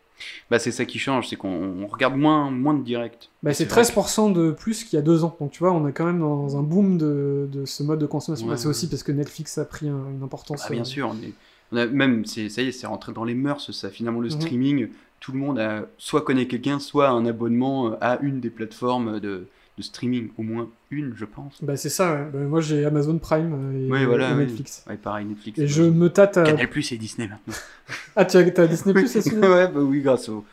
[0.51, 3.29] Bah c'est ça qui change, c'est qu'on on regarde moins, moins de direct.
[3.41, 5.35] Bah, c'est vrai 13% de plus qu'il y a deux ans.
[5.39, 8.05] Donc tu vois, on est quand même dans un boom de, de ce mode de
[8.05, 8.45] consommation.
[8.45, 10.63] Ouais, Bah, c'est aussi parce que Netflix a pris un- une importance.
[10.65, 11.33] Ah, bien euh, sûr, on est,
[11.71, 13.89] on a même, ça y est, c'est rentré dans les mœurs, ça.
[13.89, 14.33] Finalement, le Mhm.
[14.35, 14.89] streaming,
[15.21, 19.19] tout le monde a soit connaît quelqu'un, soit un abonnement euh, à une des plateformes
[19.21, 19.45] de,
[19.77, 21.63] de streaming, au moins une, je pense.
[21.63, 22.27] Bah c'est ça, ouais.
[22.33, 24.39] Bah, moi j'ai Amazon Prime euh, et, Ouais, voilà, et oui.
[24.47, 24.83] Netflix.
[24.89, 25.57] Ouais, pareil, Netflix.
[25.59, 26.43] Et je me tâte à...
[26.43, 27.53] Canal Plus et Disney maintenant.
[28.15, 30.43] Ah, tu as, Disney Plus aussi Ouais, bah oui, grâce au.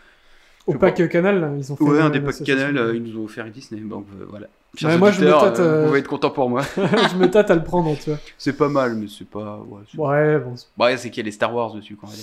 [0.66, 2.42] Au je pack crois- Canal, là, ils ont fait Ouais, un des une packs.
[2.44, 4.48] Canal, euh, ils nous ont offert Disney, donc euh, voilà.
[4.82, 6.60] Ouais, moi, je me tâte, euh, euh, Vous pouvez être content pour moi.
[6.76, 8.18] je me tâte à le prendre, tu vois.
[8.36, 9.56] C'est pas mal, mais c'est pas.
[9.66, 10.54] Ouais, c'est- Ouais, bon.
[10.78, 12.16] Ouais, c'est qu'il y a les Star Wars dessus, va dire.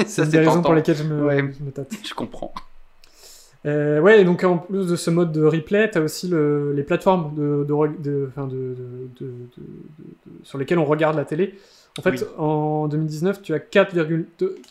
[0.06, 1.92] C'est une des raisons pour lesquelles je me, Ouais, je me tâte.
[2.06, 2.52] je comprends.
[3.66, 6.82] Euh, ouais, et donc en plus de ce mode de replay, t'as aussi le, les
[6.82, 8.76] plateformes de, de, de-
[10.42, 11.54] sur lesquelles on regarde la télé.
[11.98, 12.20] En fait, Oui.
[12.38, 14.24] en 2019, tu as 4,2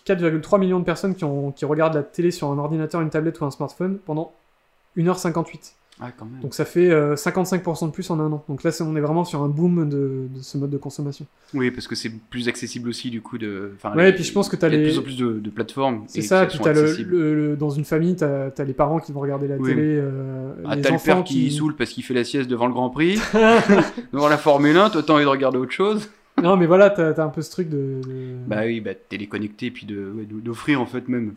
[0.08, 3.40] 4,3 millions de personnes qui, ont, qui regardent la télé sur un ordinateur, une tablette
[3.42, 4.32] ou un smartphone pendant
[4.98, 5.74] 1h58.
[6.02, 6.40] Ah, quand même.
[6.42, 8.44] Donc ça fait euh, 55% de plus en un an.
[8.48, 11.26] Donc là, on est vraiment sur un boom de, de ce mode de consommation.
[11.54, 13.38] Oui, parce que c'est plus accessible aussi, du coup.
[13.38, 13.74] De...
[13.84, 15.02] Ouais, les- et puis je pense que t'as il y a de les- plus en
[15.04, 16.04] plus de, de plateformes.
[16.08, 17.12] C'est ça, puis t'as le, accessibles.
[17.12, 19.70] le- le- dans une famille, t'as as les parents qui vont regarder la Oui.
[19.72, 22.68] télé, euh, Ah, t'as le père qui qui saoule parce qu'il fait la sieste devant
[22.68, 23.20] le Grand Prix,
[24.14, 26.10] devant la Formule 1, toi t'as envie de regarder autre chose.
[26.42, 28.00] Non, mais voilà, t'as as un peu ce truc de.
[28.08, 31.34] de- Bah oui, bah téléconnecter, puis ouais, d'offrir en fait même,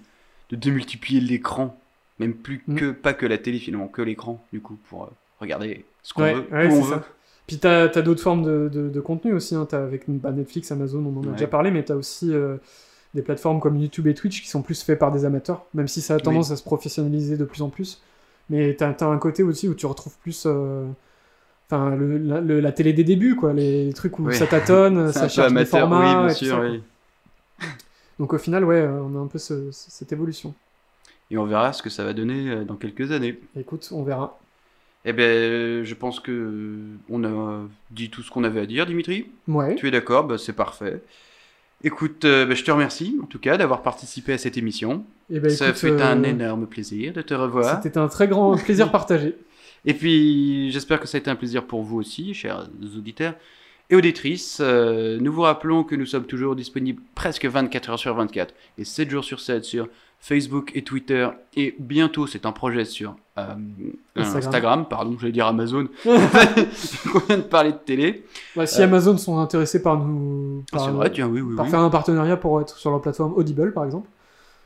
[0.51, 1.77] de démultiplier l'écran,
[2.23, 2.75] même plus Mm.
[2.77, 5.09] que, pas que la télé finalement, que l'écran, du coup, pour euh,
[5.41, 7.05] regarder ce qu'on Ouais, veut, ouais, où ça.
[7.47, 9.55] Puis t'as as, d'autres formes de, de, de contenu aussi.
[9.55, 9.67] Hein.
[9.69, 11.33] T'as avec bah, Netflix, Amazon, on en a Ouais.
[11.33, 12.57] déjà parlé, mais t'as aussi euh,
[13.15, 16.01] des plateformes comme YouTube et Twitch qui sont plus faits par des amateurs, même si
[16.01, 18.01] ça a tendance à se professionnaliser de plus en plus.
[18.51, 20.45] Mais t'as as un côté aussi où tu retrouves plus.
[20.47, 20.87] euh,
[21.71, 24.35] Enfin, le- la, le- la télé des débuts, quoi, les trucs où Oui.
[24.35, 26.01] ça tâtonne, ça cherche des amateur, formats.
[26.01, 26.71] oui, bien et tout sûr, ça, quoi.
[26.71, 26.83] oui.
[28.19, 30.55] Donc au final, ouais, on a un peu ce- ce- cette évolution.
[31.33, 33.41] Et on verra ce que ça va donner euh, dans quelques années.
[33.59, 34.39] Écoute, on verra.
[35.05, 38.67] Eh ben, euh, je pense que euh, on a dit tout ce qu'on avait à
[38.67, 39.27] dire, Dimitri.
[39.49, 39.75] Ouais.
[39.75, 41.03] Tu es d'accord Bah, C'est parfait.
[41.85, 45.05] Écoute, euh, bah, je te remercie en tout cas d'avoir participé à cette émission.
[45.31, 47.83] Eh ben, ça écoute, fait un énorme plaisir de te revoir.
[47.83, 49.35] C'était un très grand plaisir partagé.
[49.85, 53.35] Et puis, j'espère que ça a été un plaisir pour vous aussi, chers auditeurs
[53.91, 54.59] et auditrices.
[54.61, 58.85] Euh, nous vous rappelons que nous sommes toujours disponibles presque 24 heures sur 24 et
[58.85, 59.89] 7 jours sur 7 sur
[60.25, 61.29] Facebook et Twitter.
[61.57, 63.43] Et bientôt, c'est un projet sur euh,
[64.15, 64.39] Instagram.
[64.47, 64.87] Instagram.
[64.89, 65.89] Pardon, j'allais dire Amazon.
[66.07, 68.25] On vient de parler de télé.
[68.55, 71.57] Bah, si Euh, Amazon sont intéressés par nous, Ah, par, c'est vrai, tiens, oui, oui,
[71.57, 71.71] par oui.
[71.73, 74.09] faire un partenariat pour être sur leur plateforme Audible, par exemple.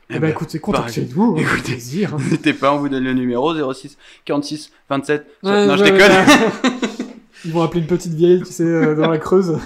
[0.09, 2.13] Eh, Eh ben, ben, écoutez, contactez-nous, avec Écoutez, plaisir.
[2.13, 2.17] hein.
[2.23, 5.25] N'hésitez pas, on vous donne le numéro 06 46 27.
[5.43, 5.99] Ouais, non, je déconne.
[5.99, 6.71] ouais.
[7.45, 9.57] Ils vont appeler une petite vieille, tu sais, euh, dans la Creuse.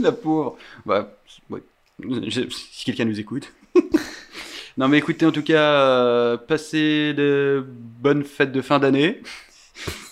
[0.00, 0.56] la pauvre.
[0.86, 1.10] Bah,
[1.50, 1.62] ouais.
[2.50, 3.52] Si quelqu'un nous écoute.
[4.78, 7.64] Non, mais écoutez, en tout cas, euh, passez de
[8.00, 9.20] bonnes fêtes de fin d'année.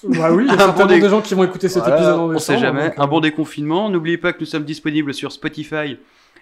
[0.02, 1.96] Bah oui, il y a Un certainement dé- des gens qui vont écouter cet Voilà,
[1.96, 2.88] épisode en On sait jamais.
[2.90, 3.88] donc, Un bon déconfinement.
[3.88, 5.96] N'oubliez pas que nous sommes disponibles sur Spotify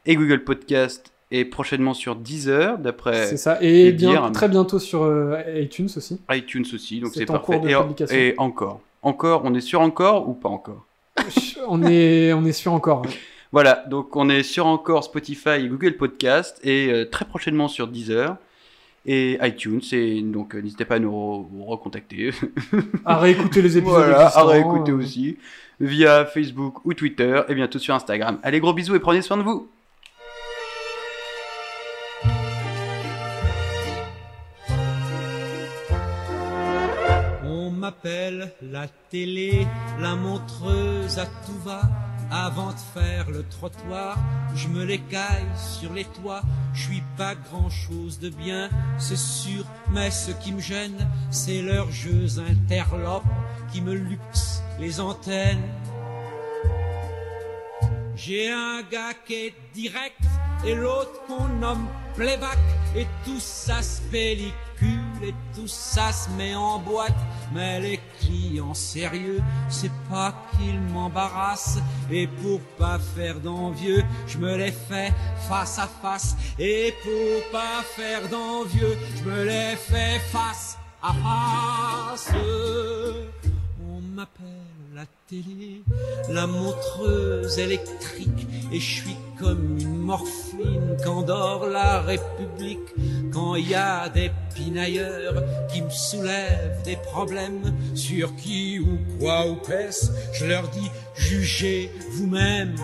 [0.05, 3.27] et Google Podcast et prochainement sur Deezer, d'après.
[3.29, 3.59] C'est ça.
[3.63, 6.21] Et bien, très bientôt sur euh, iTunes aussi.
[6.33, 7.45] iTunes aussi, donc C'est parfait.
[7.45, 8.17] cours de et, publication.
[8.17, 8.81] et encore.
[9.03, 10.85] Encore, on est sur encore ou pas encore?
[11.69, 13.03] On est, on est sûr encore.
[13.03, 13.13] ouais.
[13.53, 17.87] Voilà, donc on est sur encore Spotify et Google Podcast et euh, très prochainement sur
[17.87, 18.37] Deezer
[19.05, 19.83] et iTunes.
[19.93, 22.31] Et donc euh, n'hésitez pas à nous re- recontacter.
[23.05, 24.97] À réécouter les épisodes Voilà, à réécouter euh.
[24.97, 25.37] aussi
[25.81, 28.39] via Facebook ou Twitter et bientôt sur Instagram.
[28.43, 29.69] Allez, gros bisous et prenez soin de vous.
[37.45, 39.67] On m'appelle la télé,
[40.01, 41.83] la montreuse à tout va.
[42.35, 44.17] Avant de faire le trottoir,
[44.55, 46.41] je me l'écaille sur les toits.
[46.73, 50.97] Je suis pas grand chose de bien, c'est sûr, mais ce qui me gêne,
[51.31, 53.23] c'est leurs jeux interlopes
[53.71, 55.61] qui me luxent les antennes.
[58.17, 60.23] J'ai un gars qui est direct
[60.65, 62.59] et l'autre qu'on nomme playback
[62.97, 67.13] et tout ça se pellicule et tout ça se met en boîte.
[67.55, 71.79] Mais les clients sérieux, c'est pas qu'ils m'embarrassent
[72.11, 75.13] et pour pas faire d'envieux, je me les fais
[75.49, 82.29] face à face et pour pas faire d'envieux, je me les fais face à face.
[83.85, 84.62] On m'appelle
[84.95, 85.83] la télé,
[86.29, 92.93] la montreuse électrique, et je suis comme une morphine qu'endort la République.
[93.33, 99.49] Quand il y a des pinailleurs qui me soulèvent des problèmes sur qui ou quoi
[99.49, 102.77] ou qu'est-ce, je leur dis jugez vous-même.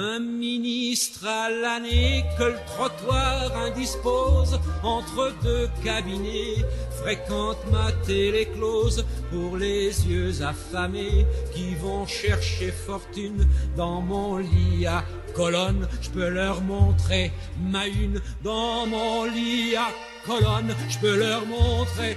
[0.00, 6.64] Un ministre à l'année que le trottoir indispose entre deux cabinets
[7.02, 13.44] fréquente ma télé close pour les yeux affamés qui vont chercher fortune
[13.76, 15.02] dans mon lit à
[15.34, 15.88] colonne.
[16.00, 19.88] Je peux leur montrer ma une dans mon lit à
[20.24, 20.76] colonne.
[20.88, 22.16] Je peux leur montrer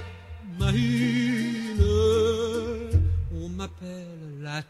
[0.56, 1.82] ma une.
[3.34, 4.62] On m'appelle la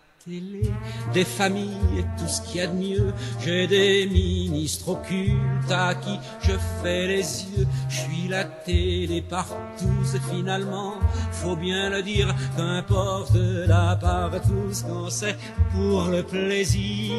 [1.12, 3.12] des familles et tout ce qu'il y a de mieux.
[3.40, 6.52] J'ai des ministres occultes à qui je
[6.82, 7.66] fais les yeux.
[7.88, 9.88] Je suis la télé partout
[10.30, 10.94] finalement,
[11.32, 15.36] faut bien le dire, qu'importe la part tous quand c'est
[15.72, 17.14] pour le plaisir.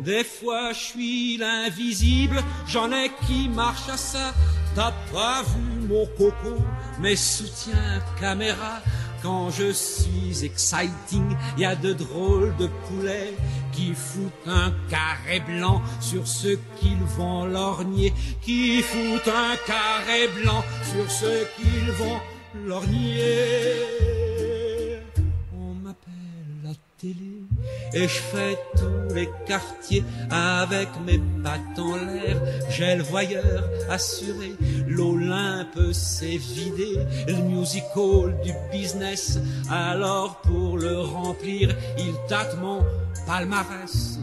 [0.00, 4.34] Des fois je suis l'invisible, j'en ai qui marchent à ça.
[4.74, 6.56] T'as pas vu mon coco,
[7.00, 8.80] mes soutiens caméra?
[9.22, 13.34] Quand je suis exciting, y a de drôles de poulets
[13.72, 20.64] qui foutent un carré blanc sur ceux qu'ils vont lorgner, qui foutent un carré blanc
[20.90, 22.18] sur ceux qu'ils vont
[22.66, 23.26] lorgner.
[25.54, 27.39] On m'appelle la télé
[27.92, 32.40] et je fais tous les quartiers avec mes pattes en l'air.
[32.70, 34.52] J'ai le voyeur assuré,
[34.86, 39.38] l'Olympe s'est vidé, le musical du business.
[39.70, 42.80] Alors pour le remplir, il tâte mon
[43.26, 44.18] palmarès.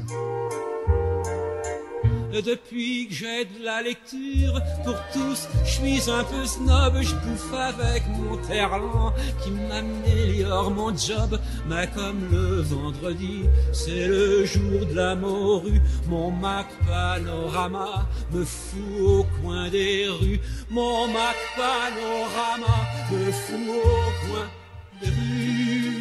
[2.45, 7.53] Depuis que j'ai de la lecture pour tous, je suis un peu snob, je bouffe
[7.53, 9.11] avec mon terlan
[9.41, 11.39] qui m'améliore mon job.
[11.67, 13.41] Mais comme le vendredi,
[13.73, 20.39] c'est le jour de la morue, mon Mac Panorama me fout au coin des rues.
[20.69, 22.75] Mon Mac Panorama
[23.11, 24.47] me fout au coin
[25.01, 25.97] des rues.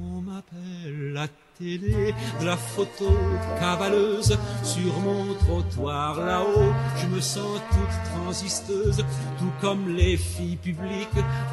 [0.00, 1.28] On m'appelle la
[1.60, 3.10] de la photo
[3.58, 6.72] cavaleuse sur mon trottoir là-haut.
[6.96, 9.04] Je me sens toute transisteuse,
[9.38, 11.08] tout comme les filles publiques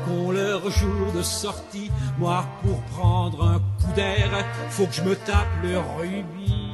[0.06, 1.90] qu'ont leur jour de sortie.
[2.18, 4.30] Moi, pour prendre un coup d'air,
[4.70, 6.74] faut que je me tape le rubis.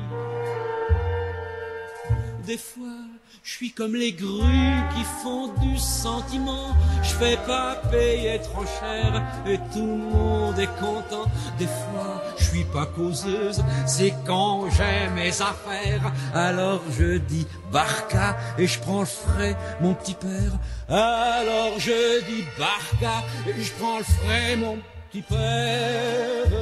[2.45, 3.08] Des fois,
[3.49, 6.75] je suis comme les grues qui font du sentiment.
[7.01, 11.25] Je fais pas payer trop cher et tout le monde est content.
[11.57, 16.11] Des fois, je suis pas causeuse, c'est quand j'ai mes affaires.
[16.35, 20.53] Alors je dis barca et je prends le frais, mon petit père.
[20.87, 24.77] Alors je dis barca et je prends le frais, mon
[25.09, 26.53] petit père.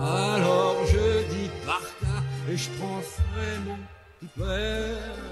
[0.00, 2.16] Alors je dis barca
[2.50, 3.76] et je prends le frais, mon
[4.18, 5.31] petit père.